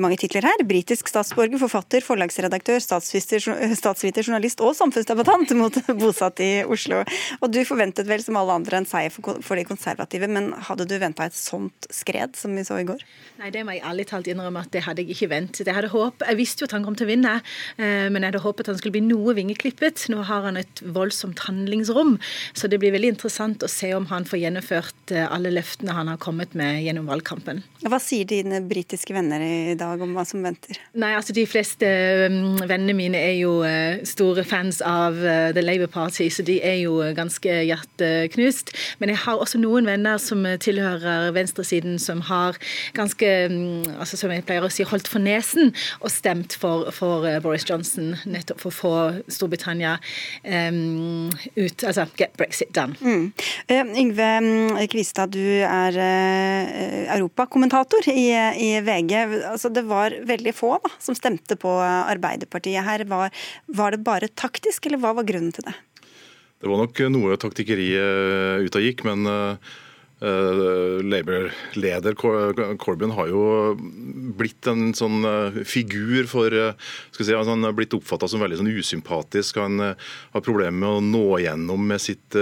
mange 0.00 0.18
titler 0.20 0.46
her. 0.46 0.62
Britisk 0.68 1.10
statsborger, 1.10 1.58
forfatter, 1.60 2.04
forlagsredaktør, 2.06 2.80
statsviter, 2.82 4.22
journalist 4.22 4.62
og 4.64 4.76
samfunnsdebattant 4.78 5.52
mot 5.58 5.76
bosatt 6.00 6.40
i 6.44 6.50
Oslo. 6.64 7.02
Og 7.40 7.52
du 7.52 7.60
forventet 7.68 8.08
vel 8.08 8.22
som 8.24 8.38
alle 8.40 8.56
andre 8.60 8.80
en 8.80 8.88
seier 8.88 9.12
for 9.12 9.58
de 9.58 9.66
konservative, 9.68 10.28
men 10.30 10.52
hadde 10.68 10.86
du 10.88 10.96
venta 11.02 11.26
et 11.28 11.36
sånt 11.36 11.88
skred 11.92 12.38
som 12.38 12.54
vi 12.56 12.64
så 12.66 12.78
i 12.80 12.86
går? 12.88 13.04
Nei, 13.42 13.50
det 13.54 13.64
må 13.66 13.76
jeg 13.76 13.84
ærlig 13.88 14.06
talt 14.10 14.30
innrømme 14.30 14.62
at 14.64 14.72
det 14.74 14.84
hadde 14.86 15.04
jeg 15.04 15.16
ikke 15.16 15.30
ventet. 15.32 15.66
Jeg 15.66 15.76
hadde 15.76 15.92
håp, 15.92 16.24
jeg 16.28 16.38
visste 16.38 16.64
jo 16.64 16.70
at 16.70 16.76
han 16.76 16.86
kom 16.86 16.96
til 16.98 17.08
å 17.08 17.12
vinne, 17.12 17.34
eh, 17.76 18.08
men 18.08 18.22
jeg 18.22 18.32
hadde 18.32 18.44
håpet 18.46 18.70
han 18.70 18.78
skulle 18.80 18.96
bli 18.96 19.04
noe 19.06 19.36
vingeklippet. 19.38 20.06
Nå 20.12 20.22
har 20.28 20.46
han 20.48 20.60
et 20.60 20.82
voldsomt 20.94 21.44
handlingsrom, 21.48 22.16
så 22.56 22.70
det 22.70 22.80
blir 22.82 22.94
veldig 22.94 23.14
interessant 23.16 23.64
å 23.66 23.70
se 23.70 23.92
om 23.96 24.08
han 24.12 24.28
får 24.28 24.44
gjennomført 24.44 25.14
eh, 25.16 25.26
alle 25.26 25.52
løftene 25.54 25.96
han 25.96 26.12
har 26.12 26.20
kommet 26.22 26.56
med 26.58 26.82
gjennom 26.86 27.10
valgkampen. 27.10 27.64
Hva 27.82 27.98
sier 28.02 28.28
dine 28.28 28.62
britiske 28.64 29.14
venner 29.16 29.42
i 29.42 29.74
dag 29.74 29.81
om 29.84 30.14
hva 30.16 30.24
som 30.26 30.42
venter? 30.44 30.78
Nei, 30.98 31.12
altså 31.16 31.34
De 31.36 31.44
fleste 31.48 31.88
um, 32.28 32.56
vennene 32.68 32.94
mine 32.96 33.18
er 33.18 33.34
jo 33.38 33.58
uh, 33.64 34.00
store 34.08 34.44
fans 34.46 34.80
av 34.84 35.16
uh, 35.18 35.50
The 35.54 35.62
Labour 35.64 35.90
Party, 35.92 36.28
så 36.32 36.44
de 36.46 36.58
er 36.64 36.78
jo 36.82 36.98
ganske 37.16 37.58
hjerteknust. 37.68 38.72
Men 39.00 39.12
jeg 39.12 39.22
har 39.24 39.40
også 39.42 39.60
noen 39.62 39.88
venner 39.88 40.20
som 40.22 40.44
tilhører 40.62 41.32
venstresiden, 41.36 41.98
som 42.02 42.22
har 42.28 42.58
ganske, 42.96 43.30
um, 43.50 43.82
altså 43.98 44.20
som 44.20 44.32
jeg 44.34 44.44
pleier 44.48 44.66
å 44.66 44.72
si, 44.72 44.86
holdt 44.88 45.10
for 45.10 45.22
nesen 45.22 45.72
og 46.00 46.12
stemt 46.12 46.56
for, 46.58 46.90
for 46.94 47.26
uh, 47.28 47.38
Boris 47.44 47.66
Johnson, 47.68 48.14
nettopp 48.28 48.62
for 48.62 48.72
å 48.72 48.78
få 48.78 48.94
Storbritannia 49.32 49.96
um, 50.44 51.30
ut, 51.56 51.86
altså 51.88 52.06
get 52.18 52.36
Brexit 52.38 52.72
done. 52.76 52.96
Mm. 53.00 53.32
Yngve 54.02 54.30
um, 54.42 54.80
Kvistad, 54.92 55.32
du 55.32 55.62
er 55.64 55.96
europakommentator 57.16 58.08
i, 58.12 58.28
i 58.60 58.70
VG. 58.84 59.12
Altså, 59.62 59.76
det 59.78 59.84
var 59.86 60.14
veldig 60.26 60.52
få 60.58 60.72
da, 60.82 60.90
som 60.98 61.14
stemte 61.14 61.54
på 61.54 61.70
Arbeiderpartiet 61.70 62.82
her. 62.82 63.04
Var, 63.06 63.30
var, 63.70 63.94
det 63.94 64.02
bare 64.02 64.26
taktisk, 64.34 64.88
eller 64.88 64.98
hva 64.98 65.12
var 65.14 65.28
grunnen 65.28 65.54
til 65.54 65.68
det? 65.68 65.76
Det 66.58 66.66
var 66.66 66.82
nok 66.82 66.98
noe 67.14 67.38
taktikkeri 67.38 67.92
utavgikk, 68.66 69.06
men 69.06 69.30
Uh, 69.30 69.54
Labour-leder 70.22 72.14
Corbyn 72.78 73.14
har 73.16 73.30
jo 73.32 73.42
blitt 74.38 74.68
en 74.70 74.92
sånn 74.94 75.24
uh, 75.26 75.56
figur 75.66 76.28
for 76.30 76.54
uh, 76.54 76.76
skal 77.10 77.26
si, 77.26 77.34
Han 77.34 77.66
har 77.66 77.74
blitt 77.76 77.96
oppfatta 77.96 78.28
som 78.30 78.42
veldig 78.42 78.60
sånn 78.60 78.70
usympatisk. 78.70 79.58
Han 79.62 79.82
har 79.82 80.44
problemer 80.44 80.78
med 80.78 80.88
å 80.88 81.02
nå 81.04 81.40
gjennom 81.42 81.82
med 81.88 82.00
sitt 82.02 82.36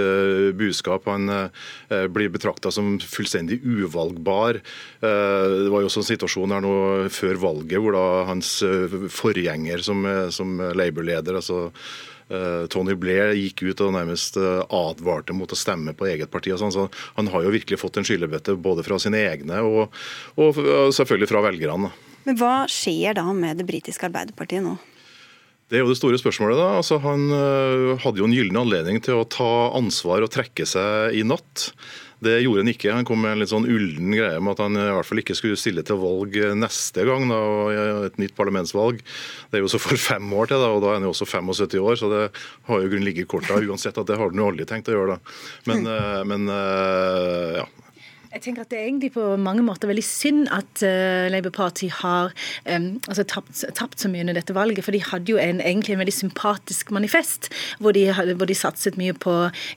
budskap. 0.57 1.07
Han 1.09 1.27
blir 2.13 2.31
betrakta 2.31 2.71
som 2.73 2.95
fullstendig 2.99 3.59
uvalgbar. 3.65 4.61
det 5.01 5.71
var 5.71 5.83
jo 5.83 5.89
også 5.89 6.03
en 6.03 6.09
situasjon 6.11 6.53
her 6.55 6.63
nå 6.63 6.75
før 7.13 7.41
valget 7.41 7.81
hvor 7.81 7.97
da 7.97 8.05
hans 8.29 8.53
forgjenger 9.11 9.83
som, 9.85 10.05
som 10.33 10.55
Labour-leder 10.77 11.39
altså 11.41 11.71
Eh, 11.71 12.10
Tony 12.71 12.95
Blair 12.99 13.33
gikk 13.37 13.63
ut 13.65 13.83
og 13.85 13.93
nærmest 13.95 14.37
eh, 14.39 14.61
advarte 14.67 15.35
mot 15.35 15.51
å 15.51 15.57
stemme 15.57 15.95
på 15.97 16.07
eget 16.11 16.31
parti. 16.33 16.53
Sånn, 16.57 16.73
så 16.73 16.87
han 17.17 17.31
har 17.33 17.45
jo 17.45 17.53
virkelig 17.53 17.79
fått 17.81 17.99
en 17.99 18.07
skyllebøtte 18.07 18.57
både 18.61 18.85
fra 18.87 18.99
sine 19.01 19.23
egne 19.31 19.61
og, 19.65 19.97
og 20.39 20.61
selvfølgelig 20.95 21.31
fra 21.31 21.43
velgerne. 21.47 21.91
Men 22.27 22.37
Hva 22.37 22.55
skjer 22.69 23.17
da 23.17 23.25
med 23.33 23.61
det 23.61 23.67
britiske 23.69 24.07
Arbeiderpartiet 24.09 24.63
nå? 24.65 24.77
Det 25.71 25.79
er 25.79 25.85
jo 25.85 25.93
det 25.93 26.01
store 26.01 26.19
spørsmålet. 26.19 26.59
da. 26.59 26.69
Altså, 26.81 26.97
han 26.99 27.29
hadde 28.03 28.19
jo 28.19 28.27
en 28.27 28.35
gyllen 28.35 28.59
anledning 28.59 28.99
til 29.01 29.21
å 29.21 29.27
ta 29.27 29.71
ansvar 29.77 30.25
og 30.25 30.33
trekke 30.33 30.65
seg 30.67 31.15
i 31.15 31.23
natt. 31.23 31.69
Det 32.21 32.35
gjorde 32.43 32.61
han 32.61 32.71
ikke. 32.71 32.93
Han 32.93 33.07
kom 33.07 33.21
med 33.23 33.33
en 33.33 33.41
litt 33.41 33.51
sånn 33.51 33.65
ullen 33.65 34.13
greie 34.13 34.37
om 34.37 34.49
at 34.51 34.61
han 34.61 34.77
i 34.77 34.87
hvert 34.93 35.07
fall 35.09 35.21
ikke 35.23 35.35
skulle 35.37 35.59
stille 35.59 35.83
til 35.87 35.97
valg 36.01 36.37
neste 36.59 37.05
gang, 37.07 37.25
da, 37.31 37.41
et 38.07 38.19
nytt 38.21 38.35
parlamentsvalg. 38.37 39.01
Det 39.49 39.59
er 39.59 39.65
jo 39.65 39.71
så 39.73 39.81
for 39.81 39.97
fem 39.97 40.29
år 40.37 40.51
til, 40.51 40.61
da, 40.61 40.69
og 40.69 40.83
da 40.83 40.91
er 40.91 40.99
han 40.99 41.07
jo 41.09 41.15
også 41.15 41.29
75 41.29 41.81
år, 41.81 41.97
så 41.97 42.11
det 42.11 42.23
har 42.69 42.83
jo 42.83 42.91
grunn 42.93 43.07
ligget 43.07 43.25
i 43.25 43.31
korta 43.31 43.57
uansett 43.57 43.97
at 43.97 44.09
det 44.09 44.19
har 44.21 44.29
han 44.29 44.41
jo 44.43 44.49
aldri 44.51 44.69
tenkt 44.69 44.91
å 44.91 44.97
gjøre. 44.97 45.17
da. 45.17 45.37
Men, 45.71 45.87
mm. 45.89 46.29
men 46.29 46.53
ja, 47.57 47.65
jeg 48.31 48.43
tenker 48.45 48.63
at 48.63 48.71
Det 48.71 48.79
er 48.79 48.87
egentlig 48.87 49.11
på 49.11 49.23
mange 49.41 49.63
måter 49.65 49.89
veldig 49.89 50.03
synd 50.05 50.45
at 50.55 50.83
uh, 50.85 51.27
Labour 51.31 51.51
Party 51.51 51.89
har 51.91 52.31
um, 52.63 52.85
altså 53.09 53.25
tapt, 53.27 53.63
tapt, 53.75 53.99
så 53.99 54.11
mye 54.11 54.23
under 54.23 54.37
dette 54.37 54.55
valget. 54.55 54.85
For 54.85 54.95
de 54.95 55.01
hadde 55.03 55.33
jo 55.33 55.39
en, 55.41 55.59
egentlig 55.59 55.95
en 55.95 56.01
veldig 56.01 56.15
sympatisk 56.15 56.93
manifest, 56.95 57.49
hvor 57.83 57.91
de, 57.95 58.05
hvor 58.39 58.47
de, 58.47 58.55
satset 58.55 58.95
mye 58.99 59.13
på 59.17 59.33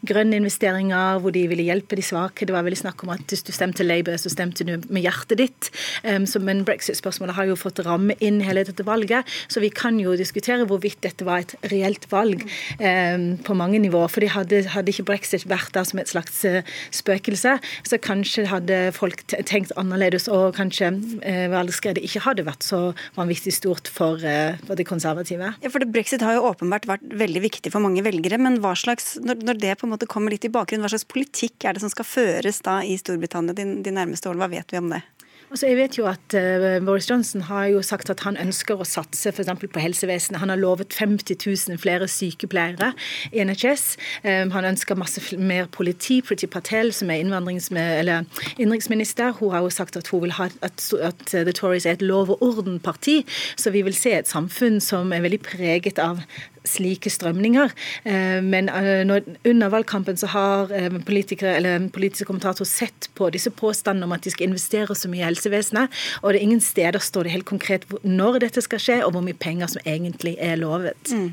grønne 0.07 0.39
investeringer, 0.39 1.19
hvor 1.23 1.35
de 1.35 1.43
ville 1.51 1.67
hjelpe 1.67 1.99
de 1.99 2.05
svake. 2.07 2.47
Det 2.47 2.55
var 2.55 2.67
veldig 2.67 2.79
snakk 2.79 3.03
om 3.03 3.11
at 3.17 3.27
hvis 3.33 3.43
du 3.43 3.51
stemte 3.55 3.87
Labour, 3.87 4.21
så 4.23 4.31
stemte 4.31 4.67
du 4.67 4.77
med 4.87 5.03
hjertet 5.03 5.41
ditt. 5.41 5.71
Um, 6.07 6.29
så, 6.31 6.39
men 6.39 6.63
brexit-spørsmålet 6.69 7.35
har 7.35 7.51
jo 7.51 7.59
fått 7.59 7.83
ramme 7.87 8.15
inn 8.23 8.39
hele 8.47 8.63
dette 8.67 8.87
valget, 8.87 9.27
så 9.51 9.65
vi 9.65 9.73
kan 9.75 9.99
jo 9.99 10.15
diskutere 10.21 10.69
hvorvidt 10.69 11.03
dette 11.03 11.27
var 11.27 11.43
et 11.43 11.57
reelt 11.75 12.07
valg 12.13 12.47
um, 12.79 13.27
på 13.43 13.59
mange 13.59 13.83
nivåer. 13.83 14.15
For 14.15 14.31
hadde, 14.37 14.63
hadde, 14.77 14.95
ikke 14.95 15.09
brexit 15.11 15.49
vært 15.51 15.75
der 15.75 15.91
som 15.91 15.99
et 15.99 16.15
slags 16.15 16.45
uh, 16.47 16.63
spøkelse, 16.95 17.59
så 17.83 18.03
kanskje 18.03 18.44
hadde 18.51 18.79
folk 18.97 19.25
tenkt 19.31 19.73
annerledes, 19.81 20.29
og 20.33 20.55
kanskje 20.59 20.91
eh, 21.27 21.47
valgskredet 21.53 22.05
ikke 22.07 22.25
hadde 22.27 22.47
vært 22.47 22.67
så 22.67 22.81
vanvittig 23.17 23.55
stort 23.57 23.91
for, 23.91 24.23
eh, 24.25 24.61
for 24.67 24.79
de 24.79 24.87
konservative. 24.89 25.55
Ja, 25.65 25.73
for 25.73 25.85
Brexit 25.95 26.25
har 26.25 26.39
jo 26.39 26.47
åpenbart 26.51 26.89
vært 26.91 27.07
veldig 27.25 27.45
viktig 27.47 27.73
for 27.75 27.85
mange 27.85 28.05
velgere, 28.07 28.41
men 28.41 28.61
hva 28.65 28.75
slags, 28.79 29.15
når, 29.23 29.43
når 29.47 29.61
det 29.63 29.77
på 29.81 29.89
en 29.89 29.95
måte 29.95 30.11
kommer 30.11 30.35
litt 30.35 30.47
i 30.47 30.53
bakgrunnen, 30.53 30.85
hva 30.85 30.93
slags 30.93 31.09
politikk 31.11 31.65
er 31.65 31.77
det 31.77 31.85
som 31.85 31.93
skal 31.93 32.09
føres 32.09 32.63
da 32.65 32.81
i 32.85 32.99
Storbritannia 33.01 33.57
de, 33.57 33.69
de 33.85 33.95
nærmeste 33.95 34.31
årene? 34.31 34.45
Hva 34.45 34.53
vet 34.59 34.75
vi 34.75 34.83
om 34.83 34.93
det? 34.95 35.05
Altså, 35.51 35.67
jeg 35.69 35.77
vet 35.77 35.99
jo 35.99 36.07
at 36.09 36.35
uh, 36.35 36.87
Boris 36.87 37.11
Johnson 37.11 37.41
har 37.49 37.67
jo 37.73 37.83
sagt 37.85 38.11
at 38.11 38.21
han 38.27 38.39
ønsker 38.41 38.81
å 38.81 38.87
satse 38.89 39.31
f.eks. 39.31 39.51
på 39.61 39.83
helsevesenet. 39.83 40.41
Han 40.41 40.53
har 40.53 40.61
lovet 40.61 40.97
50 40.97 41.37
000 41.71 41.81
flere 41.83 42.09
sykepleiere 42.11 42.93
i 43.33 43.45
NHS. 43.45 43.85
Um, 44.25 44.55
han 44.55 44.71
ønsker 44.73 44.99
masse 44.99 45.21
mer 45.39 45.69
politi. 45.73 46.21
Priti 46.25 46.49
Patel, 46.51 46.93
som 46.97 47.13
er 47.13 47.23
innenriksminister, 47.23 49.37
hun 49.41 49.55
har 49.55 49.67
jo 49.67 49.75
sagt 49.75 49.99
at 50.01 50.11
hun 50.13 50.25
vil 50.25 50.37
ha 50.39 50.49
at, 50.63 50.89
at 51.01 51.25
The 51.31 51.55
Tories 51.55 51.87
er 51.87 51.99
et 51.99 52.05
lov 52.05 52.35
og 52.35 52.43
orden-parti. 52.43 53.21
Så 53.57 53.71
vi 53.75 53.85
vil 53.87 53.97
se 53.97 54.17
et 54.19 54.31
samfunn 54.31 54.81
som 54.83 55.13
er 55.13 55.25
veldig 55.25 55.43
preget 55.45 55.99
av 56.03 56.25
slike 56.65 57.13
strømninger. 57.13 57.73
Eh, 58.09 58.41
men 58.45 58.69
eh, 58.73 59.05
under 59.45 59.73
valgkampen 59.73 60.19
så 60.21 60.31
har 60.33 60.73
eh, 60.75 60.91
politikere, 61.07 61.57
eller 61.59 61.89
politiske 61.95 62.29
kommentatorer 62.29 62.69
sett 62.69 63.11
på 63.15 63.31
disse 63.35 63.53
påstandene 63.53 64.09
om 64.09 64.17
at 64.17 64.25
de 64.25 64.33
skal 64.35 64.49
investere 64.49 64.97
så 64.97 65.11
mye 65.13 65.23
i 65.23 65.29
helsevesenet, 65.29 66.05
og 66.23 66.33
det 66.33 66.41
er 66.41 66.49
ingen 66.49 66.65
steder 66.65 67.03
står 67.03 67.27
det 67.27 67.37
helt 67.37 67.49
konkret 67.49 67.89
når 68.03 68.41
dette 68.47 68.65
skal 68.65 68.83
skje, 68.83 69.01
og 69.05 69.15
hvor 69.15 69.25
mye 69.25 69.37
penger 69.37 69.75
som 69.75 69.85
egentlig 69.85 70.37
er 70.41 70.57
lovet. 70.61 71.13
Mm. 71.13 71.33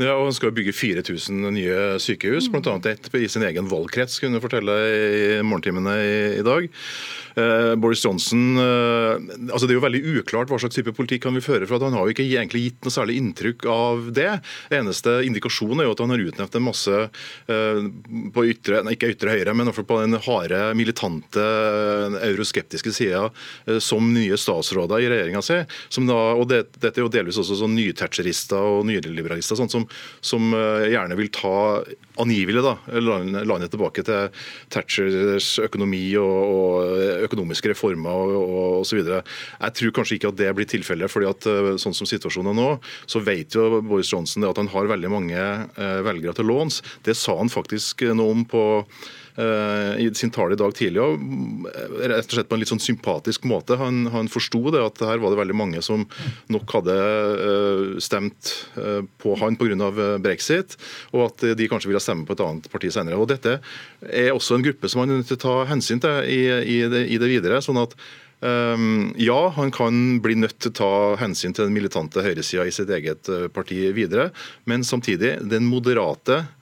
Ja, 0.00 0.14
og 0.16 0.30
Hun 0.30 0.36
skal 0.36 0.54
bygge 0.56 0.72
4000 0.72 1.44
nye 1.52 1.80
sykehus, 2.00 2.48
bl.a. 2.48 2.78
ett 2.88 3.10
i 3.14 3.28
sin 3.28 3.44
egen 3.44 3.68
valgkrets, 3.68 4.18
kunne 4.22 4.40
fortelle 4.40 4.76
i 4.88 5.42
morgentimene 5.44 5.96
i, 6.00 6.14
i 6.40 6.46
dag. 6.46 6.68
Eh, 7.36 7.74
Boris 7.80 8.04
Johnson 8.04 8.56
eh, 8.60 9.14
altså 9.48 9.66
Det 9.66 9.72
er 9.72 9.78
jo 9.78 9.84
veldig 9.86 10.02
uklart 10.20 10.50
hva 10.52 10.58
slags 10.60 10.76
type 10.76 10.92
politikk 10.96 11.28
han 11.28 11.36
vil 11.38 11.44
føre. 11.44 11.68
for 11.68 11.80
Han 11.80 11.96
har 11.96 12.06
jo 12.06 12.14
ikke 12.14 12.26
egentlig 12.26 12.66
gitt 12.66 12.84
noe 12.84 12.94
særlig 12.94 13.18
inntrykk 13.20 13.66
av 13.72 14.10
det. 14.14 14.28
Eneste 14.74 15.20
indikasjonen 15.26 15.82
er 15.82 15.88
jo 15.88 15.94
at 15.96 16.02
han 16.04 16.12
har 16.12 16.24
utnevnt 16.26 16.58
en 16.58 16.66
masse 16.66 16.98
eh, 17.02 17.82
på 18.34 18.46
ytre, 18.52 18.82
nei, 18.84 18.96
ikke 18.96 19.12
ytre 19.14 19.36
høyre, 19.36 19.56
men 19.56 19.72
på 19.72 20.00
den 20.02 20.18
harde, 20.26 20.60
militante, 20.76 21.42
euroskeptiske 22.22 22.92
sida 22.94 23.22
som 23.82 24.10
nye 24.12 24.36
statsråder 24.38 25.02
i 25.02 25.08
regjeringa 25.10 25.40
si. 25.44 25.58
og 26.12 26.44
det, 26.50 26.60
Dette 26.76 27.00
er 27.00 27.04
jo 27.04 27.12
delvis 27.12 27.38
også 27.40 27.56
sånn 27.62 27.74
nythatcherister 27.76 28.60
og 28.76 28.86
nyliberalister 28.88 29.58
sånn 29.58 29.70
som, 29.72 29.86
som 30.20 30.52
gjerne 30.52 31.16
vil 31.18 31.30
ta 31.34 31.54
angivelig 32.20 32.64
da, 32.64 32.76
landet 33.00 33.72
tilbake 33.72 34.04
til 34.06 34.44
Thatchers 34.72 35.54
økonomi 35.64 36.04
og, 36.20 36.38
og 36.52 37.21
økonomiske 37.26 37.72
reformer 37.72 38.34
og 38.38 38.82
osv. 38.82 39.02
Jeg 39.04 39.76
tror 39.78 39.94
kanskje 39.96 40.18
ikke 40.18 40.32
at 40.32 40.40
det 40.40 40.52
blir 40.56 40.68
tilfellet. 40.70 41.10
fordi 41.10 41.30
at 41.30 41.48
eh, 41.50 41.72
sånn 41.82 41.96
som 41.96 42.08
situasjonen 42.08 42.52
er 42.52 42.58
nå, 42.58 42.68
så 43.06 43.22
vet 43.24 43.54
jo 43.54 43.80
Boris 43.80 44.12
Johnson 44.12 44.46
at 44.48 44.60
han 44.60 44.70
har 44.72 44.90
veldig 44.90 45.10
mange 45.12 45.40
eh, 45.40 45.98
velgere 46.06 46.36
til 46.36 46.50
låns. 46.50 46.82
Det 47.04 47.16
sa 47.18 47.36
han 47.38 47.52
faktisk 47.52 48.06
noe 48.12 48.36
om 48.36 48.46
på 48.48 48.62
Eh, 48.82 49.21
i 49.34 50.10
sin 50.14 50.30
tale 50.30 50.52
i 50.52 50.60
dag 50.60 50.74
tidlig, 50.76 51.00
og 51.00 51.68
eh, 51.70 51.92
rett 52.12 52.26
og 52.26 52.36
slett 52.36 52.48
på 52.50 52.56
en 52.56 52.62
litt 52.62 52.72
sånn 52.72 52.82
sympatisk 52.82 53.46
måte. 53.48 53.78
Han, 53.80 54.04
han 54.12 54.28
forsto 54.32 54.60
det 54.74 54.82
at 54.84 55.00
her 55.08 55.22
var 55.22 55.32
det 55.32 55.40
veldig 55.40 55.56
mange 55.56 55.82
som 55.84 56.04
nok 56.52 56.74
hadde 56.76 56.96
eh, 56.96 57.84
stemt 58.02 58.52
på 59.22 59.36
han 59.40 59.56
pga. 59.56 59.90
brexit, 60.22 60.76
og 61.12 61.30
at 61.30 61.46
de 61.56 61.68
kanskje 61.70 61.88
ville 61.88 62.02
stemme 62.02 62.26
på 62.28 62.36
et 62.36 62.44
annet 62.44 62.68
parti 62.72 62.90
senere. 62.92 63.16
Og 63.16 63.30
Dette 63.30 63.58
er 64.04 64.32
også 64.34 64.58
en 64.58 64.66
gruppe 64.66 64.90
som 64.90 65.02
man 65.02 65.14
er 65.14 65.22
nødt 65.22 65.32
til 65.32 65.40
å 65.40 65.44
ta 65.46 65.56
hensyn 65.70 66.02
til 66.02 66.28
i, 66.28 66.42
i, 66.76 66.78
det, 66.92 67.06
i 67.08 67.20
det 67.20 67.30
videre. 67.30 67.62
sånn 67.64 67.80
at 67.80 67.96
ja, 68.42 69.40
han 69.54 69.70
kan 69.70 69.98
bli 70.18 70.34
nødt 70.34 70.56
til 70.58 70.72
å 70.72 70.74
ta 70.74 70.94
hensyn 71.20 71.54
til 71.54 71.68
den 71.68 71.76
militante 71.76 72.24
høyresida 72.24 72.64
i 72.66 72.72
sitt 72.74 72.90
eget 72.90 73.30
parti 73.54 73.84
videre, 73.94 74.32
men 74.66 74.82
samtidig, 74.82 75.36
den 75.46 75.68
moderate 75.70 76.40
Eh, 76.42 76.61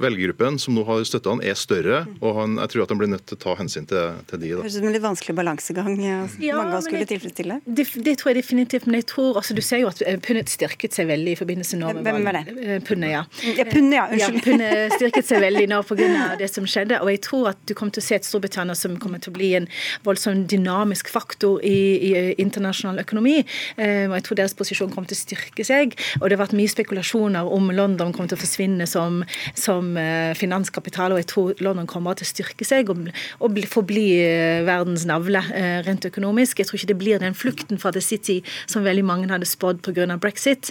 velgergruppen 0.00 0.58
som 0.58 0.74
nå 0.74 0.82
har 0.88 1.04
støtta 1.06 1.30
han, 1.30 1.42
er 1.46 1.54
større. 1.54 2.06
og 2.18 2.34
han, 2.40 2.56
Jeg 2.58 2.68
tror 2.72 2.82
at 2.82 2.90
han 2.90 2.98
blir 2.98 3.10
nødt 3.12 3.26
til 3.28 3.36
å 3.38 3.40
ta 3.44 3.54
hensyn 3.60 3.86
til, 3.86 4.02
til 4.26 4.38
de. 4.42 4.48
Da. 4.50 4.56
Høres 4.64 4.74
ut 4.74 4.80
som 4.80 4.88
en 4.88 4.94
litt 4.96 5.04
vanskelig 5.04 5.34
balansegang 5.38 5.92
ja, 6.02 6.26
mange 6.58 6.74
av 6.74 6.82
skulle 6.82 7.06
tilfredsstille. 7.06 7.60
Det, 7.66 7.84
det, 8.02 8.14
tror 8.18 8.28
jeg 8.32 8.38
definitivt. 8.40 8.84
Men 8.88 8.94
jeg 8.98 9.06
tror 9.12 9.38
altså, 9.38 9.54
du 9.54 9.62
ser 9.62 9.78
jo 9.84 9.88
at 9.92 10.02
eh, 10.02 10.18
pundet 10.22 10.50
styrket 10.50 10.92
seg 10.96 11.04
veldig 11.10 11.32
i 11.36 11.38
forbindelse 11.38 11.78
med 11.78 12.02
Hvem 12.06 12.26
var 12.26 12.34
det? 12.40 12.44
Eh, 12.58 12.80
pundet, 12.86 13.10
ja. 13.12 13.22
Ja, 13.54 13.64
pundet, 13.70 13.94
ja. 13.94 14.04
Unnskyld. 14.10 14.40
Ja, 14.40 14.42
pundet 14.48 14.96
styrket 14.96 15.30
seg 15.30 15.38
veldig 15.46 15.66
nå 15.70 15.78
pga. 15.86 16.08
det 16.40 16.50
som 16.50 16.64
skjedde. 16.66 16.98
Og 17.04 17.08
jeg 17.14 17.22
tror 17.28 17.44
at 17.52 17.60
du 17.68 17.72
kommer 17.78 17.94
til 17.94 18.02
å 18.02 18.08
se 18.08 18.18
et 18.18 18.26
Storbritannia 18.26 18.74
som 18.78 18.98
kommer 18.98 19.22
til 19.22 19.30
å 19.30 19.38
bli 19.38 19.52
en 19.60 19.70
voldsom 20.06 20.42
dynamisk 20.50 21.12
faktor 21.12 21.62
i, 21.62 21.78
i 22.10 22.12
internasjonal 22.42 23.04
økonomi. 23.04 23.38
Og 23.78 24.14
jeg 24.16 24.24
tror 24.26 24.38
deres 24.38 24.54
posisjon 24.58 24.90
kommer 24.90 25.10
til 25.10 25.18
å 25.18 25.22
styrke 25.22 25.66
seg. 25.66 25.94
Og 26.18 26.26
det 26.26 26.36
har 26.36 26.44
vært 26.44 26.56
mye 26.58 26.70
spekulasjoner 26.70 27.46
om 27.54 27.70
London 27.74 27.99
London 28.00 28.16
kommer 28.16 28.32
til 28.32 28.38
å 28.38 28.42
forsvinne 28.42 28.86
som, 28.88 29.20
som 29.58 29.92
eh, 30.00 30.32
finanskapital, 30.38 31.14
og 31.14 31.20
jeg 31.20 31.28
tror 31.30 31.62
London 31.64 31.88
kommer 31.90 32.16
til 32.18 32.26
å 32.26 32.30
styrke 32.30 32.66
seg 32.66 32.90
og, 32.92 33.10
og 33.44 33.60
forbli 33.70 34.06
eh, 34.24 34.62
verdens 34.66 35.06
navle 35.08 35.42
eh, 35.56 35.80
rent 35.86 36.06
økonomisk. 36.08 36.60
Jeg 36.60 36.70
tror 36.70 36.80
ikke 36.80 36.90
det 36.92 36.98
blir 37.00 37.22
den 37.22 37.36
flukten 37.36 37.80
fra 37.80 37.92
The 37.94 38.02
City 38.04 38.40
som 38.70 38.86
veldig 38.86 39.04
mange 39.06 39.30
hadde 39.30 39.48
spådd 39.48 39.82
pga. 39.84 40.08
brexit. 40.20 40.70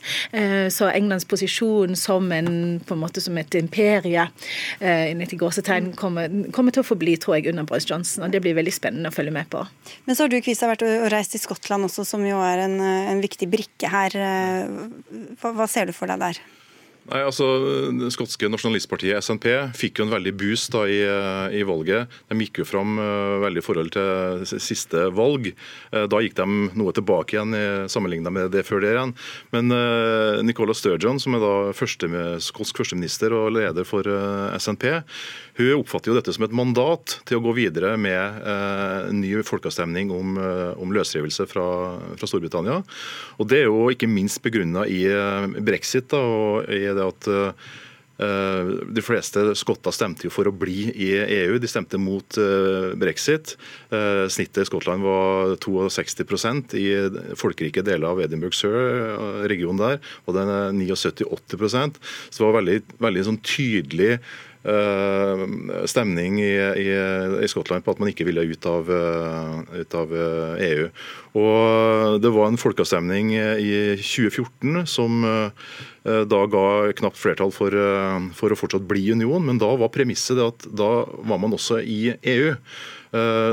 Så 0.73 0.87
Englands 0.89 1.25
posisjon 1.29 1.95
som, 1.97 2.31
en, 2.33 2.79
på 2.85 2.95
en 2.95 3.01
måte 3.01 3.21
som 3.21 3.37
et 3.37 3.55
imperie 3.57 4.25
kommer, 5.99 6.29
kommer 6.55 6.73
til 6.73 6.83
å 6.83 6.87
forbli, 6.87 7.15
tror 7.21 7.37
jeg, 7.37 7.49
under 7.51 7.67
Boris 7.67 7.87
Johnson. 7.89 8.25
og 8.25 8.33
Det 8.33 8.41
blir 8.43 8.57
veldig 8.57 8.73
spennende 8.73 9.11
å 9.11 9.15
følge 9.15 9.33
med 9.35 9.49
på. 9.53 9.63
Men 10.07 10.17
så 10.17 10.25
har 10.25 10.33
du 10.33 10.39
Kvisa, 10.43 10.69
vært 10.71 10.85
og 10.87 11.09
reist 11.13 11.35
til 11.35 11.43
Skottland 11.43 11.87
også, 11.89 12.05
som 12.07 12.25
jo 12.27 12.41
er 12.45 12.65
en, 12.65 12.79
en 12.81 13.23
viktig 13.23 13.49
brikke 13.51 13.91
her. 13.91 14.17
Hva, 15.41 15.53
hva 15.53 15.69
ser 15.69 15.89
du 15.89 15.95
for 15.95 16.11
deg 16.11 16.21
der? 16.23 16.41
Nei, 17.09 17.23
altså, 17.25 17.45
Det 17.95 18.11
skotske 18.13 18.49
nasjonalistpartiet 18.51 19.23
SNP 19.25 19.47
fikk 19.77 19.99
jo 19.99 20.05
en 20.05 20.13
veldig 20.13 20.33
boost 20.37 20.73
da 20.75 20.83
i, 20.85 20.99
i 21.57 21.63
valget. 21.65 22.11
De 22.29 22.37
gikk 22.43 22.61
jo 22.61 22.67
fram 22.69 22.99
uh, 23.01 23.39
veldig 23.41 23.63
i 23.63 23.65
forhold 23.65 23.93
til 23.95 24.59
siste 24.61 25.07
valg. 25.17 25.49
Uh, 25.93 26.05
da 26.11 26.21
gikk 26.21 26.37
de 26.37 26.45
noe 26.77 26.93
tilbake 26.95 27.35
igjen 27.35 27.55
sammenlignet 27.89 28.33
med 28.35 28.53
det 28.53 28.65
før 28.67 28.83
det 28.83 28.93
igjen. 28.93 29.15
Men 29.55 29.73
uh, 29.73 30.41
Nicola 30.45 30.75
Sturgeon, 30.77 31.21
som 31.21 31.37
er 31.37 31.43
da 31.43 31.53
første, 31.77 32.09
skotsk 32.45 32.83
førsteminister 32.83 33.33
og 33.35 33.55
leder 33.57 33.87
for 33.87 34.05
SNP, 34.59 34.85
hun 35.59 35.81
oppfatter 35.81 36.11
jo 36.13 36.17
dette 36.19 36.33
som 36.35 36.45
et 36.45 36.55
mandat 36.55 37.17
til 37.27 37.39
å 37.39 37.43
gå 37.43 37.55
videre 37.57 37.95
med 37.99 38.37
ny 39.11 39.33
folkeavstemning 39.43 40.11
om, 40.15 40.37
om 40.79 40.93
løsrivelse 40.95 41.43
fra, 41.51 41.65
fra, 42.15 42.29
Storbritannia. 42.29 42.79
Og 43.41 43.49
Det 43.49 43.59
er 43.59 43.67
jo 43.67 43.89
ikke 43.91 44.07
minst 44.07 44.39
begrunna 44.45 44.85
i 44.87 45.01
brexit 45.65 46.07
da, 46.13 46.21
og 46.23 46.69
i 46.71 46.85
at 47.03 47.29
eh, 47.29 48.71
de 48.95 49.03
fleste 49.05 49.43
skotter 49.59 49.95
stemte 49.95 50.27
jo 50.27 50.33
for 50.33 50.49
å 50.49 50.55
bli 50.55 50.89
i 50.91 51.11
EU. 51.19 51.59
De 51.61 51.69
stemte 51.71 51.99
mot 52.01 52.39
eh, 52.41 52.91
brexit. 52.99 53.55
Eh, 53.93 54.25
snittet 54.31 54.65
i 54.65 54.67
Skottland 54.69 55.05
var 55.05 55.55
62% 55.59 56.75
I 56.79 56.87
folkerike 57.39 57.85
deler 57.85 58.11
av 58.11 58.21
Edinburgh 58.25 58.57
Sur, 58.57 58.75
regionen 59.49 59.81
der, 59.81 60.03
og 60.27 60.37
den 60.37 60.51
er 60.51 60.75
79-80 60.75 61.97
Så 62.29 62.41
det 62.41 62.47
var 62.47 62.59
veldig, 62.59 62.79
veldig 62.99 63.27
sånn 63.29 63.41
tydelig 63.45 64.19
stemning 65.87 66.39
i, 66.43 66.51
i, 66.51 66.87
i, 67.43 67.47
Skottland 67.47 67.85
på 67.85 67.93
at 67.93 68.01
man 68.01 68.11
ikke 68.11 68.25
ville 68.27 68.43
ut 68.43 68.65
av, 68.67 68.89
eh, 68.91 69.79
ut 69.79 69.95
av, 69.95 70.11
EU. 70.11 70.83
Eh, 70.83 70.91
e 70.91 71.37
Og 71.39 72.19
Det 72.21 72.31
var 72.33 72.47
en 72.49 72.57
folkeavstemning 72.57 73.31
i 73.37 73.95
2014 74.01 74.85
som 74.87 75.21
da 76.03 76.39
ga 76.49 76.91
knapt 76.97 77.19
flertall 77.19 77.51
for, 77.53 77.69
for 78.33 78.49
å 78.49 78.57
fortsatt 78.57 78.87
bli 78.87 79.11
union, 79.13 79.45
men 79.45 79.59
da 79.61 79.69
var 79.77 79.91
premisset 79.93 80.39
at 80.41 80.65
da 80.73 81.05
var 81.05 81.37
man 81.37 81.53
også 81.53 81.83
i 81.85 82.15
EU. 82.17 82.55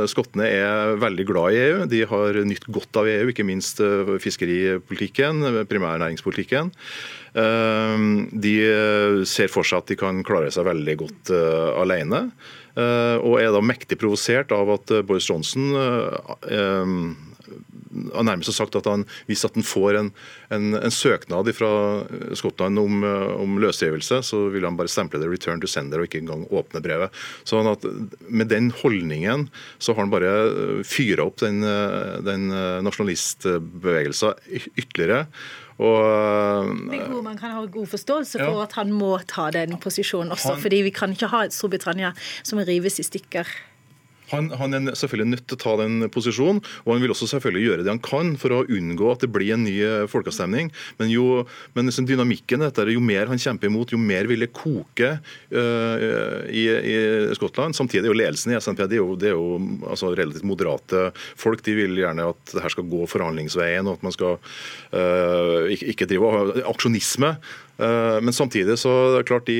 Skottene 0.08 0.48
er 0.48 0.96
veldig 0.96 1.26
glad 1.28 1.52
i 1.52 1.60
EU. 1.66 1.84
De 1.90 2.00
har 2.08 2.40
nytt 2.48 2.64
godt 2.64 2.96
av 2.96 3.10
EU, 3.12 3.28
ikke 3.28 3.44
minst 3.44 3.82
fiskeripolitikken, 4.24 5.66
primærnæringspolitikken. 5.68 6.72
Ehm, 7.36 8.28
de 8.32 8.54
eh, 8.64 9.22
ser 9.28 9.52
for 9.52 9.66
seg 9.66 9.82
at 9.82 9.92
de 9.92 9.98
kan 10.00 10.22
klare 10.26 10.52
seg 10.54 10.68
veldig 10.68 10.96
godt 11.02 11.34
eh, 11.36 11.70
alene. 11.82 12.30
Eh, 12.76 13.16
og 13.20 13.38
er 13.42 13.52
da 13.52 13.62
mektig 13.64 14.00
provosert 14.00 14.52
av 14.56 14.72
at 14.78 14.92
Boris 15.08 15.28
Johnson 15.28 15.76
ehm, 15.76 17.08
har 18.12 18.24
nærmest 18.28 18.52
sagt 18.56 18.76
at 18.76 18.88
han, 18.88 19.04
hvis 19.28 19.44
at 19.48 19.54
han 19.56 19.64
får 19.64 19.96
en, 20.00 20.08
en, 20.52 20.64
en 20.76 20.92
søknad 20.92 21.48
fra 21.56 21.70
Skottland 22.36 22.80
om, 22.80 23.04
om, 23.04 23.54
løsrivelse, 23.62 24.18
så 24.26 24.40
vil 24.52 24.66
han 24.68 24.76
bare 24.76 24.92
stemple 24.92 25.20
det 25.22 25.30
'return 25.30 25.62
to 25.62 25.70
sender' 25.70 26.02
og 26.02 26.08
ikke 26.08 26.20
engang 26.20 26.44
åpne 26.52 26.82
brevet. 26.84 27.14
Sånn 27.48 27.70
at 27.70 27.86
Med 28.28 28.50
den 28.52 28.68
holdningen 28.82 29.46
så 29.78 29.94
har 29.94 30.04
han 30.04 30.12
bare 30.12 30.84
fyra 30.84 31.24
opp 31.24 31.40
den, 31.40 31.64
den 32.26 32.50
nasjonalistbevegelsen 32.84 34.36
ytterligere. 34.76 35.24
Og, 35.76 36.70
man 37.24 37.36
kan 37.36 37.52
ha 37.52 37.64
god 37.68 37.88
forståelse 37.92 38.38
for 38.40 38.60
ja. 38.60 38.64
at 38.64 38.76
han 38.78 38.92
må 38.96 39.16
ta 39.28 39.50
den 39.52 39.76
posisjonen 39.82 40.32
også. 40.32 40.54
Han, 40.54 40.62
fordi 40.62 40.82
vi 40.86 40.92
kan 40.94 41.12
ikke 41.12 41.28
ha 41.32 41.44
et 41.44 41.56
Storbritannia 41.56 42.14
som 42.42 42.62
rives 42.64 43.00
i 43.02 43.04
stykker. 43.04 43.50
Han, 44.32 44.50
han, 44.58 44.74
er 44.74 44.96
selvfølgelig 44.98 45.30
nødt 45.34 45.44
til 45.46 45.58
å 45.58 45.62
ta 45.62 45.74
den 45.82 46.08
posisjonen, 46.12 46.62
og 46.84 46.92
han 46.92 47.02
vil 47.04 47.14
også 47.14 47.28
selvfølgelig 47.30 47.66
gjøre 47.66 47.86
det 47.86 47.92
han 47.92 48.02
kan 48.02 48.34
for 48.40 48.54
å 48.54 48.64
unngå 48.64 49.10
at 49.12 49.22
det 49.24 49.30
blir 49.34 49.54
en 49.54 49.64
ny 49.66 49.76
eh, 49.84 50.06
folkeavstemning. 50.10 50.72
Men, 51.00 51.12
jo, 51.12 51.44
men 51.76 51.90
liksom 51.90 52.08
dynamikken 52.08 52.64
dette, 52.64 52.86
jo 52.90 53.02
mer 53.02 53.30
han 53.30 53.40
kjemper 53.40 53.70
imot, 53.70 53.94
jo 53.94 54.00
mer 54.00 54.28
vil 54.30 54.42
det 54.44 54.52
koke 54.56 55.16
uh, 55.18 55.96
i, 56.50 56.64
i, 56.66 56.96
Skottland. 57.36 57.76
Samtidig 57.76 58.06
er 58.06 58.12
jo 58.12 58.18
ledelsen 58.18 58.54
i 58.54 58.58
SNP 58.58 58.84
det 58.86 58.98
er 58.98 59.02
jo, 59.02 59.16
det 59.18 59.30
er 59.30 59.36
jo 59.36 59.58
altså, 59.90 60.12
relativt 60.16 60.46
moderate 60.48 61.10
folk. 61.38 61.62
De 61.66 61.76
vil 61.76 61.98
gjerne 62.00 62.30
at 62.32 62.54
det 62.54 62.64
her 62.64 62.74
skal 62.74 62.88
gå 62.90 63.06
forhandlingsveien, 63.10 63.86
og 63.86 63.98
at 63.98 64.06
man 64.06 64.14
skal 64.14 64.38
uh, 64.38 65.66
ikke, 65.72 65.92
ikke 65.94 66.10
drive 66.10 66.64
aksjonisme. 66.66 67.36
Eh, 67.78 68.20
men 68.20 68.32
samtidig 68.32 68.78
så 68.80 68.92
det 69.12 69.20
er 69.20 69.26
klart 69.28 69.48
de, 69.50 69.56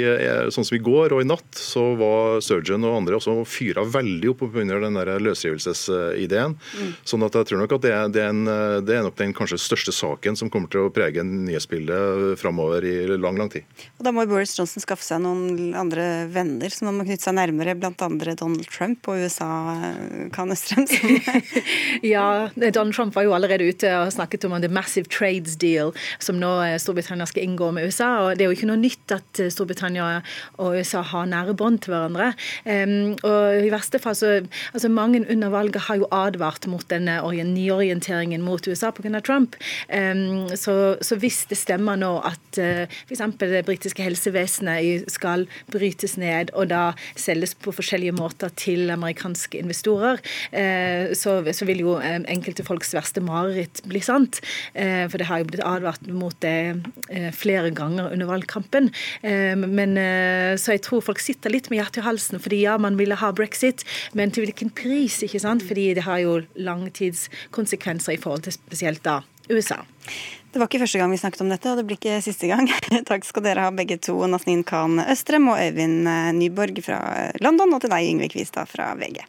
sånn 0.55 0.65
som 0.65 0.77
i 0.77 0.83
går 0.83 1.13
og 1.13 1.21
i 1.21 1.29
natt, 1.29 1.59
så 1.59 1.83
var 2.01 2.41
Surgeon 2.45 2.85
og 2.89 2.97
andre 3.03 3.19
også 3.19 3.35
fyra 3.49 3.85
veldig 3.85 4.33
opp 4.33 4.45
under 4.47 4.81
den 4.87 4.97
der 4.97 5.11
løsrivelsesideen. 5.21 6.57
Mm. 6.57 6.95
Sånn 7.05 7.27
at 7.27 7.37
jeg 7.37 7.51
tror 7.51 7.63
nok 7.63 7.77
at 7.77 7.85
det 7.85 7.93
er, 7.93 8.09
det, 8.13 8.25
er 8.25 8.33
en, 8.33 8.45
det 8.87 8.97
er, 8.97 9.05
nok 9.05 9.19
den 9.21 9.35
kanskje 9.37 9.61
største 9.61 9.93
saken 9.95 10.39
som 10.39 10.51
kommer 10.53 10.73
til 10.73 10.87
å 10.87 10.93
prege 10.95 11.25
nyhetsbildet 11.27 12.41
framover 12.41 12.87
i 12.89 12.95
lang, 13.17 13.37
lang 13.37 13.53
tid. 13.53 13.67
Og 13.99 14.07
Da 14.07 14.15
må 14.15 14.25
Boris 14.29 14.57
Johnson 14.57 14.85
skaffe 14.85 15.05
seg 15.05 15.21
noen 15.25 15.75
andre 15.77 16.27
venner 16.33 16.73
som 16.73 16.91
han 16.91 17.01
må 17.01 17.07
knytte 17.09 17.29
seg 17.29 17.37
nærmere, 17.37 17.77
bl.a. 17.77 17.93
Donald 18.37 18.67
Trump 18.73 19.11
og 19.11 19.21
USA, 19.21 19.51
kan 20.33 20.53
Østrem? 20.55 20.87
ja, 22.15 22.49
Donald 22.57 22.97
Trump 22.97 23.17
var 23.17 23.27
jo 23.27 23.37
allerede 23.37 23.69
ute 23.69 23.93
og 24.01 24.13
snakket 24.15 24.49
om 24.49 24.57
the 24.63 24.73
massive 24.73 25.11
trades 25.13 25.57
deal 25.61 25.93
som 26.23 26.39
nå 26.41 26.53
Storbritannia 26.81 27.27
skal 27.29 27.45
inngå 27.45 27.69
med 27.77 27.91
USA 27.91 28.06
USA. 28.07 28.31
og 28.31 28.37
Det 28.37 28.45
er 28.45 28.51
jo 28.51 28.57
ikke 28.57 28.71
noe 28.71 28.81
nytt 28.81 29.13
at 29.15 29.41
eh, 29.41 29.51
Storbritannia 29.51 30.23
og 30.59 30.77
USA 30.77 31.03
har 31.03 31.27
nære 31.27 31.57
bånd 31.57 31.83
til 31.83 31.95
hverandre. 31.95 32.33
og 33.27 33.67
i 33.67 33.71
verste 33.71 33.99
fall 33.99 34.15
så, 34.17 34.41
altså 34.73 34.89
Mange 34.89 35.25
under 35.31 35.51
valget 35.51 35.87
har 35.89 35.97
jo 35.97 36.09
advart 36.11 36.67
mot 36.67 36.85
denne 36.89 37.21
nyorienteringen 37.21 38.43
mot 38.43 38.67
USA 38.67 38.91
pga. 38.91 39.21
Trump. 39.21 39.57
så, 40.57 40.97
så 41.01 41.17
hvis 41.17 41.47
det 41.49 41.57
stemmer 41.59 41.97
nå 41.97 42.19
at 42.25 42.59
uh, 42.59 42.85
f.eks. 43.09 43.23
det 43.39 43.65
britiske 43.65 44.03
helsevesenet 44.03 45.11
skal 45.11 45.47
brytes 45.73 46.17
ned 46.17 46.51
og 46.55 46.69
da 46.71 46.93
selges 47.17 47.55
på 47.55 47.73
forskjellige 47.73 48.15
måter 48.17 48.53
til 48.57 48.91
amerikanske 48.91 49.59
investorer, 49.59 50.21
eh, 50.53 51.15
så, 51.15 51.39
så 51.53 51.69
vil 51.69 51.83
jo 51.85 51.97
enkelte 52.03 52.67
folks 52.67 52.95
verste 52.97 53.23
mareritt 53.25 53.83
bli 53.87 54.03
sant. 54.05 54.41
for 54.75 55.19
det 55.19 55.29
har 55.29 55.41
jo 55.41 55.49
blitt 55.51 55.65
advart 55.65 56.07
mot 56.13 56.37
det 56.45 56.83
flere 57.37 57.71
ganger 57.75 57.96
ganger 57.97 58.13
under 58.13 58.27
valgkampen. 58.27 58.91
Eh, 59.23 59.57
men, 59.57 59.97
eh, 59.99 60.57
så 60.57 60.77
jeg 60.77 60.85
tror 60.87 61.05
folk 61.05 61.21
sitter 61.23 61.51
litt 61.51 61.71
med 61.71 61.81
hjertet 61.81 62.03
i 62.03 62.07
halsen, 62.07 62.41
fordi 62.43 62.63
ja, 62.65 62.77
man 62.79 62.97
ville 62.97 63.17
ha 63.17 63.33
brexit, 63.33 63.85
men 64.13 64.31
til 64.31 64.47
hvilken 64.47 64.71
pris? 64.71 65.23
ikke 65.23 65.41
sant? 65.41 65.65
Fordi 65.67 65.95
det 65.95 66.05
har 66.07 66.21
jo 66.23 66.41
langtidskonsekvenser 66.57 68.17
i 68.17 68.21
forhold 68.21 68.47
til 68.47 68.57
spesielt 68.57 69.03
da 69.07 69.23
USA. 69.51 69.81
Det 70.53 70.61
var 70.61 70.71
ikke 70.71 70.81
første 70.87 70.99
gang 70.99 71.11
vi 71.13 71.21
snakket 71.21 71.43
om 71.45 71.51
dette, 71.53 71.69
og 71.69 71.77
det 71.77 71.85
blir 71.87 71.99
ikke 71.99 72.21
siste 72.25 72.49
gang. 72.49 72.71
Takk 73.11 73.27
skal 73.29 73.45
dere 73.45 73.67
ha 73.67 73.75
begge 73.75 73.99
to, 74.01 74.17
Nasneen 74.31 74.65
Khan 74.65 75.03
Østrem 75.05 75.51
og 75.53 75.61
Øyvind 75.61 76.09
eh, 76.09 76.33
Nyborg 76.37 76.81
fra 76.87 77.01
London, 77.45 77.77
og 77.77 77.85
til 77.85 77.93
deg, 77.93 78.13
Yngve 78.15 78.31
Kvistad 78.33 78.71
fra 78.73 78.95
VG. 78.97 79.23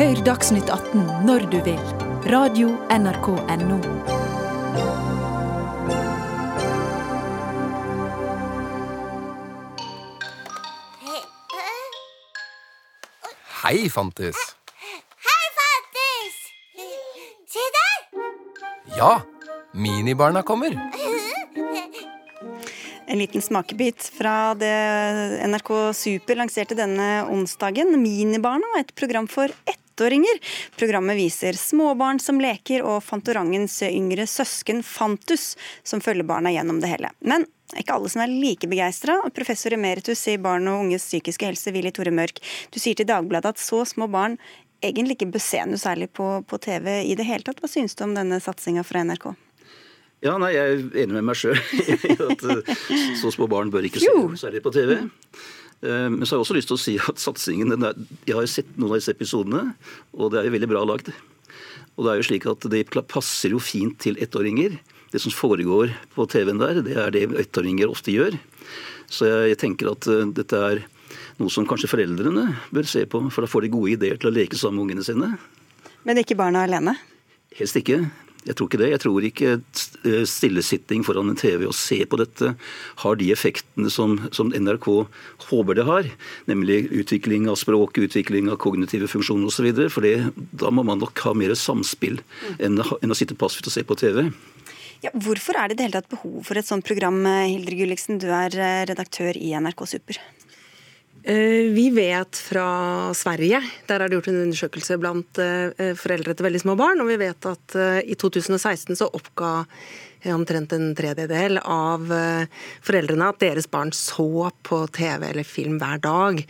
Hør 0.00 0.22
Dagsnytt 0.24 0.70
18 0.70 1.26
når 1.26 1.50
du 1.50 1.58
vil. 1.66 1.82
Radio 2.30 2.76
NRK 2.88 3.28
Radio.nrk.no. 3.34 4.19
Hei, 13.70 13.88
Fantis. 13.88 14.34
Hei, 15.26 15.44
Fantis! 15.56 16.38
Se 17.46 17.66
der! 17.76 17.98
Ja, 18.96 19.10
minibarna 19.72 20.42
kommer. 20.42 20.74
En 23.06 23.18
liten 23.18 23.42
smakebit 23.42 24.10
fra 24.16 24.54
det 24.58 24.74
NRK 25.52 25.70
Super 25.94 26.40
lanserte 26.40 26.74
denne 26.78 27.26
onsdagen. 27.30 27.94
Minibarna, 28.02 28.74
et 28.80 28.90
program 28.98 29.30
for 29.30 29.54
ettåringer. 30.00 30.40
Programmet 30.76 31.16
viser 31.16 31.52
småbarn 31.52 32.20
som 32.20 32.40
leker, 32.40 32.82
og 32.82 33.02
Fantorangens 33.04 33.82
yngre 33.82 34.26
søsken 34.26 34.82
Fantus, 34.82 35.56
som 35.82 36.00
følger 36.00 36.24
barna 36.24 36.50
gjennom 36.50 36.80
det 36.80 36.88
hele. 36.88 37.10
Men 37.20 37.46
ikke 37.78 37.94
alle 37.94 38.08
som 38.08 38.22
er 38.22 38.32
like 38.32 38.66
begeistra. 38.68 39.20
Professor 39.34 39.72
emeritus 39.72 40.26
i 40.28 40.38
barn 40.38 40.68
og 40.68 40.86
unges 40.86 41.06
psykiske 41.06 41.46
helse, 41.46 41.72
Willy 41.72 41.92
Tore 41.92 42.10
Mørk, 42.10 42.40
du 42.70 42.80
sier 42.80 42.96
til 42.98 43.06
Dagbladet 43.06 43.54
at 43.54 43.62
så 43.62 43.84
små 43.84 44.08
barn 44.10 44.38
egentlig 44.82 45.18
ikke 45.18 45.30
bør 45.34 45.44
se 45.44 45.60
noe 45.68 45.78
særlig 45.78 46.08
på, 46.16 46.40
på 46.48 46.58
TV 46.58 47.02
i 47.04 47.14
det 47.14 47.28
hele 47.28 47.44
tatt. 47.44 47.60
Hva 47.60 47.68
synes 47.68 47.94
du 47.94 48.06
om 48.06 48.16
denne 48.16 48.40
satsinga 48.40 48.82
fra 48.86 49.04
NRK? 49.04 49.30
Ja, 50.20 50.34
nei, 50.36 50.50
Jeg 50.52 50.64
er 50.64 51.04
enig 51.04 51.16
med 51.16 51.30
meg 51.30 51.38
sjøl 51.38 51.56
i 52.10 52.16
at 52.16 52.42
så 53.20 53.30
små 53.32 53.46
barn 53.48 53.70
bør 53.72 53.86
ikke 53.88 54.02
se 54.02 54.12
noe 54.12 54.40
særlig 54.40 54.64
på 54.64 54.72
TV. 54.74 54.98
Eh, 55.80 56.06
men 56.12 56.22
så 56.24 56.34
har 56.34 56.40
jeg 56.40 56.46
også 56.46 56.58
lyst 56.58 56.70
til 56.70 56.78
å 56.78 56.84
si 56.84 56.94
at 57.00 57.20
satsingen 57.22 57.72
Jeg 57.72 58.36
har 58.36 58.44
jo 58.44 58.50
sett 58.50 58.70
noen 58.76 58.94
av 58.94 59.00
disse 59.00 59.14
episodene, 59.16 59.74
og 60.12 60.32
det 60.32 60.40
er 60.40 60.48
jo 60.48 60.56
veldig 60.56 60.70
bra 60.70 60.84
lagd. 60.88 61.12
Og 61.96 62.06
det 62.06 62.12
er 62.12 62.20
jo 62.20 62.28
slik 62.30 62.46
at 62.48 62.64
det 62.72 62.86
passer 63.10 63.54
jo 63.54 63.60
fint 63.62 63.98
til 64.00 64.18
ettåringer 64.20 64.78
det 65.10 65.18
som 65.18 65.34
foregår 65.34 65.90
på 66.14 66.26
TV-en 66.30 66.60
der, 66.60 66.80
det 66.86 66.94
er 66.94 67.10
det 67.14 67.24
ettåringer 67.42 67.90
ofte 67.90 68.14
gjør. 68.14 68.36
Så 69.10 69.26
jeg, 69.26 69.58
tenker 69.58 69.90
at 69.90 70.06
uh, 70.06 70.22
dette 70.30 70.54
er 70.54 70.84
noe 71.40 71.50
som 71.50 71.66
kanskje 71.66 71.90
foreldrene 71.90 72.44
bør 72.70 72.86
se 72.86 73.02
på, 73.10 73.24
for 73.34 73.42
da 73.42 73.50
får 73.50 73.66
de 73.66 73.72
gode 73.74 73.96
ideer 73.96 74.20
til 74.20 74.30
å 74.30 74.34
leke 74.36 74.58
sammen 74.58 74.78
med 74.78 74.86
ungene 74.86 75.06
sine. 75.06 75.32
Men 76.06 76.22
ikke 76.22 76.38
barna 76.38 76.62
alene? 76.68 76.94
Helst 77.58 77.80
ikke. 77.80 78.04
Jeg 78.46 78.56
tror 78.56 78.70
ikke 78.70 78.80
det. 78.80 78.88
Jeg 78.94 79.00
tror 79.02 79.24
ikke 79.26 79.48
eh, 79.58 80.22
stillesitting 80.28 81.02
foran 81.04 81.28
en 81.32 81.38
TV 81.38 81.66
og 81.68 81.76
se 81.76 81.98
på 82.08 82.18
dette 82.20 82.54
har 83.02 83.18
de 83.20 83.28
effektene 83.34 83.92
som, 83.92 84.16
som, 84.32 84.52
NRK 84.54 84.88
håper 85.50 85.76
det 85.76 85.84
har. 85.88 86.08
Nemlig 86.48 86.86
utvikling 87.02 87.50
av 87.52 87.58
språk, 87.60 88.00
utvikling 88.00 88.48
av 88.52 88.56
kognitive 88.62 89.10
funksjoner 89.12 89.52
osv. 89.52 89.68
For 89.92 90.08
da 90.64 90.72
må 90.72 90.86
man 90.88 91.02
nok 91.04 91.20
ha 91.26 91.34
mer 91.36 91.52
samspill 91.58 92.22
enn, 92.56 92.80
enn 92.80 93.12
å 93.12 93.18
sitte 93.18 93.36
passivt 93.36 93.68
og 93.68 93.76
se 93.76 93.84
på 93.84 93.98
TV. 94.00 94.24
Ja, 95.04 95.12
hvorfor 95.16 95.56
er 95.56 95.68
det 95.68 95.76
i 95.76 95.78
det 95.78 95.86
hele 95.88 96.00
tatt 96.00 96.12
behov 96.12 96.42
for 96.48 96.60
et 96.60 96.68
sånt 96.68 96.84
program, 96.84 97.22
Hildre 97.24 97.76
Gulliksen? 97.78 98.20
Du 98.20 98.28
er 98.32 98.56
eh, 98.56 98.84
redaktør 98.88 99.36
i 99.36 99.52
NRK 99.56 99.86
Super. 99.96 100.20
Eh, 101.22 101.72
vi 101.72 101.90
vet 101.90 102.36
fra 102.36 103.14
Sverige, 103.14 103.60
der 103.86 104.00
er 104.00 104.08
det 104.08 104.16
gjort 104.16 104.30
en 104.32 104.42
undersøkelse 104.46 104.96
blant 105.00 105.40
eh, 105.42 105.92
foreldre 105.98 106.32
til 106.32 106.46
veldig 106.46 106.62
små 106.62 106.76
barn, 106.80 107.02
og 107.02 107.10
vi 107.10 107.18
vet 107.20 107.48
at 107.50 107.76
eh, 107.76 107.98
i 108.08 108.16
2016 108.16 108.96
så 108.96 109.10
oppga 109.12 109.52
omtrent 110.32 110.72
en 110.76 110.90
tredjedel 110.92 111.56
av 111.64 112.02
foreldrene 112.84 113.30
at 113.32 113.38
deres 113.40 113.64
barn 113.72 113.88
så 113.96 114.50
på 114.68 114.82
TV 114.92 115.30
eller 115.30 115.48
film 115.48 115.78
hver 115.80 116.02
dag. 116.04 116.42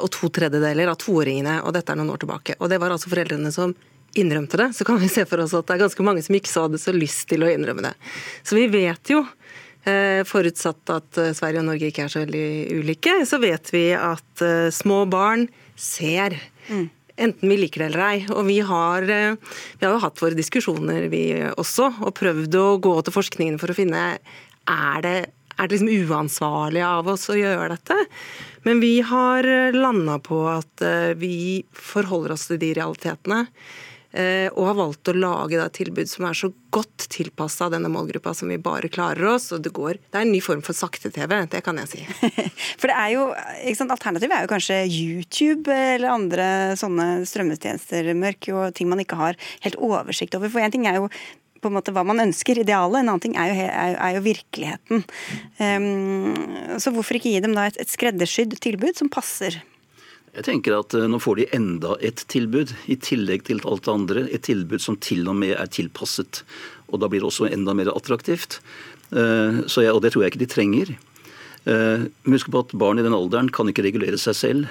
Og 0.00 0.06
to 0.14 0.30
tredjedeler 0.32 0.88
av 0.88 0.96
toåringene, 0.96 1.58
og 1.68 1.74
dette 1.76 1.92
er 1.92 2.00
noen 2.00 2.14
år 2.14 2.22
tilbake. 2.22 2.56
Og 2.56 2.72
det 2.72 2.78
var 2.80 2.94
altså 2.94 3.12
foreldrene 3.12 3.52
som 3.52 3.74
innrømte 4.16 4.56
det. 4.56 4.72
Så 4.72 4.88
kan 4.88 4.96
vi 4.98 5.08
se 5.12 5.26
for 5.28 5.44
oss 5.44 5.52
at 5.52 5.68
det 5.68 5.76
er 5.76 5.82
ganske 5.84 6.08
mange 6.08 6.24
som 6.24 6.38
ikke 6.38 6.48
så 6.48 6.64
hadde 6.64 6.80
så 6.80 6.96
lyst 6.96 7.26
til 7.28 7.44
å 7.44 7.52
innrømme 7.52 7.84
det. 7.90 7.92
Så 8.40 8.56
vi 8.56 8.64
vet 8.72 9.12
jo 9.12 9.20
forutsatt 10.28 10.92
at 10.92 11.18
eh, 11.20 11.34
Sverige 11.36 11.62
og 11.62 11.68
Norge 11.70 11.88
ikke 11.90 12.06
er 12.06 12.12
så 12.12 12.22
veldig 12.24 12.80
ulike, 12.80 13.14
så 13.28 13.40
vet 13.42 13.70
vi 13.72 13.84
at 13.94 14.44
eh, 14.44 14.68
små 14.74 15.04
barn 15.10 15.46
ser. 15.78 16.36
Mm. 16.68 16.88
Enten 17.18 17.50
vi 17.50 17.56
liker 17.58 17.82
det 17.82 17.88
eller 17.92 18.04
ei. 18.08 18.18
Og 18.34 18.44
vi 18.46 18.58
har, 18.62 19.06
vi 19.08 19.86
har 19.86 19.94
jo 19.94 20.02
hatt 20.04 20.20
våre 20.22 20.38
diskusjoner, 20.38 21.08
vi 21.10 21.22
også, 21.58 21.88
og 22.06 22.14
prøvd 22.14 22.58
å 22.60 22.66
gå 22.82 22.94
til 23.02 23.16
forskningen 23.16 23.58
for 23.58 23.72
å 23.72 23.78
finne 23.78 24.04
er 24.68 25.02
det, 25.02 25.16
er 25.56 25.66
det 25.66 25.72
liksom 25.72 26.12
uansvarlig 26.12 26.84
av 26.86 27.10
oss 27.10 27.26
å 27.32 27.34
gjøre 27.34 27.72
dette. 27.74 27.96
Men 28.68 28.78
vi 28.84 29.00
har 29.02 29.48
landa 29.74 30.20
på 30.22 30.44
at 30.52 30.84
vi 31.18 31.64
forholder 31.74 32.36
oss 32.36 32.46
til 32.52 32.62
de 32.62 32.70
realitetene. 32.78 33.48
Eh, 34.08 34.48
og 34.54 34.70
har 34.70 34.76
valgt 34.78 35.10
å 35.10 35.16
lage 35.16 35.58
et 35.60 35.74
tilbud 35.76 36.08
som 36.08 36.24
er 36.28 36.36
så 36.36 36.48
godt 36.72 37.08
tilpassa 37.12 37.68
denne 37.72 37.90
målgruppa 37.92 38.32
som 38.36 38.48
vi 38.48 38.56
bare 38.60 38.88
klarer 38.92 39.34
oss. 39.34 39.50
og 39.52 39.60
Det 39.64 39.72
går, 39.76 39.98
det 40.00 40.16
er 40.16 40.24
en 40.24 40.32
ny 40.32 40.40
form 40.44 40.62
for 40.64 40.76
sakte-TV, 40.76 41.34
det 41.52 41.60
kan 41.66 41.80
jeg 41.82 41.90
si. 41.92 42.06
for 42.80 42.88
det 42.88 42.96
er 42.96 43.12
jo, 43.16 43.26
Alternativet 43.88 44.36
er 44.36 44.46
jo 44.46 44.52
kanskje 44.52 44.78
YouTube 44.88 45.72
eller 45.72 46.14
andre 46.14 46.48
sånne 46.80 47.26
strømmetjenester, 47.28 48.08
mørk, 48.16 48.48
og 48.54 48.72
ting 48.76 48.88
man 48.88 49.04
ikke 49.04 49.20
har 49.20 49.38
helt 49.66 49.76
oversikt 49.76 50.36
over. 50.38 50.52
For 50.52 50.64
én 50.64 50.72
ting 50.72 50.88
er 50.88 51.02
jo 51.02 51.12
på 51.58 51.68
en 51.68 51.74
måte 51.74 51.92
hva 51.92 52.04
man 52.06 52.22
ønsker, 52.22 52.60
idealet. 52.62 53.02
En 53.02 53.10
annen 53.10 53.24
ting 53.24 53.34
er 53.36 53.50
jo, 53.50 53.64
er, 53.66 53.96
er 53.98 54.16
jo 54.16 54.24
virkeligheten. 54.24 55.02
Um, 55.58 56.78
så 56.80 56.92
hvorfor 56.94 57.18
ikke 57.18 57.32
gi 57.34 57.42
dem 57.44 57.56
da 57.56 57.66
et, 57.68 57.80
et 57.82 57.90
skreddersydd 57.90 58.56
tilbud 58.62 58.96
som 59.00 59.10
passer 59.12 59.58
jeg 60.34 60.46
tenker 60.46 60.76
at 60.78 60.94
eh, 60.96 61.08
Nå 61.10 61.20
får 61.22 61.40
de 61.40 61.48
enda 61.56 61.96
et 62.04 62.24
tilbud, 62.30 62.74
i 62.86 62.96
tillegg 63.00 63.46
til 63.48 63.62
alt 63.64 63.86
det 63.86 63.94
andre. 63.94 64.26
Et 64.34 64.44
tilbud 64.44 64.82
som 64.82 64.98
til 65.00 65.28
og 65.30 65.38
med 65.40 65.56
er 65.56 65.70
tilpasset. 65.72 66.42
Og 66.88 67.02
Da 67.02 67.08
blir 67.10 67.22
det 67.22 67.30
også 67.30 67.50
enda 67.50 67.74
mer 67.76 67.92
attraktivt. 67.94 68.60
Eh, 69.12 69.62
jeg, 69.64 69.94
og 69.94 70.02
Det 70.02 70.12
tror 70.12 70.24
jeg 70.24 70.34
ikke 70.34 70.44
de 70.44 70.54
trenger. 70.56 70.98
Men 71.68 72.32
husk 72.32 72.48
på 72.48 72.62
at 72.62 72.70
Barn 72.80 72.96
i 72.96 73.02
den 73.04 73.12
alderen 73.12 73.50
kan 73.52 73.68
ikke 73.68 73.82
regulere 73.84 74.16
seg 74.16 74.36
selv. 74.38 74.68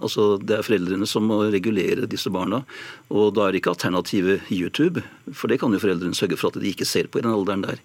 Altså, 0.00 0.38
Det 0.40 0.54
er 0.56 0.64
foreldrene 0.64 1.04
som 1.04 1.26
må 1.28 1.42
regulere 1.52 2.08
disse 2.08 2.30
barna. 2.32 2.62
Og 3.10 3.34
Da 3.34 3.48
er 3.48 3.52
det 3.52 3.60
ikke 3.60 3.74
alternativet 3.74 4.48
YouTube, 4.48 5.02
for 5.34 5.48
det 5.48 5.60
kan 5.60 5.72
jo 5.72 5.82
foreldrene 5.82 6.16
sørge 6.16 6.38
for 6.38 6.48
at 6.48 6.62
de 6.62 6.70
ikke 6.70 6.88
ser 6.88 7.10
på 7.10 7.18
i 7.18 7.22
den 7.26 7.34
alderen 7.34 7.66
der. 7.66 7.82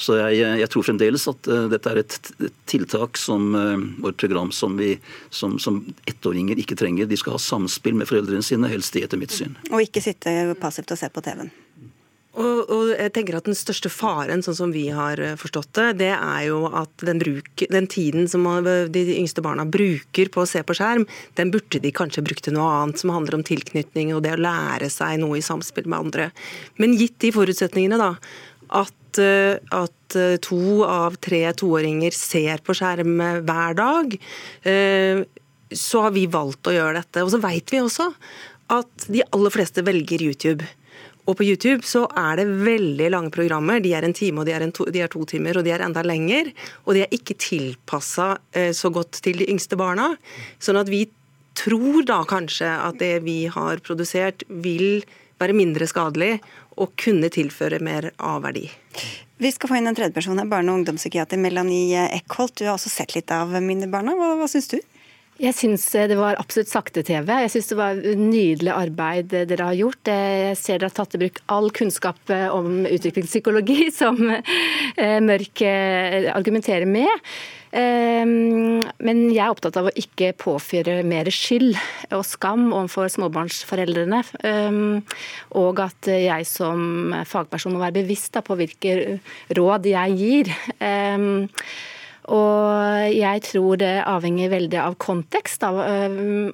Så 0.00 0.16
jeg, 0.16 0.40
jeg, 0.62 0.68
tror 0.72 0.86
fremdeles 0.86 1.26
at 1.30 1.50
uh, 1.52 1.66
dette 1.70 1.92
er 1.92 2.02
et, 2.02 2.18
tiltak 2.70 3.20
som, 3.20 3.50
uh, 3.52 3.76
og 4.00 4.12
et 4.12 4.20
program 4.24 4.52
som, 4.54 4.78
vi, 4.80 4.94
som, 5.28 5.58
som 5.60 5.82
ettåringer 6.08 6.60
ikke 6.62 6.78
trenger. 6.80 7.10
De 7.10 7.18
skal 7.20 7.36
ha 7.36 7.42
samspill 7.42 7.98
med 8.00 8.08
foreldrene 8.08 8.44
sine, 8.44 8.70
helst 8.72 8.96
det 8.96 9.04
etter 9.06 9.20
mitt 9.20 9.34
syn. 9.34 9.58
Og 9.70 9.84
ikke 9.84 10.02
sitte 10.04 10.32
passivt 10.60 10.96
og 10.96 11.00
se 11.00 11.12
på 11.12 11.24
TV-en. 11.24 11.52
Og, 12.38 12.68
og, 12.70 12.90
jeg 12.94 13.10
tenker 13.10 13.36
at 13.36 13.48
Den 13.48 13.58
største 13.58 13.90
faren, 13.90 14.42
sånn 14.46 14.54
som 14.54 14.74
vi 14.74 14.84
har 14.94 15.18
eh, 15.18 15.34
forstått 15.38 15.72
det, 15.74 15.86
det 16.04 16.10
er 16.14 16.44
jo 16.46 16.60
at 16.68 17.02
den, 17.02 17.18
bruk, 17.18 17.64
den, 17.74 17.88
tiden 17.90 18.28
som 18.30 18.46
de 18.94 19.02
yngste 19.16 19.42
barna 19.42 19.66
bruker 19.66 20.30
på 20.30 20.44
å 20.44 20.48
se 20.48 20.62
på 20.62 20.76
skjerm, 20.78 21.08
den 21.40 21.50
burde 21.50 21.82
de 21.82 21.90
kanskje 21.90 22.22
brukt 22.22 22.46
til 22.46 22.54
noe 22.54 22.68
annet 22.76 23.02
som 23.02 23.10
handler 23.14 23.40
om 23.40 23.44
tilknytning 23.46 24.14
og 24.14 24.22
det 24.26 24.36
å 24.36 24.44
lære 24.46 24.92
seg 24.94 25.18
noe 25.24 25.40
i 25.40 25.44
samspill 25.44 25.90
med 25.90 26.04
andre. 26.04 26.30
Men 26.78 26.94
gitt 27.00 27.18
de 27.24 27.32
forutsetningene, 27.34 27.98
da, 27.98 28.14
at, 28.78 28.94
eh, 29.18 29.58
at 29.74 30.16
eh, 30.18 30.38
to 30.42 30.82
av 30.86 31.16
tre 31.22 31.42
toåringer 31.56 32.14
ser 32.14 32.62
på 32.64 32.76
skjerm 32.76 33.18
hver 33.46 33.78
dag, 33.78 34.16
eh, 34.68 35.22
så 35.70 36.04
har 36.06 36.14
vi 36.14 36.26
valgt 36.30 36.70
å 36.70 36.74
gjøre 36.74 37.00
dette. 37.00 37.24
Og 37.24 37.32
så 37.34 37.40
veit 37.42 37.72
vi 37.72 37.82
også 37.82 38.10
at 38.70 39.08
de 39.10 39.24
aller 39.26 39.54
fleste 39.54 39.84
velger 39.86 40.22
YouTube. 40.22 40.66
Og 41.28 41.36
på 41.38 41.46
YouTube 41.46 41.86
så 41.86 42.06
er 42.18 42.40
det 42.40 42.48
veldig 42.64 43.10
lange 43.12 43.30
programmer. 43.34 43.82
De 43.82 43.92
er 43.94 44.06
en 44.06 44.16
time, 44.16 44.40
og 44.40 44.48
de 44.48 44.54
er, 44.56 44.64
to, 44.74 44.86
de 44.90 45.02
er 45.04 45.10
to 45.12 45.22
timer, 45.28 45.58
og 45.58 45.66
de 45.66 45.74
er 45.74 45.84
enda 45.84 46.02
lenger. 46.06 46.50
Og 46.86 46.96
de 46.96 47.04
er 47.04 47.14
ikke 47.14 47.36
tilpassa 47.38 48.32
så 48.74 48.90
godt 48.90 49.20
til 49.22 49.38
de 49.42 49.46
yngste 49.52 49.78
barna. 49.78 50.08
Sånn 50.58 50.80
at 50.80 50.90
vi 50.90 51.04
tror 51.58 52.02
da 52.08 52.22
kanskje 52.26 52.70
at 52.72 52.98
det 53.02 53.20
vi 53.26 53.44
har 53.52 53.82
produsert 53.84 54.42
vil 54.48 55.04
være 55.40 55.56
mindre 55.56 55.88
skadelig 55.88 56.38
og 56.80 56.94
kunne 57.00 57.30
tilføre 57.32 57.80
mer 57.84 58.10
av 58.16 58.42
verdi. 58.46 58.66
Vi 59.40 59.52
skal 59.52 59.70
få 59.70 59.78
inn 59.78 59.88
en 59.88 59.96
tredjeperson 59.96 60.40
her, 60.40 60.48
barne- 60.48 60.72
og 60.72 60.80
ungdomspsykiater 60.80 61.40
Melanie 61.40 62.08
Eckholt. 62.12 62.58
Du 62.58 62.66
har 62.66 62.74
også 62.74 62.92
sett 62.92 63.14
litt 63.16 63.32
av 63.32 63.54
Minibarna. 63.64 64.12
Hva, 64.16 64.34
hva 64.36 64.48
syns 64.50 64.68
du? 64.72 64.80
Jeg 65.40 65.56
syns 65.56 65.86
eh, 65.96 66.08
det 66.10 66.18
var 66.20 66.36
absolutt 66.36 66.68
sakte-TV. 66.68 67.30
Jeg 67.46 67.52
syns 67.54 67.70
det 67.70 67.76
var 67.78 68.00
nydelig 68.20 68.72
arbeid 68.74 69.32
eh, 69.32 69.46
dere 69.48 69.70
har 69.70 69.78
gjort. 69.78 70.10
Jeg 70.10 70.58
ser 70.60 70.80
dere 70.80 70.90
har 70.90 70.96
tatt 70.98 71.16
i 71.16 71.20
bruk 71.22 71.40
all 71.54 71.70
kunnskap 71.72 72.32
eh, 72.34 72.48
om 72.52 72.84
utviklingspsykologi 72.84 73.88
som 74.00 74.20
Mørk 74.20 75.62
argumenterer 75.64 76.84
med. 76.88 77.08
Ehm, 77.72 78.82
men 79.00 79.20
jeg 79.30 79.40
er 79.44 79.52
opptatt 79.52 79.78
av 79.80 79.88
å 79.88 79.94
ikke 79.96 80.32
påføre 80.40 80.98
mer 81.08 81.30
skyld 81.32 81.78
og 82.16 82.24
skam 82.28 82.66
overfor 82.74 83.08
småbarnsforeldrene. 83.14 84.20
Ehm, 84.44 84.98
og 85.56 85.80
at 85.86 86.10
jeg 86.10 86.48
som 86.50 87.14
fagperson 87.30 87.76
må 87.76 87.80
være 87.84 88.02
bevisst 88.02 88.36
på 88.44 88.58
hvilke 88.60 88.98
råd 89.56 89.88
jeg 89.88 90.20
gir. 90.20 90.52
Og 92.30 93.10
jeg 93.10 93.42
tror 93.48 93.80
det 93.80 93.92
avhenger 94.06 94.52
veldig 94.52 94.80
av 94.82 94.96
kontekst. 95.02 95.64
Av, 95.66 95.78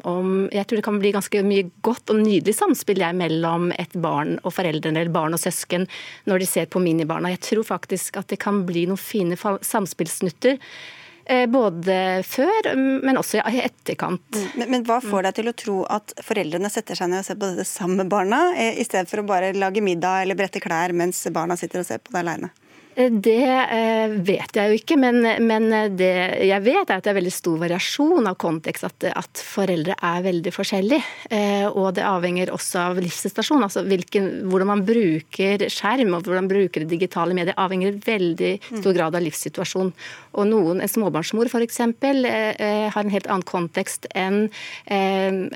om, 0.08 0.34
jeg 0.52 0.64
tror 0.66 0.80
det 0.80 0.86
kan 0.86 1.00
bli 1.02 1.14
ganske 1.16 1.42
mye 1.46 1.68
godt 1.84 2.14
og 2.14 2.22
nydelig 2.22 2.56
samspill 2.56 3.02
jeg, 3.04 3.18
mellom 3.18 3.70
et 3.76 3.96
barn 4.00 4.38
og 4.42 4.54
foreldrene 4.56 5.04
eller 5.04 5.14
barn 5.14 5.36
og 5.36 5.42
søsken 5.42 5.84
når 6.26 6.42
de 6.42 6.50
ser 6.50 6.70
på 6.72 6.82
minibarna. 6.82 7.34
Jeg 7.36 7.44
tror 7.50 7.66
faktisk 7.76 8.16
at 8.22 8.32
det 8.32 8.40
kan 8.42 8.64
bli 8.68 8.86
noen 8.88 9.00
fine 9.00 9.36
samspillsnutter 9.36 10.56
Eh, 11.28 11.46
både 11.50 12.22
før, 12.22 12.68
men 12.76 13.18
også 13.18 13.40
i 13.50 13.58
etterkant. 13.64 14.22
Mm. 14.30 14.50
Men, 14.54 14.68
men, 14.70 14.84
hva 14.86 15.00
får 15.02 15.26
deg 15.26 15.38
til 15.40 15.50
å 15.50 15.54
tro 15.58 15.78
at 15.90 16.14
foreldrene 16.22 16.70
setter 16.70 16.98
seg 16.98 17.10
ned 17.10 17.24
og 17.24 17.26
ser 17.26 17.38
på 17.40 17.48
dette 17.48 17.66
sammen 17.66 18.04
med 18.04 18.12
barna, 18.12 18.52
eh, 18.54 18.78
i 18.78 18.86
stedet 18.86 19.10
for 19.10 19.24
å 19.24 19.26
bare 19.26 19.50
lage 19.56 19.82
middag 19.82 20.22
eller 20.22 20.38
brette 20.38 20.62
klær 20.62 20.94
mens 20.94 21.24
barna 21.34 21.58
sitter 21.58 21.82
og 21.82 21.88
ser 21.88 21.98
på 21.98 22.14
det 22.14 22.22
aleine? 22.22 22.52
Det 22.96 23.42
eh, 23.44 24.12
vet 24.24 24.56
jeg 24.56 24.70
jo 24.70 24.76
ikke, 24.78 24.96
men, 24.96 25.18
men, 25.44 25.66
det 25.98 26.08
jeg 26.48 26.64
vet 26.64 26.88
er 26.88 26.96
at 26.96 27.04
det 27.04 27.10
er 27.12 27.18
veldig 27.18 27.32
stor 27.34 27.58
variasjon 27.60 28.28
av 28.30 28.38
kontekst. 28.40 28.86
At, 28.88 29.04
at 29.10 29.42
foreldre 29.44 29.98
er 30.00 30.22
veldig 30.24 30.52
forskjellige. 30.54 31.04
Eh, 31.28 31.66
og 31.68 31.90
det 31.98 32.06
avhenger 32.08 32.54
også 32.54 32.80
av 32.86 33.00
livssituasjon. 33.04 33.66
Altså 33.66 33.84
hvilken, 33.84 34.30
hvordan 34.48 34.70
man 34.72 34.84
bruker 34.88 35.66
skjerm 35.68 36.14
og 36.16 36.24
hvordan 36.24 36.46
man 36.46 36.52
bruker 36.54 36.86
det 36.86 36.94
digitale 36.94 37.36
medier 37.36 37.58
avhenger 37.60 37.98
veldig 38.06 38.54
stor 38.70 38.96
grad 38.96 39.18
av 39.18 39.26
livssituasjon. 39.26 39.92
Og 40.40 40.48
noen, 40.48 40.80
en 40.80 40.94
småbarnsmor 40.94 41.52
f.eks. 41.52 41.82
Eh, 42.06 42.88
har 42.94 43.02
en 43.02 43.12
helt 43.12 43.28
annen 43.28 43.44
kontekst 43.46 44.08
enn 44.16 44.46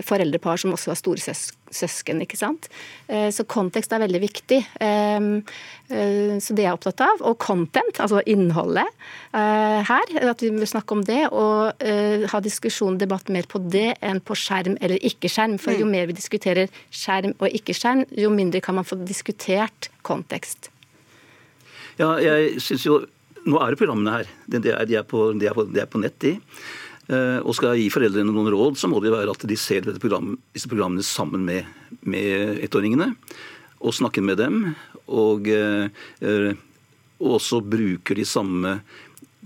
foreldrepar 0.04 0.60
som 0.60 0.76
også 0.76 0.92
har 0.92 1.00
storesøsken 1.00 1.59
søsken. 1.74 2.20
ikke 2.22 2.38
sant? 2.38 2.68
Eh, 3.08 3.28
så 3.34 3.46
kontekst 3.48 3.92
er 3.92 4.02
veldig 4.02 4.20
viktig. 4.22 4.60
Ehm, 4.84 5.42
eh, 5.88 6.36
så 6.42 6.54
det 6.54 6.64
er 6.64 6.70
jeg 6.70 6.78
opptatt 6.78 7.04
av. 7.06 7.22
Og 7.30 7.38
content, 7.42 8.00
altså 8.02 8.22
innholdet 8.26 8.88
eh, 9.32 9.80
her. 9.86 10.14
At 10.30 10.42
vi 10.44 10.50
må 10.54 10.68
snakke 10.68 10.96
om 10.96 11.04
det 11.06 11.22
og 11.30 11.86
ha 12.30 12.40
diskusjon, 12.42 12.98
debatt 13.00 13.30
mer 13.32 13.46
på 13.48 13.60
det 13.70 13.94
enn 14.04 14.20
på 14.20 14.36
skjerm 14.38 14.76
eller 14.80 15.00
ikke 15.06 15.30
skjerm. 15.30 15.56
For 15.62 15.76
jo 15.76 15.86
mm. 15.86 15.94
mer 15.94 16.10
vi 16.10 16.18
diskuterer 16.18 16.70
skjerm 16.90 17.34
og 17.38 17.48
ikke 17.56 17.76
skjerm, 17.76 18.04
jo 18.18 18.30
mindre 18.34 18.62
kan 18.64 18.76
man 18.78 18.86
få 18.86 18.98
diskutert 19.04 19.90
kontekst. 20.06 20.70
Ja, 22.00 22.16
jeg 22.22 22.60
synes 22.62 22.86
jo 22.86 23.00
Nå 23.40 23.56
er 23.56 23.72
det 23.72 23.78
programmene 23.80 24.12
her. 24.18 24.26
De 24.52 24.58
er, 24.68 24.82
de 24.84 24.96
er, 24.98 25.04
på, 25.08 25.30
de 25.32 25.46
er, 25.48 25.54
på, 25.56 25.62
de 25.64 25.80
er 25.80 25.86
på 25.88 26.00
nett, 26.02 26.18
de. 26.20 26.34
Eh, 27.10 27.38
og 27.42 27.56
skal 27.58 27.78
gi 27.80 27.88
foreldrene 27.92 28.30
noen 28.30 28.50
råd, 28.54 28.78
så 28.78 28.90
må 28.90 29.00
det 29.02 29.12
være 29.14 29.34
at 29.34 29.46
de 29.48 29.58
ser 29.58 29.86
program, 29.98 30.36
disse 30.54 30.70
programmene 30.70 31.06
sammen 31.06 31.44
med, 31.46 31.68
med 32.06 32.60
ettåringene. 32.62 33.14
og 33.80 33.94
snakker 33.96 34.22
med 34.22 34.36
dem. 34.36 34.74
Og, 35.08 35.48
og 37.18 37.30
også 37.38 37.62
bruker 37.64 38.14
de 38.14 38.26
samme 38.28 38.74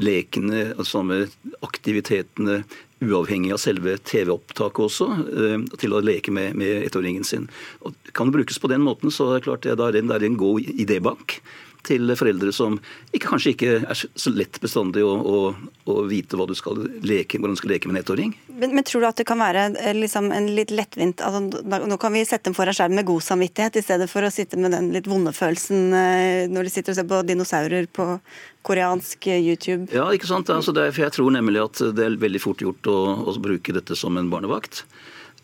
lekene, 0.02 0.74
de 0.74 0.84
samme 0.84 1.20
aktivitetene 1.62 2.64
uavhengig 3.04 3.52
av 3.54 3.60
selve 3.62 3.94
TV-opptaket 4.02 4.82
også, 4.84 5.08
til 5.78 5.94
å 5.94 6.02
leke 6.02 6.34
med, 6.34 6.58
med 6.58 6.82
ettåringen 6.88 7.24
sin. 7.24 7.46
Og 7.86 7.94
kan 8.12 8.28
det 8.28 8.40
brukes 8.40 8.58
på 8.58 8.70
den 8.72 8.82
måten, 8.82 9.14
så 9.14 9.30
er 9.30 9.38
det 9.38 9.46
klart 9.46 9.68
er 9.70 9.78
det 9.78 10.02
er 10.02 10.26
en 10.26 10.40
god 10.40 10.66
idébank 10.74 11.38
til 11.86 12.14
foreldre 12.18 12.52
som 12.54 12.78
ikke, 13.12 13.26
kanskje 13.28 13.52
ikke 13.54 13.72
er 13.82 13.98
så 14.00 14.32
lett 14.34 14.60
bestandig 14.62 15.04
å, 15.06 15.12
å, 15.14 15.38
å 15.90 16.04
vite 16.08 16.38
du 16.44 16.54
skal 16.56 16.80
leke, 17.04 17.38
hvordan 17.38 17.56
du 17.56 17.60
skal 17.60 17.74
leke 17.74 17.90
med 17.90 17.98
en 17.98 18.02
ettåring. 18.02 18.34
Men, 18.48 18.74
men, 18.74 18.84
tror 18.86 19.04
du 19.04 19.08
at 19.08 19.20
det 19.20 19.26
kan 19.28 19.40
være 19.40 19.68
liksom, 19.96 20.30
en 20.34 20.50
litt 20.54 20.72
lettvint 20.74 21.22
altså, 21.24 21.62
Nå 21.84 21.96
kan 22.00 22.14
vi 22.14 22.24
sette 22.26 22.48
dem 22.48 22.56
foran 22.56 22.76
skjermen 22.76 23.00
med 23.00 23.08
god 23.08 23.24
samvittighet, 23.26 23.78
i 23.80 23.84
stedet 23.84 24.08
for 24.10 24.26
å 24.26 24.32
sitte 24.32 24.58
med 24.60 24.74
den 24.74 24.90
litt 24.94 25.08
vonde 25.10 25.32
følelsen 25.34 25.94
eh, 25.98 26.50
når 26.50 26.68
de 26.68 26.74
sitter 26.74 26.94
og 26.94 26.98
ser 27.00 27.08
på 27.10 27.22
dinosaurer 27.26 27.88
på 27.90 28.08
koreansk 28.64 29.28
eh, 29.28 29.42
YouTube? 29.42 29.88
Ja, 29.94 30.06
ikke 30.14 30.30
sant. 30.30 30.52
Altså, 30.52 30.74
er, 30.78 30.92
for 30.94 31.06
jeg 31.06 31.16
tror 31.16 31.34
nemlig 31.34 31.62
at 31.64 31.82
det 31.96 32.06
er 32.06 32.20
veldig 32.20 32.42
fort 32.42 32.64
gjort 32.64 32.90
å, 32.90 32.98
å 33.28 33.36
bruke 33.42 33.74
dette 33.76 33.98
som 33.98 34.16
en 34.20 34.30
barnevakt. 34.32 34.84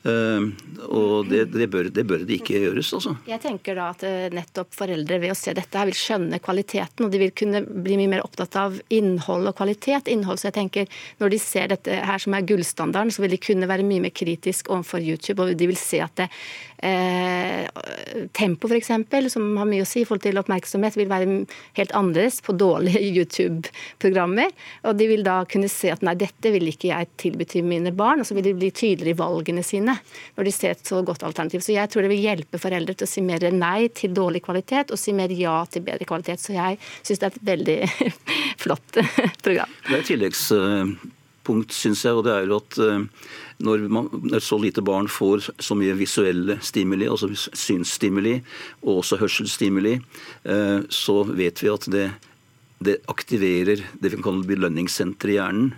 Uh, 0.01 0.49
og 0.89 1.29
det, 1.29 1.43
det, 1.53 1.67
bør, 1.69 1.91
det, 1.93 2.07
bør, 2.09 2.23
det 2.25 2.39
ikke 2.41 2.63
gjøres. 2.63 2.93
Altså. 2.97 3.13
Jeg 3.29 3.43
tenker 3.43 3.77
da 3.77 3.91
at 3.93 4.05
uh, 4.09 4.31
nettopp 4.33 4.73
foreldre 4.73 5.19
ved 5.21 5.35
å 5.35 5.37
se 5.37 5.53
dette 5.57 5.77
her 5.77 5.91
vil 5.91 5.99
skjønne 5.99 6.41
kvaliteten, 6.41 7.05
og 7.05 7.13
de 7.13 7.21
vil 7.21 7.35
kunne 7.37 7.61
bli 7.69 7.99
mye 8.01 8.13
mer 8.15 8.25
opptatt 8.25 8.57
av 8.57 8.79
innhold 8.89 9.51
og 9.51 9.59
kvalitet. 9.59 10.09
Innhold, 10.09 10.41
så 10.41 10.49
jeg 10.49 10.57
tenker 10.57 11.03
Når 11.21 11.35
de 11.35 11.41
ser 11.43 11.69
dette 11.75 12.01
her 12.09 12.23
som 12.23 12.37
er 12.37 12.47
gullstandarden, 12.49 13.13
så 13.13 13.25
vil 13.25 13.35
de 13.35 13.43
kunne 13.45 13.69
være 13.69 13.85
mye 13.87 14.07
mer 14.07 14.15
kritisk 14.17 14.73
overfor 14.73 15.05
YouTube, 15.05 15.45
og 15.45 15.53
de 15.61 15.69
vil 15.69 15.79
se 15.79 16.01
at 16.01 16.17
det, 16.17 16.31
Eh, 16.83 17.69
tempo 18.33 18.69
f.eks., 18.69 18.91
som 19.33 19.49
har 19.61 19.69
mye 19.69 19.85
å 19.85 19.89
si 19.89 20.01
i 20.01 20.07
forhold 20.09 20.25
til 20.25 20.41
oppmerksomhet, 20.41 20.97
vil 20.97 21.11
være 21.11 21.43
helt 21.77 21.93
annerledes 21.97 22.41
på 22.47 22.55
dårlige 22.57 23.03
YouTube-programmer. 23.17 24.55
Og 24.89 24.97
de 24.97 25.09
vil 25.11 25.25
da 25.27 25.41
kunne 25.51 25.69
se 25.73 25.93
at 25.93 26.05
nei, 26.07 26.17
dette 26.21 26.55
vil 26.55 26.71
ikke 26.73 26.91
jeg 26.93 27.11
tilby 27.21 27.49
til 27.49 27.69
mine 27.69 27.93
barn. 27.97 28.23
Og 28.23 28.29
så 28.29 28.37
vil 28.39 28.49
de 28.49 28.57
bli 28.57 28.73
tydeligere 28.73 29.17
i 29.17 29.21
valgene 29.21 29.65
sine 29.67 29.99
når 30.39 30.49
de 30.49 30.55
ser 30.55 30.75
et 30.75 30.87
så 30.87 31.03
godt 31.07 31.25
alternativ. 31.27 31.65
Så 31.65 31.77
jeg 31.77 31.93
tror 31.93 32.07
det 32.07 32.13
vil 32.15 32.25
hjelpe 32.25 32.61
foreldre 32.63 32.97
til 32.97 33.09
å 33.09 33.13
si 33.13 33.25
mer 33.25 33.45
nei 33.53 33.91
til 33.95 34.15
dårlig 34.17 34.45
kvalitet, 34.47 34.93
og 34.93 35.01
si 35.01 35.15
mer 35.17 35.33
ja 35.37 35.61
til 35.71 35.85
bedre 35.87 36.09
kvalitet. 36.09 36.43
Så 36.43 36.57
jeg 36.57 36.81
syns 37.03 37.21
det 37.21 37.31
er 37.31 37.37
et 37.37 37.49
veldig 37.53 37.81
flott 38.65 39.01
program. 39.45 39.81
Det 39.89 39.99
er 40.01 40.29
et 40.31 41.20
tilleggspunkt, 41.41 41.73
syns 41.73 42.05
jeg, 42.05 42.15
og 42.15 42.25
det 42.25 42.33
er 42.33 42.47
jo 42.47 42.59
at 42.59 42.79
eh, 42.79 43.07
når, 43.61 43.89
man, 43.89 44.09
når, 44.13 44.41
så 44.41 44.59
lite 44.59 44.83
barn 44.83 45.09
får 45.09 45.53
så 45.59 45.75
mye 45.75 45.97
visuelle 45.97 46.59
stimuli, 46.63 47.09
altså 47.09 47.29
synsstimuli 47.35 48.43
og 48.83 49.01
også 49.03 49.19
hørselsstimuli, 49.21 50.01
eh, 50.45 50.81
så 50.89 51.25
vet 51.25 51.63
vi 51.63 51.69
at 51.69 51.89
det, 51.91 52.11
det 52.81 53.01
aktiverer 53.09 53.85
det 54.01 54.13
vi 54.13 54.23
kaller 54.23 54.47
belønningssenteret 54.47 55.33
i 55.33 55.39
hjernen. 55.39 55.75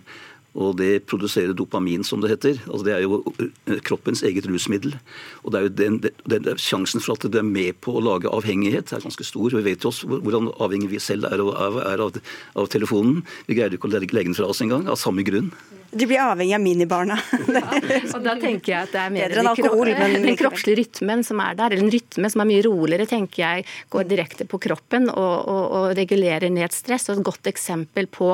Og 0.52 0.76
det 0.76 1.06
produserer 1.08 1.54
dopamin, 1.56 2.04
som 2.04 2.20
det 2.20 2.32
heter. 2.34 2.58
Altså 2.68 2.84
det 2.84 2.94
er 2.96 3.04
jo 3.06 3.22
eh, 3.40 3.80
kroppens 3.84 4.22
eget 4.28 4.46
rusmiddel. 4.50 4.96
Og 5.42 5.52
det 5.52 5.58
er 5.58 5.66
jo 5.66 5.74
den, 5.80 6.00
den, 6.04 6.44
den, 6.44 6.60
Sjansen 6.60 7.00
for 7.00 7.16
at 7.16 7.24
det 7.32 7.40
er 7.40 7.48
med 7.48 7.78
på 7.80 7.96
å 7.96 8.04
lage 8.04 8.30
avhengighet, 8.30 8.92
er 8.92 9.04
ganske 9.04 9.24
stor. 9.26 9.56
Vi 9.56 9.64
vet 9.64 9.84
jo 9.84 9.92
også 9.92 10.10
hvordan 10.12 10.50
avhengig 10.62 10.92
vi 10.92 11.00
selv 11.02 11.30
er, 11.30 11.40
av, 11.40 11.80
er 11.80 12.04
av, 12.04 12.18
av 12.58 12.72
telefonen. 12.72 13.22
Vi 13.48 13.56
greier 13.56 13.72
ikke 13.72 13.88
å 13.88 13.94
legge 13.96 14.28
den 14.28 14.36
fra 14.36 14.50
oss 14.52 14.60
engang, 14.64 14.84
av 14.92 15.00
samme 15.00 15.24
grunn. 15.26 15.52
De 15.92 16.06
blir 16.08 16.22
avhengig 16.24 16.54
av 16.56 16.62
minibarna. 16.62 17.18
Ja, 17.52 17.68
og 18.16 18.22
da 18.24 18.32
tenker 18.40 18.72
jeg 18.72 18.86
at 18.86 18.92
det 18.94 19.00
er 19.02 19.10
mer 19.12 19.32
den, 19.34 19.48
alkohol, 19.50 19.90
men 19.92 20.24
den 20.24 20.38
kroppslige 20.40 20.78
rytmen 20.80 21.20
som 21.26 21.40
er 21.44 21.56
der, 21.58 21.74
eller 21.74 21.84
en 21.84 21.92
rytme 21.92 22.30
som 22.32 22.42
er 22.42 22.48
mye 22.48 22.62
roligere, 22.64 23.06
tenker 23.10 23.42
jeg 23.42 23.66
går 23.92 24.06
direkte 24.08 24.46
på 24.48 24.60
kroppen 24.62 25.10
og, 25.10 25.34
og, 25.52 25.64
og 25.76 25.86
regulerer 25.98 26.48
ned 26.52 26.72
stress. 26.72 27.10
Og 27.10 27.18
et 27.20 27.26
godt 27.28 27.50
eksempel 27.50 28.08
på 28.12 28.30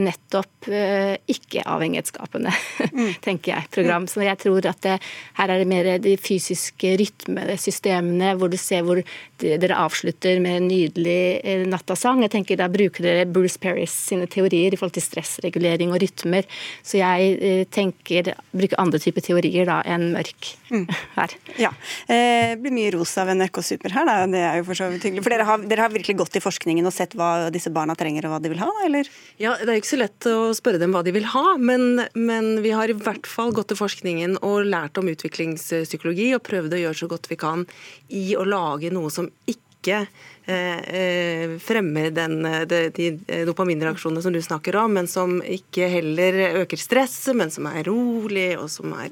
nettopp 0.00 0.70
uh, 0.70 1.14
ikke-avhengighetsskapende, 1.54 2.52
mm. 2.90 3.12
tenker 3.26 3.54
jeg, 3.54 3.70
program. 3.74 4.08
Så 4.10 4.24
jeg 4.26 4.40
tror 4.42 4.68
at 4.70 4.80
det, 4.84 4.98
her 5.38 5.52
er 5.52 5.62
det 5.62 5.68
mer 5.70 5.90
de 6.02 6.16
fysiske 6.20 6.94
rytmesystemene, 7.00 8.34
hvor 8.40 8.52
du 8.52 8.58
ser 8.60 8.84
hvor 8.86 9.00
de, 9.00 9.54
dere 9.60 9.78
avslutter 9.78 10.40
med 10.42 10.60
en 10.60 10.68
nydelig 10.70 11.20
uh, 11.44 11.64
nattasang. 11.70 12.22
Jeg 12.24 12.34
tenker 12.34 12.60
Da 12.60 12.68
bruker 12.72 13.04
dere 13.06 13.28
Bruce 13.30 13.60
Perrys 13.60 13.94
sine 14.10 14.28
teorier 14.30 14.74
i 14.74 14.78
forhold 14.78 14.96
til 14.96 15.06
stressregulering 15.06 15.94
og 15.94 16.02
rytmer. 16.02 16.46
Så 16.84 16.98
jeg 17.00 17.34
eh, 17.42 17.62
tenker 17.72 18.32
bruker 18.54 18.80
andre 18.80 19.00
typer 19.02 19.24
teorier 19.24 19.68
da 19.68 19.80
enn 19.88 20.10
mørk 20.14 20.50
mm. 20.70 20.84
her. 21.18 21.34
Ja. 21.60 21.72
Eh, 22.06 22.54
det 22.54 22.60
blir 22.62 22.74
mye 22.74 22.92
rosa 22.94 23.24
av 23.24 23.32
NRK 23.34 23.60
Super 23.64 23.94
her, 23.96 24.08
da. 24.08 24.16
Det 24.30 24.42
er 24.44 24.60
jo 24.60 24.66
for 24.68 24.78
så 24.78 24.88
vidt 24.92 25.06
hyggelig. 25.08 25.24
For 25.24 25.34
dere 25.34 25.48
har, 25.48 25.66
dere 25.70 25.86
har, 25.86 25.94
virkelig 25.94 26.18
gått 26.18 26.38
i 26.38 26.42
forskningen 26.42 26.88
og 26.88 26.94
sett 26.94 27.14
hva 27.18 27.50
disse 27.54 27.72
barna 27.74 27.96
trenger 27.98 28.26
og 28.28 28.34
hva 28.34 28.42
de 28.44 28.52
vil 28.52 28.62
ha, 28.62 28.70
eller? 28.86 29.08
Ja, 29.40 29.54
det 29.60 29.68
er 29.68 29.78
jo 29.78 29.82
ikke 29.84 29.92
så 29.92 30.00
lett 30.00 30.28
å 30.30 30.38
spørre 30.56 30.80
dem 30.82 30.94
hva 30.94 31.04
de 31.06 31.14
vil 31.14 31.28
ha, 31.34 31.43
men, 31.58 32.04
men 32.14 32.62
vi 32.64 32.72
har 32.74 32.90
i 32.90 32.96
hvert 32.98 33.26
fall 33.28 33.52
gått 33.56 33.72
til 33.72 33.80
forskningen 33.80 34.38
og 34.42 34.68
lært 34.68 35.00
om 35.00 35.10
utviklingspsykologi 35.12 36.32
og 36.36 36.44
prøvd 36.46 36.76
å 36.76 36.82
gjøre 36.84 37.00
så 37.02 37.10
godt 37.10 37.30
vi 37.32 37.40
kan 37.40 37.66
i 38.14 38.30
å 38.38 38.46
lage 38.48 38.92
noe 38.94 39.12
som 39.12 39.30
ikke 39.50 40.04
Eh, 40.46 40.78
eh, 40.78 41.58
fremmer 41.58 42.10
den, 42.10 42.42
de, 42.68 42.90
de 42.92 43.44
dopaminreaksjonene 43.48 44.22
som 44.22 44.32
du 44.32 44.42
snakker 44.44 44.76
om, 44.76 44.92
men 44.92 45.06
som 45.08 45.38
ikke 45.40 45.88
heller 45.88 46.36
øker 46.60 46.80
stresset, 46.80 47.32
men 47.36 47.52
som 47.52 47.64
er 47.70 47.86
rolig, 47.88 48.50
og 48.60 48.68
som 48.72 48.92
er 48.98 49.08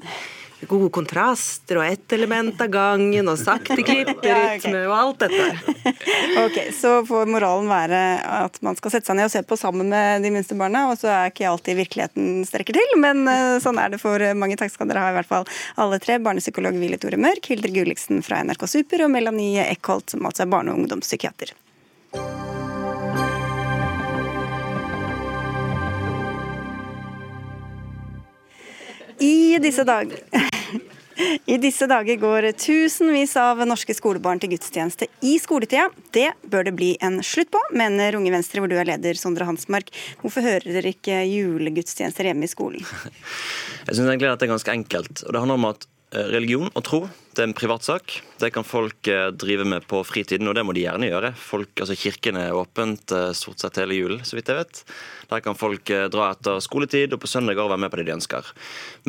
gode 0.69 0.89
kontraster 0.93 1.79
og 1.79 1.85
ett 1.85 2.13
element 2.15 2.61
av 2.61 2.69
gangen 2.73 3.29
og 3.31 3.39
sakte 3.41 3.77
klipperytme 3.87 4.83
og 4.87 4.95
alt 4.97 5.25
dette. 5.25 5.73
ok, 6.43 6.57
Så 6.77 6.93
får 7.07 7.29
moralen 7.31 7.69
være 7.71 8.01
at 8.43 8.59
man 8.65 8.77
skal 8.79 8.95
sette 8.95 9.09
seg 9.09 9.19
ned 9.19 9.29
og 9.29 9.33
se 9.33 9.43
på 9.47 9.57
sammen 9.59 9.91
med 9.91 10.25
de 10.25 10.33
minste 10.33 10.57
barna, 10.59 10.85
og 10.91 10.99
så 11.01 11.11
er 11.11 11.33
ikke 11.33 11.49
alltid 11.49 11.79
virkeligheten 11.81 12.43
strekker 12.47 12.77
til, 12.77 12.95
men 13.01 13.25
uh, 13.29 13.59
sånn 13.63 13.79
er 13.81 13.93
det 13.93 14.01
for 14.03 14.21
mange. 14.37 14.57
Takk 14.59 14.73
skal 14.73 14.89
dere 14.89 15.01
ha, 15.01 15.11
i 15.13 15.17
hvert 15.17 15.29
fall 15.29 15.47
alle 15.81 15.99
tre. 16.03 16.19
Barnepsykolog 16.23 16.77
Willy 16.77 16.99
Tore 17.01 17.17
Mørk, 17.19 17.49
Hildre 17.49 17.73
Gulliksen 17.73 18.21
fra 18.25 18.43
NRK 18.45 18.67
Super 18.69 19.07
og 19.07 19.13
Melanie 19.15 19.65
Eckholt, 19.65 20.13
som 20.13 20.25
altså 20.29 20.45
er 20.45 20.53
barne- 20.53 20.73
og 20.73 20.83
ungdomspsykiater. 20.83 21.55
I 29.23 29.57
disse 29.61 29.83
dager 29.87 30.19
i 31.45 31.57
disse 31.61 31.87
dager 31.89 32.17
går 32.21 32.49
tusenvis 32.59 33.35
av 33.39 33.61
norske 33.67 33.95
skolebarn 33.95 34.41
til 34.41 34.53
gudstjeneste 34.53 35.07
i 35.25 35.35
skoletida. 35.41 35.89
Det 36.15 36.29
bør 36.49 36.67
det 36.69 36.75
bli 36.77 36.91
en 37.03 37.19
slutt 37.25 37.51
på, 37.53 37.61
mener 37.75 38.17
Unge 38.17 38.33
Venstre, 38.33 38.63
hvor 38.63 38.71
du 38.71 38.77
er 38.79 38.89
leder, 38.89 39.17
Sondre 39.19 39.47
Hansmark. 39.49 39.91
Hvorfor 40.21 40.45
hører 40.45 40.69
dere 40.79 40.93
ikke 40.93 41.21
julegudstjenester 41.29 42.29
hjemme 42.29 42.47
i 42.47 42.51
skolen? 42.51 42.85
Jeg 43.87 43.97
syns 43.97 44.07
egentlig 44.07 44.31
at 44.31 44.41
det 44.41 44.47
er 44.47 44.55
ganske 44.55 44.77
enkelt. 44.77 45.25
og 45.25 45.35
Det 45.35 45.43
handler 45.43 45.61
om 45.61 45.69
at 45.73 45.87
eh, 46.15 46.29
religion 46.33 46.71
og 46.73 46.85
tro 46.87 47.03
det 47.33 47.43
er 47.43 47.49
en 47.49 47.55
privatsak. 47.57 48.19
Det 48.41 48.51
kan 48.53 48.65
folk 48.67 49.07
eh, 49.09 49.29
drive 49.33 49.65
med 49.65 49.87
på 49.89 50.01
fritiden, 50.05 50.47
og 50.49 50.55
det 50.57 50.63
må 50.65 50.75
de 50.75 50.83
gjerne 50.85 51.09
gjøre. 51.09 51.33
Folk, 51.39 51.71
altså 51.81 51.97
Kirken 51.97 52.37
er 52.39 52.57
åpent 52.57 53.13
eh, 53.15 53.31
stort 53.37 53.63
sett 53.63 53.79
hele 53.81 53.97
julen, 53.97 54.21
så 54.27 54.37
vidt 54.37 54.51
jeg 54.51 54.59
vet. 54.59 54.83
Der 55.31 55.41
kan 55.45 55.57
folk 55.57 55.89
eh, 55.93 56.05
dra 56.13 56.29
etter 56.33 56.61
skoletid 56.63 57.15
og 57.15 57.23
på 57.23 57.31
søndager 57.31 57.71
være 57.71 57.81
med 57.81 57.93
på 57.93 58.01
det 58.01 58.07
de 58.09 58.15
ønsker. 58.17 58.53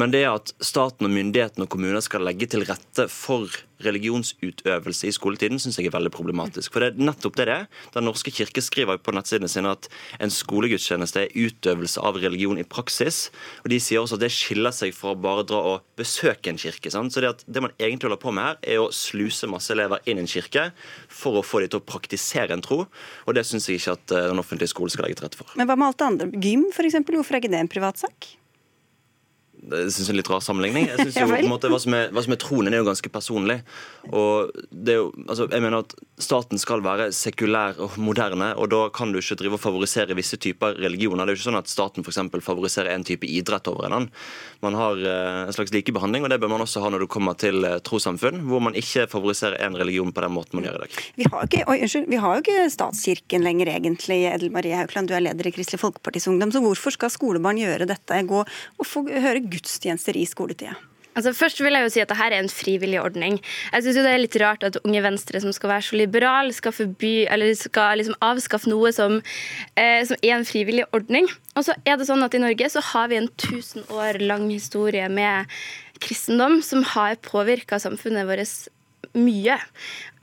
Men 0.01 0.15
det 0.15 0.25
at 0.31 0.55
staten 0.65 1.09
og 1.09 1.15
myndighetene 1.15 1.69
og 1.69 1.73
kommuner 1.75 2.05
skal 2.05 2.25
legge 2.25 2.49
til 2.51 2.65
rette 2.69 3.09
for 3.13 3.53
religionsutøvelse 3.85 5.09
i 5.09 5.15
skoletiden, 5.15 5.59
syns 5.61 5.79
jeg 5.79 5.89
er 5.89 5.95
veldig 5.95 6.13
problematisk. 6.15 6.73
For 6.73 6.83
det 6.83 6.93
er 6.93 7.09
nettopp 7.11 7.37
det 7.39 7.49
det 7.49 7.57
er. 7.59 7.67
Den 7.97 8.07
norske 8.09 8.33
kirke 8.35 8.63
skriver 8.65 9.01
på 9.03 9.15
nettsidene 9.15 9.51
sine 9.51 9.75
at 9.75 9.89
en 10.23 10.33
skolegudstjeneste 10.33 11.25
er 11.25 11.35
utøvelse 11.35 12.01
av 12.01 12.19
religion 12.23 12.61
i 12.61 12.67
praksis. 12.67 13.29
Og 13.65 13.73
de 13.73 13.81
sier 13.83 14.03
også 14.03 14.19
at 14.19 14.25
det 14.25 14.33
skiller 14.35 14.75
seg 14.75 14.95
fra 14.97 15.13
å 15.13 15.21
bare 15.21 15.47
dra 15.49 15.61
og 15.75 15.99
besøke 15.99 16.53
en 16.53 16.61
kirke. 16.61 16.93
Sant? 16.95 17.15
Så 17.15 17.25
det, 17.25 17.35
at 17.35 17.45
det 17.47 17.65
man 17.65 17.75
egentlig 17.79 18.14
holder 18.15 18.23
på 18.23 18.35
med 18.35 18.49
her, 18.49 18.61
er 18.75 18.83
å 18.83 18.93
sluse 18.95 19.51
masse 19.51 19.75
elever 19.75 20.05
inn 20.09 20.21
i 20.21 20.25
en 20.25 20.31
kirke 20.31 20.71
for 21.09 21.41
å 21.41 21.45
få 21.45 21.65
dem 21.65 21.75
til 21.75 21.83
å 21.83 21.87
praktisere 21.87 22.55
en 22.55 22.65
tro. 22.65 22.85
Og 23.27 23.37
det 23.37 23.45
syns 23.49 23.69
jeg 23.69 23.83
ikke 23.83 23.99
at 23.99 24.15
eh, 24.15 24.31
den 24.31 24.43
offentlige 24.43 24.73
skolen 24.73 24.95
skal 24.95 25.09
legge 25.09 25.21
til 25.21 25.29
rette 25.29 25.41
for. 25.41 25.53
Men 25.59 25.69
hva 25.69 25.77
med 25.79 25.91
alt 25.91 26.01
det 26.01 26.09
andre? 26.09 26.31
Gym, 26.39 26.69
f.eks. 26.73 27.03
Hvorfor 27.11 27.37
er 27.37 27.43
ikke 27.45 27.53
det 27.53 27.63
en 27.65 27.71
privatsak? 27.71 28.35
Det 29.71 29.85
synes 29.95 30.09
jeg 30.09 30.15
er 30.15 30.21
litt 30.21 30.31
rar 30.33 30.43
sammenligning. 30.45 30.89
Jeg 30.91 31.01
synes 31.01 31.19
jo, 31.23 31.29
på 31.31 31.39
en 31.41 31.53
måte, 31.53 31.71
hva, 31.73 31.81
som 31.83 31.97
er, 31.97 32.11
hva 32.15 32.25
som 32.25 32.37
er 32.37 32.41
tronen, 32.43 32.73
er 32.75 32.83
jo 32.83 32.89
ganske 32.89 33.13
personlig. 33.13 33.61
Og 34.11 34.53
det 34.71 34.97
er 34.97 35.01
jo, 35.01 35.11
altså, 35.27 35.49
jeg 35.49 35.65
mener 35.65 35.83
at 35.85 35.97
Staten 36.23 36.61
skal 36.63 36.79
være 36.85 37.09
sekulær 37.11 37.81
og 37.83 37.97
moderne, 37.99 38.53
og 38.55 38.69
da 38.71 38.85
kan 38.95 39.11
du 39.11 39.19
ikke 39.19 39.35
drive 39.41 39.57
og 39.57 39.63
favorisere 39.65 40.15
visse 40.15 40.39
typer 40.39 40.77
religioner. 40.79 41.25
Det 41.27 41.33
er 41.33 41.35
jo 41.35 41.41
ikke 41.41 41.49
sånn 41.49 41.59
at 41.59 41.71
staten 41.71 42.07
for 42.07 42.45
favoriserer 42.45 42.93
en 42.95 43.03
type 43.07 43.27
idrett 43.27 43.67
over 43.71 43.89
en 43.89 43.97
annen. 43.97 44.13
Man 44.63 44.77
har 44.79 45.01
eh, 45.03 45.41
en 45.49 45.57
slags 45.57 45.75
likebehandling, 45.75 46.23
og 46.23 46.31
det 46.31 46.39
bør 46.39 46.53
man 46.53 46.63
også 46.63 46.85
ha 46.85 46.93
når 46.95 47.03
du 47.03 47.09
kommer 47.11 47.35
til 47.41 47.67
eh, 47.67 47.81
trossamfunn, 47.83 48.45
hvor 48.47 48.63
man 48.63 48.79
ikke 48.79 49.09
favoriserer 49.11 49.59
en 49.67 49.75
religion 49.81 50.13
på 50.15 50.23
den 50.23 50.37
måten 50.37 50.61
man 50.61 50.69
gjør 50.69 50.79
i 50.79 50.85
dag. 50.85 51.01
Vi 51.19 51.27
har, 51.33 51.49
ikke, 51.49 51.65
oi, 51.67 51.81
unnskyld, 51.83 52.07
vi 52.15 52.23
har 52.23 52.37
jo 52.37 52.45
ikke 52.45 52.69
statskirken 52.77 53.47
lenger, 53.49 53.73
egentlig. 53.75 54.21
Edel 54.31 54.55
Marie 54.55 54.79
Haukland, 54.79 55.11
du 55.11 55.19
er 55.19 55.27
leder 55.27 55.51
i 55.51 55.55
Kristelig 55.57 55.83
Folkepartis 55.83 56.31
Ungdom, 56.31 56.55
så 56.55 56.63
hvorfor 56.63 56.95
skal 56.95 57.13
skolebarn 57.13 57.59
gjøre 57.59 57.91
dette? 57.91 58.23
Gå 58.31 58.45
og 58.45 58.87
få 58.87 59.03
høre 59.11 59.43
gudstjenester 59.55 60.19
i 60.19 60.27
skoletida? 60.29 60.75
Altså, 61.15 61.31
først 61.33 61.61
vil 61.63 61.77
jeg 61.77 61.87
jo 61.87 61.91
si 61.95 62.03
at 62.03 62.11
dette 62.11 62.27
er 62.27 62.35
en 62.41 62.51
frivillig 62.51 62.99
ordning. 63.01 63.39
Jeg 63.73 63.83
synes 63.83 63.97
jo 63.97 64.03
Det 64.03 64.11
er 64.11 64.23
litt 64.23 64.39
rart 64.43 64.65
at 64.67 64.79
Unge 64.85 65.03
Venstre, 65.03 65.41
som 65.41 65.53
skal 65.55 65.71
være 65.71 65.87
så 65.87 65.97
liberal, 65.97 66.53
skal, 66.53 66.73
forby, 66.75 67.15
skal 67.55 67.99
liksom 67.99 68.19
avskaffe 68.21 68.71
noe 68.71 68.91
som, 68.93 69.21
eh, 69.77 70.03
som, 70.05 70.17
er 70.23 70.35
en 70.35 70.45
frivillig 70.45 70.85
ordning. 70.93 71.29
Og 71.55 71.65
så 71.65 71.79
er 71.87 71.97
det 71.97 72.09
sånn 72.09 72.25
at 72.27 72.35
I 72.35 72.43
Norge 72.43 72.71
så 72.71 72.83
har 72.83 73.09
vi 73.09 73.21
en 73.21 73.31
1000 73.31 73.87
år 73.95 74.19
lang 74.19 74.51
historie 74.51 75.09
med 75.09 75.47
kristendom 76.03 76.61
som 76.63 76.83
har 76.83 77.15
påvirka 77.23 77.79
samfunnet 77.79 78.27
vårt 78.27 78.51
mye. 79.19 79.59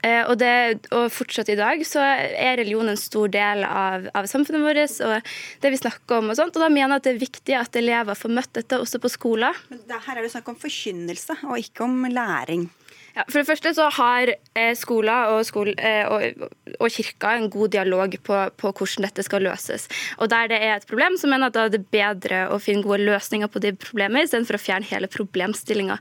Eh, 0.02 0.24
og, 0.26 0.34
det, 0.40 0.88
og, 0.90 1.06
fortsatt 1.14 1.52
i 1.52 1.58
dag 1.58 1.82
så 1.86 2.02
er 2.02 2.56
religion 2.58 2.90
en 2.90 2.98
stor 2.98 3.30
del 3.32 3.62
av, 3.66 4.08
av, 4.18 4.26
samfunnet 4.30 4.64
vårt 4.64 4.96
og 5.06 5.34
det 5.62 5.70
vi 5.70 5.78
snakker 5.78 6.18
om. 6.18 6.32
Og 6.32 6.38
sånt, 6.38 6.56
og 6.58 6.64
da 6.64 6.70
mener 6.72 6.96
jeg 6.96 7.02
at 7.02 7.06
det 7.06 7.14
er 7.14 7.22
viktig 7.22 7.58
at 7.58 7.78
elever 7.78 8.18
får 8.18 8.34
møtt 8.40 8.54
dette 8.58 8.80
også 8.82 9.02
på 9.02 9.12
skolen. 9.12 9.62
Men 9.70 9.84
her 10.08 10.18
er 10.18 10.26
det 10.26 10.32
snakk 10.34 10.50
om 10.50 10.58
forkynnelse 10.58 11.38
og 11.46 11.60
ikke 11.62 11.86
om 11.86 12.08
læring. 12.10 12.66
Ja, 13.12 13.24
for 13.28 13.42
det 13.42 13.48
første 13.48 13.72
så 13.76 13.88
har 13.92 14.30
eh, 14.32 14.72
skoler 14.78 15.34
og, 15.34 15.42
skole, 15.44 15.74
eh, 15.76 16.06
og, 16.08 16.46
og, 16.78 16.88
kirka 16.92 17.34
en 17.36 17.50
god 17.52 17.72
dialog 17.74 18.14
på, 18.24 18.38
på, 18.56 18.72
hvordan 18.72 19.06
dette 19.06 19.24
skal 19.26 19.44
løses. 19.44 19.88
Og 20.18 20.30
Der 20.32 20.48
det 20.48 20.60
er 20.64 20.76
et 20.78 20.86
problem, 20.88 21.18
så 21.20 21.28
mener 21.28 21.50
jeg 21.50 21.66
at 21.66 21.74
det 21.74 21.80
er 21.80 21.92
bedre 21.92 22.40
å 22.54 22.58
finne 22.62 22.84
gode 22.84 23.04
løsninger 23.04 23.50
på 23.52 23.60
de 23.64 23.74
problemene, 23.76 24.24
istedenfor 24.24 24.56
å 24.56 24.62
fjerne 24.62 24.88
hele 24.88 25.10
problemstillinga. 25.12 25.98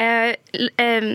Eh, 0.00 0.32
eh, 0.80 1.08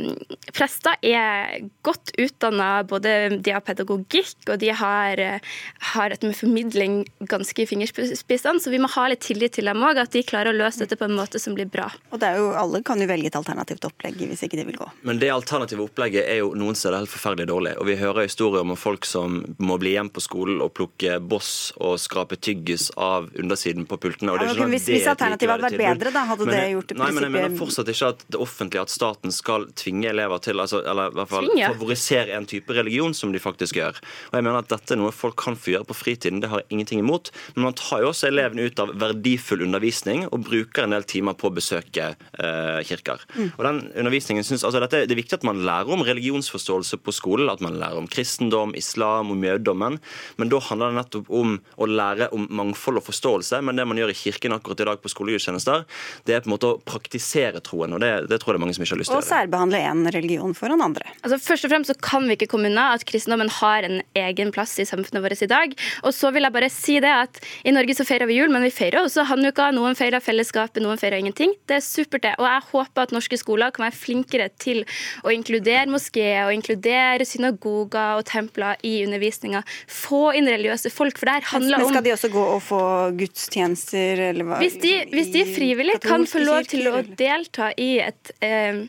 prester 0.54 1.02
er 1.02 1.66
godt 1.86 2.14
utdanna, 2.22 2.70
både 2.88 3.42
de 3.42 3.56
har 3.56 3.66
pedagogikk 3.66 4.52
og 4.52 4.62
de 4.62 4.70
har, 4.78 5.20
eh, 5.20 5.58
har 5.96 6.14
et 6.14 6.24
med 6.24 6.38
formidling 6.38 7.02
ganske 7.26 7.66
i 7.66 7.70
fingerspissene, 7.70 8.62
så 8.62 8.70
vi 8.70 8.82
må 8.82 8.89
ha 8.94 9.08
litt 9.10 9.26
tillit 9.26 9.58
til 9.58 9.66
dem 9.66 9.82
òg, 9.82 9.98
at 9.98 10.14
de 10.14 10.24
klarer 10.24 10.54
å 10.54 10.58
løse 10.58 10.84
dette 10.84 11.00
på 11.00 11.10
en 11.10 11.18
måte 11.18 11.42
som 11.42 11.58
blir 11.58 11.70
bra. 11.70 11.89
Og 12.12 12.22
det 12.22 12.30
er 12.30 12.38
jo, 12.38 12.52
Alle 12.62 12.84
kan 12.86 13.00
jo 13.02 13.08
velge 13.10 13.32
et 13.32 13.36
alternativt 13.36 13.86
opplegg 13.88 14.20
hvis 14.22 14.44
ikke 14.46 14.60
det 14.60 14.68
vil 14.68 14.78
gå. 14.78 14.89
Men 15.08 15.18
det 15.18 15.31
alternative 15.34 15.84
opplegget 15.86 16.28
er 16.28 16.42
jo 16.42 16.52
noen 16.58 16.78
steder 16.78 17.02
helt 17.02 17.12
forferdelig 17.12 17.48
dårlig. 17.50 17.74
Og 17.82 17.88
vi 17.90 17.98
hører 18.00 18.28
historier 18.28 18.66
om 18.66 18.76
folk 18.80 19.08
som 19.08 19.42
må 19.62 19.78
bli 19.82 19.94
igjen 19.96 20.12
på 20.14 20.24
skolen 20.24 20.62
og 20.64 20.74
plukke 20.78 21.18
boss 21.20 21.72
og 21.82 21.98
skrape 22.02 22.38
tyggis 22.38 22.90
av 23.00 23.30
undersiden 23.40 23.88
på 23.90 24.00
pultene. 24.02 24.36
Ja, 24.42 24.56
sånn 24.56 24.74
hvis, 24.74 24.88
hvis 24.92 25.08
alternativet 25.12 25.56
hadde 25.56 25.68
vært 25.70 25.82
bedre, 25.82 26.14
da 26.16 26.26
hadde 26.30 26.48
men, 26.48 26.56
det 26.56 26.64
gjort 26.74 26.92
det 26.92 27.00
Nei, 27.02 27.10
men 27.16 27.28
jeg 27.28 27.36
mener 27.36 27.58
fortsatt 27.60 27.92
ikke 27.94 28.12
at 28.16 28.26
det 28.32 28.42
offentlige, 28.42 28.86
at 28.86 28.94
staten 28.94 29.36
skal 29.36 29.68
tvinge 29.78 30.10
elever 30.12 30.42
til, 30.44 30.62
altså, 30.64 30.82
eller 30.86 31.12
i 31.12 31.18
hvert 31.20 31.32
fall 31.32 31.50
tvinge. 31.50 31.72
favorisere 31.76 32.38
en 32.38 32.50
type 32.50 32.78
religion 32.78 33.16
som 33.18 33.34
de 33.34 33.42
faktisk 33.42 33.80
gjør. 33.80 34.02
Og 34.32 34.40
jeg 34.40 34.48
mener 34.48 34.62
at 34.62 34.72
dette 34.72 34.96
er 34.96 35.02
noe 35.02 35.14
folk 35.16 35.38
kan 35.42 35.58
få 35.60 35.76
gjøre 35.76 35.90
på 35.90 35.98
fritiden, 35.98 36.42
det 36.44 36.52
har 36.52 36.64
jeg 36.64 36.78
ingenting 36.78 37.04
imot. 37.04 37.32
Men 37.56 37.70
man 37.70 37.78
tar 37.80 38.04
jo 38.04 38.12
også 38.12 38.30
elevene 38.30 38.68
ut 38.68 38.82
av 38.82 38.94
verdifull 39.02 39.66
undervisning 39.66 40.26
og 40.30 40.46
bruker 40.48 40.86
en 40.86 40.96
del 40.96 41.08
timer 41.10 41.38
på 41.40 41.50
å 41.50 41.56
besøke 41.56 42.12
eh, 42.14 42.80
kirker. 42.88 43.24
Mm. 43.36 43.50
Og 43.56 43.66
den 43.68 43.82
undervisningen 44.04 44.46
synes, 44.48 44.66
altså 44.68 44.82
dette, 44.84 45.06
Det 45.10 45.18
viktig 45.22 45.40
at 45.40 45.48
man 45.48 45.62
lærer 45.66 45.92
om 45.94 46.04
religionsforståelse 46.06 47.00
på 47.06 47.14
skolen, 47.16 47.50
at 47.52 47.64
man 47.64 47.78
lærer 47.80 48.02
om 48.02 48.10
kristendom, 48.12 48.76
islam, 48.78 49.32
og 49.34 49.46
jødedommen. 49.46 50.00
Men 50.42 50.52
da 50.52 50.60
handler 50.68 50.92
det 50.92 51.00
nettopp 51.00 51.32
om 51.42 51.58
å 51.78 51.88
lære 51.90 52.32
om 52.36 52.48
mangfold 52.50 53.02
og 53.02 53.08
forståelse. 53.08 53.62
Men 53.66 53.80
det 53.80 53.88
man 53.90 54.00
gjør 54.00 54.14
i 54.14 54.18
kirken 54.18 54.56
akkurat 54.56 54.84
i 54.84 54.90
dag 54.92 55.02
på 55.02 55.12
skolegudstjenester, 55.12 55.86
det 56.28 56.36
er 56.36 56.44
på 56.44 56.52
en 56.52 56.56
måte 56.56 56.74
å 56.74 56.80
praktisere 56.86 57.62
troen. 57.66 57.96
Og 57.96 58.04
det, 58.04 58.12
det 58.32 58.42
tror 58.42 58.54
jeg 58.54 58.60
det 58.60 58.62
er 58.62 58.66
mange 58.66 58.78
som 58.78 58.86
ikke 58.86 58.96
har 58.98 59.02
lyst 59.04 59.12
til 59.12 59.18
å 59.18 59.22
gjøre. 59.22 59.28
Og 59.28 59.32
særbehandle 59.32 59.84
én 59.92 60.04
religion 60.18 60.56
foran 60.58 60.86
andre. 60.86 61.16
Altså 61.22 61.40
Først 61.42 61.68
og 61.68 61.74
fremst 61.74 61.92
så 61.92 61.98
kan 62.00 62.28
vi 62.30 62.38
ikke 62.38 62.50
komme 62.54 62.70
unna 62.72 62.92
at 62.96 63.06
kristendommen 63.08 63.50
har 63.62 63.88
en 63.88 64.02
egen 64.18 64.54
plass 64.56 64.78
i 64.82 64.88
samfunnet 64.88 65.24
vårt 65.24 65.44
i 65.44 65.50
dag. 65.52 65.76
Og 66.06 66.16
så 66.16 66.32
vil 66.34 66.48
jeg 66.48 66.56
bare 66.56 66.72
si 66.72 66.98
det 67.04 67.12
at 67.12 67.42
i 67.68 67.74
Norge 67.74 67.96
så 67.98 68.06
feirer 68.08 68.30
vi 68.30 68.38
jul, 68.40 68.52
men 68.54 68.64
vi 68.66 68.74
feirer 68.74 69.04
også 69.04 69.26
Hanukka. 69.30 69.72
Noen 69.76 69.98
feirer 70.00 70.24
fellesskapet, 70.24 70.82
noen 70.84 71.00
feirer 71.02 71.22
ingenting. 71.22 71.56
Det 71.70 71.80
er 71.80 71.86
supert, 71.86 72.24
det. 72.26 72.36
Og 72.40 72.48
jeg 72.48 72.68
håper 72.72 73.06
at 73.06 73.16
norske 73.16 73.40
skoler 73.40 73.74
kan 73.74 73.88
være 73.88 73.98
flinkere 73.98 74.50
til 74.62 74.84
å 75.26 75.34
inkludere 75.34 75.89
moskeer 75.91 76.45
og 76.45 76.55
inkludere 76.55 77.28
synagoger 77.28 78.20
og 78.20 78.26
templer 78.30 78.80
i 78.88 79.01
undervisninga. 79.05 79.64
Få 79.88 80.32
inn 80.38 80.49
religiøse 80.49 80.93
folk, 80.93 81.20
for 81.20 81.30
det 81.30 81.39
her 81.39 81.49
handler 81.55 81.82
om 81.82 81.89
Men 81.89 81.95
Skal 81.95 82.07
de 82.07 82.16
også 82.16 82.32
gå 82.34 82.47
og 82.55 82.64
få 82.66 82.82
gudstjenester, 83.20 84.26
eller 84.32 84.47
hva? 84.47 84.62
Hvis 84.64 84.80
de, 84.84 84.95
hvis 85.12 85.32
de 85.36 85.45
frivillig 85.51 85.99
kan 86.03 86.26
få 86.30 86.43
lov 86.45 86.66
til 86.72 86.89
å 86.91 87.01
delta 87.18 87.72
i 87.80 87.93
et 88.03 88.34
eh, 88.45 88.84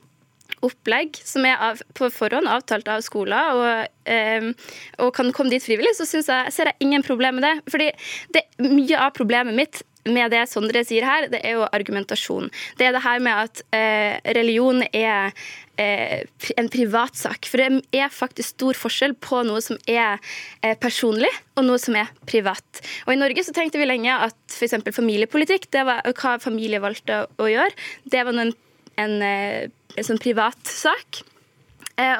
opplegg 0.62 1.18
som 1.26 1.46
er 1.48 1.60
av, 1.70 1.80
på 1.96 2.08
forhånd 2.12 2.50
avtalt 2.50 2.90
av 2.90 3.02
skoler, 3.04 3.58
og, 3.58 3.94
eh, 4.10 4.50
og 5.02 5.14
kan 5.16 5.32
komme 5.34 5.52
dit 5.52 5.64
frivillig, 5.64 5.94
så 5.98 6.06
jeg, 6.06 6.26
ser 6.54 6.70
jeg 6.70 6.80
ingen 6.86 7.04
problem 7.06 7.40
med 7.40 7.48
det. 7.48 7.56
Fordi 7.72 7.88
det, 8.34 8.46
mye 8.62 9.00
av 9.00 9.14
problemet 9.16 9.58
mitt 9.58 9.82
med 10.08 10.32
det 10.34 10.46
Sondre 10.50 10.82
sier 10.86 11.06
her, 11.06 11.28
det 11.30 11.42
er 11.46 11.58
jo 11.58 11.66
argumentasjon. 11.70 12.50
Det 12.78 12.88
er 12.88 12.96
det 12.96 13.04
her 13.04 13.22
med 13.22 13.44
at 13.46 13.62
eh, 13.76 14.18
religion 14.34 14.82
er 14.90 15.30
en 15.80 16.68
privatsak. 16.72 17.48
For 17.48 17.60
det 17.60 17.82
er 17.96 18.12
faktisk 18.12 18.56
stor 18.56 18.78
forskjell 18.78 19.14
på 19.22 19.42
noe 19.48 19.62
som 19.64 19.78
er 19.88 20.20
eh, 20.62 20.76
personlig, 20.78 21.30
og 21.56 21.66
noe 21.66 21.80
som 21.80 21.96
er 21.98 22.12
privat. 22.28 22.82
Og 23.06 23.14
I 23.14 23.20
Norge 23.20 23.44
så 23.46 23.54
tenkte 23.56 23.80
vi 23.80 23.88
lenge 23.88 24.12
at 24.12 24.36
f.eks. 24.52 24.78
familiepolitikk, 24.92 25.70
det 25.72 25.86
var 25.88 26.04
hva 26.12 26.36
familie 26.42 26.82
valgte 26.82 27.24
å 27.40 27.50
gjøre, 27.50 27.72
det 28.04 28.24
var 28.28 28.40
en, 28.44 28.54
en, 29.00 29.18
eh, 29.26 29.68
en 29.96 30.08
sånn 30.08 30.22
privatsak. 30.22 31.22
Eh, 31.24 31.31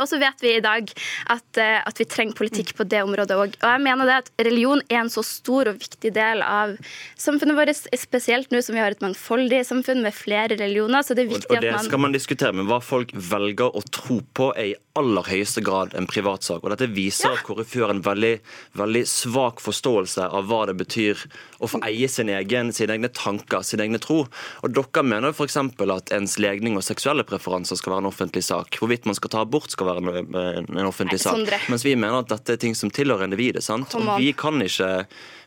og 0.01 0.09
så 0.11 0.19
vet 0.21 0.43
vi 0.45 0.57
i 0.57 0.63
dag 0.65 0.91
at, 1.33 1.61
eh, 1.61 1.79
at 1.81 2.01
vi 2.01 2.07
trenger 2.09 2.37
politikk 2.39 2.75
på 2.79 2.87
det 2.89 3.03
området 3.05 3.37
òg. 3.37 3.57
Og 3.61 3.69
jeg 3.69 3.83
mener 3.85 4.09
det 4.09 4.19
at 4.23 4.31
religion 4.49 4.83
er 4.89 5.03
en 5.03 5.13
så 5.13 5.25
stor 5.27 5.71
og 5.73 5.81
viktig 5.81 6.13
del 6.15 6.45
av 6.45 6.77
samfunnet 7.21 7.59
vårt, 7.59 7.89
spesielt 7.99 8.53
nå 8.53 8.63
som 8.65 8.77
vi 8.77 8.83
har 8.83 8.95
et 8.95 9.05
mangfoldig 9.05 9.63
samfunn 9.69 10.03
med 10.05 10.17
flere 10.17 10.59
religioner. 10.59 11.03
så 11.03 11.17
det 11.17 11.27
er 11.27 11.33
viktig 11.35 11.51
og, 11.51 11.57
og 11.57 11.65
det 11.65 11.73
at 11.73 11.81
man... 11.81 11.89
skal 11.91 12.05
man 12.07 12.17
diskutere, 12.17 12.57
men 12.57 12.69
hva 12.71 12.81
folk 12.85 13.15
velger 13.15 13.73
å 13.73 13.85
tro 13.93 14.21
på, 14.35 14.53
er 14.57 14.73
i 14.73 14.77
aller 14.99 15.25
høyeste 15.25 15.63
grad 15.65 15.95
en 15.97 16.07
privatsak. 16.09 16.63
Og 16.63 16.73
dette 16.73 16.91
viser 16.93 17.31
ja. 17.31 17.39
at 17.39 17.47
KrFU 17.47 17.81
har 17.85 17.95
en 17.95 18.03
veldig, 18.05 18.33
veldig 18.79 19.03
svak 19.09 19.63
forståelse 19.65 20.29
av 20.29 20.51
hva 20.51 20.65
det 20.69 20.77
betyr 20.81 21.23
å 21.63 21.71
få 21.71 21.81
eie 21.87 22.09
sin 22.13 22.33
egen, 22.33 22.73
sine 22.77 22.97
egne 22.99 23.13
tanker, 23.17 23.65
sin 23.67 23.83
egne 23.85 24.01
tro. 24.03 24.25
Og 24.63 24.75
dere 24.77 25.05
mener 25.07 25.33
f.eks. 25.33 25.59
at 25.97 26.15
ens 26.17 26.39
legning 26.43 26.77
og 26.77 26.87
seksuelle 26.87 27.25
preferanser 27.29 27.81
skal 27.81 27.97
være 27.97 28.05
en 28.05 28.13
offentlig 28.13 28.45
sak. 28.47 28.81
Hvorvidt 28.81 29.09
man 29.09 29.19
skal 29.19 29.33
ta 29.33 29.45
abort 29.47 29.73
skal 29.73 29.95
være 29.95 30.25
en, 30.25 30.83
offentlig 30.87 31.23
sak. 31.23 31.41
Mens 31.73 31.87
vi 31.87 31.97
mener 31.97 32.21
at 32.21 32.33
dette 32.33 32.57
er 32.57 32.65
ting 32.67 32.77
som 32.79 32.93
tilhører 32.93 33.29
individet. 33.31 33.65
sant? 33.65 33.97
Og 33.97 34.19
vi 34.21 34.33
kan 34.37 34.61
ikke 34.63 34.93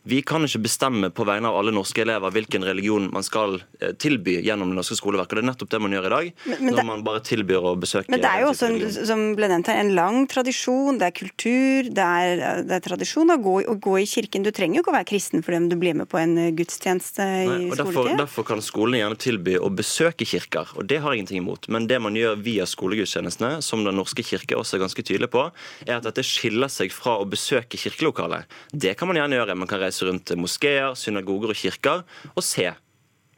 vi 0.08 0.22
kan 0.22 0.44
ikke 0.46 0.60
bestemme 0.62 1.10
på 1.10 1.26
vegne 1.26 1.50
av 1.50 1.56
alle 1.58 1.72
norske 1.74 2.04
elever 2.04 2.30
hvilken 2.34 2.62
religion 2.68 3.08
man 3.14 3.26
skal 3.26 3.56
eh, 3.80 3.96
tilby 3.98 4.36
gjennom 4.46 4.70
det 4.70 4.78
norske 4.78 4.98
skoleverket. 5.00 5.40
Det 5.40 5.42
er 5.42 5.48
nettopp 5.50 5.72
det 5.72 5.80
man 5.82 5.96
gjør 5.96 6.06
i 6.06 6.12
dag, 6.14 6.28
men, 6.44 6.60
men 6.60 6.70
når 6.70 6.78
det, 6.78 6.86
man 6.92 7.06
bare 7.08 7.22
tilbyr 7.26 7.66
å 7.72 7.74
besøke 7.82 8.14
Men 8.14 8.22
det 8.22 8.30
er 8.30 8.44
jo 8.44 8.52
også, 8.52 8.70
en, 8.70 8.94
som 9.10 9.24
ble 9.40 9.50
nevnt 9.52 9.72
her, 9.72 9.82
en 9.82 9.94
lang 9.98 10.20
tradisjon. 10.32 11.00
Det 11.02 11.10
er 11.10 11.16
kultur, 11.16 11.90
det 11.98 12.06
er, 12.06 12.44
det 12.68 12.78
er 12.78 12.86
tradisjon 12.86 13.34
å 13.34 13.40
gå, 13.42 13.56
å 13.72 13.78
gå, 13.82 13.98
i 14.04 14.08
kirken. 14.10 14.46
Du 14.46 14.52
trenger 14.56 14.80
jo 14.80 14.86
ikke 14.86 14.94
å 14.94 14.98
være 14.98 15.10
kristen 15.10 15.46
for 15.46 15.58
om 15.58 15.70
du 15.72 15.78
blir 15.82 15.98
med 15.98 16.10
på 16.12 16.20
en 16.22 16.38
eh, 16.42 16.52
gudstjeneste 16.56 17.26
i 17.26 17.50
Nei, 17.50 17.58
og 17.72 17.80
derfor, 17.82 18.12
derfor, 18.20 18.48
kan 18.48 18.62
skolene 18.64 19.02
gjerne 19.02 19.20
tilby 19.20 19.58
å 19.58 19.72
besøke 19.74 20.28
kirker, 20.30 20.76
og 20.78 20.90
det 20.92 21.02
har 21.04 21.14
jeg 21.14 21.24
ingenting 21.24 21.42
imot. 21.44 21.70
Men 21.74 21.90
det 21.90 22.00
man 22.04 22.18
gjør 22.18 22.38
via 22.46 22.70
skolegudstjenestene, 22.70 23.58
som 23.66 23.86
Den 23.86 24.00
norske 24.00 24.24
kirke 24.26 24.58
også 24.58 24.78
er 24.78 24.86
ganske 24.86 25.04
tydelig 25.06 25.30
på, 25.34 25.44
er 25.86 25.98
at 25.98 26.06
dette 26.08 26.24
skiller 26.26 26.72
seg 26.72 26.94
fra 26.94 27.20
å 27.22 27.28
besøke 27.30 27.78
kirkelokalet. 27.78 28.50
Det 28.74 28.96
kan 28.98 29.10
man 29.10 29.20
gjerne 29.20 29.38
gjøre. 29.38 29.58
Man 29.60 29.70
kan 29.70 29.82
reise 29.82 29.96
reise 29.96 30.10
rundt 30.10 30.36
moskeer, 30.38 30.96
synagoger 30.96 31.54
og 31.54 31.60
kirker 31.60 32.04
og 32.36 32.44
se 32.44 32.74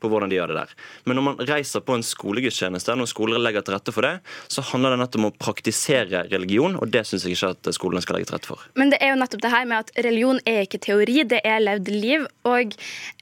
på 0.02 0.12
hvordan 0.12 0.32
de 0.32 0.38
gjør 0.40 0.54
det 0.54 0.60
der. 0.62 0.74
Men 1.06 1.20
når 1.20 1.26
man 1.28 1.44
reiser 1.50 1.84
på 1.86 1.98
en 1.98 2.06
skolegudstjeneste, 2.06 2.96
når 2.98 3.12
skoler 3.12 3.42
legger 3.42 3.66
til 3.66 3.78
rette 3.78 3.94
for 3.96 4.06
det, 4.06 4.16
så 4.54 4.64
handler 4.72 4.96
det 4.96 5.02
nettopp 5.04 5.24
om 5.24 5.30
å 5.32 5.36
praktisere 5.42 6.26
religion, 6.32 6.78
og 6.78 6.92
det 6.94 7.06
syns 7.10 7.26
jeg 7.26 7.38
ikke 7.38 7.54
at 7.56 7.72
skolene 7.78 8.04
skal 8.06 8.20
legge 8.20 8.32
til 8.32 8.38
rette 8.38 8.52
for. 8.54 8.68
Men 8.80 8.94
det 8.94 9.02
er 9.02 9.14
jo 9.14 9.22
nettopp 9.22 9.46
det 9.46 9.54
her 9.54 9.70
med 9.70 9.86
at 9.86 10.04
religion 10.08 10.42
er 10.46 10.66
ikke 10.66 10.82
teori, 10.90 11.24
det 11.30 11.42
er 11.48 11.64
levd 11.64 11.94
liv. 11.94 12.28
Og 12.48 12.78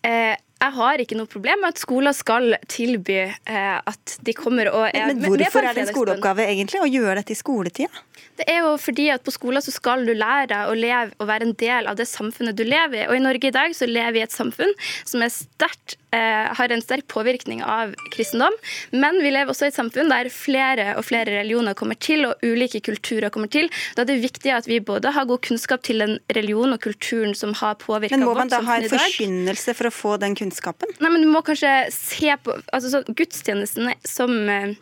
eh, 0.08 0.36
jeg 0.56 0.72
har 0.78 1.02
ikke 1.04 1.18
noe 1.20 1.30
problem 1.30 1.62
med 1.62 1.76
at 1.76 1.82
skoler 1.82 2.16
skal 2.16 2.56
tilby 2.72 3.18
eh, 3.28 3.76
at 3.78 4.16
de 4.26 4.34
kommer 4.38 4.70
og 4.72 4.88
er 4.88 5.12
Men, 5.12 5.20
men 5.22 5.36
hvorfor 5.36 5.68
er 5.68 5.76
det 5.76 5.84
en 5.84 5.92
skoleoppgave 5.92 6.48
egentlig 6.48 6.82
å 6.82 6.88
gjøre 6.90 7.20
dette 7.20 7.36
i 7.36 7.40
skoletida? 7.40 8.04
Det 8.40 8.48
er 8.52 8.64
jo 8.64 8.74
fordi 8.80 9.10
at 9.14 9.24
på 9.24 9.34
skolen 9.36 9.64
så 9.64 9.72
skal 9.72 10.08
du 10.08 10.14
lære 10.16 10.66
å 10.70 10.74
leve 10.76 11.14
og 11.20 11.30
være 11.30 11.50
en 11.50 11.54
del 11.60 11.90
av 11.92 12.00
det 12.00 12.08
samfunnet 12.10 12.58
du 12.58 12.64
lever 12.68 13.04
i. 13.04 13.06
Og 13.10 13.18
i 13.18 13.24
Norge 13.24 13.52
i 13.52 13.56
dag 13.56 13.76
så 13.76 13.88
lever 13.88 14.16
vi 14.16 14.24
i 14.24 14.26
et 14.26 14.36
samfunn 14.36 14.74
som 15.04 15.24
er 15.24 15.32
sterkt, 15.34 16.00
har 16.16 16.74
en 16.74 16.84
sterk 16.84 17.08
påvirkning 17.12 17.64
av 17.64 17.94
kristendom. 18.14 18.54
Men 18.96 19.20
vi 19.24 19.32
lever 19.34 19.52
også 19.52 19.68
i 19.68 19.72
et 19.72 19.78
samfunn 19.78 20.12
der 20.12 20.30
flere 20.34 20.94
og 21.00 21.06
flere 21.08 21.40
religioner 21.42 21.78
kommer 21.78 22.00
til, 22.00 22.26
og 22.30 22.46
ulike 22.46 22.82
kulturer 22.86 23.32
kommer 23.34 23.52
til. 23.52 23.70
Da 23.98 24.04
er 24.06 24.12
det 24.14 24.20
viktig 24.24 24.54
at 24.56 24.70
vi 24.70 24.82
både 24.84 25.14
har 25.16 25.28
god 25.30 25.44
kunnskap 25.46 25.86
til 25.86 26.04
den 26.04 26.18
religionen 26.36 26.78
og 26.78 26.84
kulturen 26.86 27.36
som 27.38 27.54
har 27.62 27.78
påvirka 27.82 28.20
vårt 28.22 28.26
samfunn 28.26 28.26
i 28.26 28.26
dag. 28.26 28.26
Men 28.26 28.30
må 28.30 28.40
man 28.40 28.54
da 28.54 28.64
ha 28.70 28.80
en 28.82 28.92
forkynnelse 28.96 29.78
for 29.78 29.92
å 29.92 29.94
få 29.94 30.18
den 30.22 30.38
kunnskapen? 30.38 30.98
Nei, 31.04 31.14
men 31.14 31.26
du 31.26 31.32
må 31.32 31.44
kanskje 31.46 31.74
se 31.94 32.36
på 32.44 32.58
altså, 32.74 32.92
så, 32.92 33.04
Gudstjenesten 33.16 33.94
som 34.08 34.36
eh, 34.50 34.76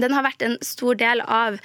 den 0.00 0.14
har 0.16 0.24
vært 0.26 0.44
en 0.46 0.56
stor 0.64 0.96
del 0.98 1.22
av 1.26 1.58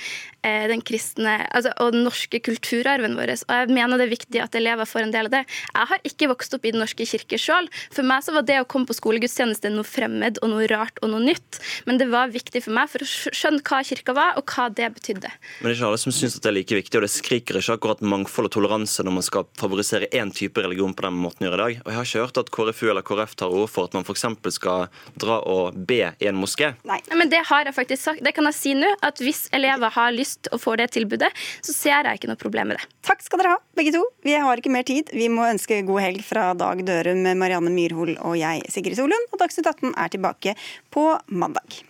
eh, 0.48 0.66
den 0.72 0.82
kristne 0.86 1.40
altså, 1.48 1.72
og 1.84 1.94
den 1.96 2.06
norske 2.08 2.42
kulturarven 2.44 3.18
vår. 3.18 3.34
Og 3.48 3.54
jeg 3.54 3.72
mener 3.74 4.00
det 4.00 4.08
er 4.08 4.14
viktig 4.14 4.42
at 4.44 4.58
elever 4.58 4.90
får 4.90 5.06
en 5.06 5.14
del 5.16 5.30
av 5.30 5.36
det. 5.38 5.44
Jeg 5.72 5.92
har 5.92 6.08
ikke 6.08 6.32
vokst 6.34 6.58
opp 6.58 6.66
i 6.68 6.74
Den 6.76 6.84
norske 6.84 7.08
kirke 7.08 7.40
sjøl. 7.42 7.70
For 7.94 8.08
meg 8.08 8.26
så 8.26 8.36
var 8.36 8.46
det 8.48 8.60
å 8.62 8.68
komme 8.70 8.90
på 8.90 8.98
skolegudstjeneste 8.98 9.72
noe 9.74 9.88
fremmed 9.88 10.42
og 10.44 10.52
noe 10.52 10.68
rart 10.72 11.00
og 11.02 11.12
noe 11.14 11.24
nytt. 11.24 11.62
Men 11.90 12.02
det 12.02 12.10
var 12.12 12.34
viktig 12.34 12.64
for 12.66 12.76
meg 12.76 12.92
for 12.92 13.04
å 13.04 13.08
skjønne 13.08 13.64
hva 13.68 13.82
kirka 13.88 14.16
var, 14.18 14.36
og 14.40 14.52
hva 14.52 14.68
det 14.74 14.90
betydde. 14.98 15.32
Men 15.62 15.70
det 15.70 15.74
er 15.74 15.80
ikke 15.80 15.92
alle 15.92 16.02
som 16.02 16.16
syns 16.16 16.38
det 16.38 16.52
er 16.52 16.58
like 16.58 16.78
viktig, 16.78 17.00
og 17.00 17.06
det 17.06 17.12
skriker 17.14 17.60
ikke 17.60 17.78
akkurat 17.78 18.04
mangfold 18.04 18.50
og 18.50 18.56
toleranse 18.58 19.06
når 19.06 19.18
man 19.20 19.26
skal 19.26 19.48
favorisere 19.60 20.10
én 20.16 20.32
type 20.36 20.62
religion 20.64 20.96
på 20.98 21.08
den 21.08 21.18
måten 21.22 21.48
gjør 21.48 21.58
i 21.58 21.62
dag. 21.64 21.80
Og 21.84 21.92
jeg 21.92 22.00
har 22.00 22.10
ikke 22.10 22.26
hørt 22.26 22.42
at 22.44 22.52
KrFU 22.58 22.86
eller 22.92 23.06
KrF 23.08 23.36
tar 23.40 23.54
ord 23.54 23.72
for 23.72 23.90
at 23.90 23.98
man 23.98 24.06
f.eks. 24.06 24.28
skal 24.58 24.88
dra 25.20 25.40
og 25.48 25.78
be 25.88 26.02
i 26.12 26.30
en 26.30 26.40
moské. 26.40 26.74
Nei, 26.88 27.00
men 27.18 27.32
det 27.32 27.44
har 27.50 27.68
jeg 27.68 27.76
faktisk 27.78 28.04
sagt. 28.04 28.17
Det 28.24 28.34
kan 28.36 28.48
jeg 28.50 28.58
si 28.58 28.76
nå, 28.78 28.90
at 29.06 29.22
hvis 29.24 29.46
elever 29.56 29.94
har 29.94 30.14
lyst 30.16 30.50
og 30.52 30.62
får 30.64 30.82
det 30.82 30.90
tilbudet, 30.98 31.32
så 31.66 31.76
ser 31.76 32.08
jeg 32.10 32.22
ikke 32.22 32.32
noe 32.32 32.40
problem 32.40 32.72
med 32.72 32.82
det. 32.82 32.88
Takk 33.08 33.24
skal 33.26 33.44
dere 33.44 33.56
ha, 33.56 33.62
begge 33.78 33.94
to. 33.96 34.04
Vi 34.26 34.38
har 34.38 34.62
ikke 34.62 34.74
mer 34.74 34.88
tid. 34.88 35.12
Vi 35.16 35.30
må 35.32 35.48
ønske 35.48 35.84
god 35.88 36.04
helg 36.04 36.24
fra 36.26 36.50
Dag 36.58 36.84
Dørum, 36.88 37.26
Marianne 37.40 37.74
Myrhol 37.74 38.16
og 38.18 38.40
jeg, 38.40 38.66
Sigrid 38.74 38.98
Solund. 39.00 39.30
Og 39.32 39.42
Dagsnytt 39.42 39.70
18 39.70 39.94
er 39.94 40.14
tilbake 40.14 40.58
på 40.94 41.12
mandag. 41.28 41.84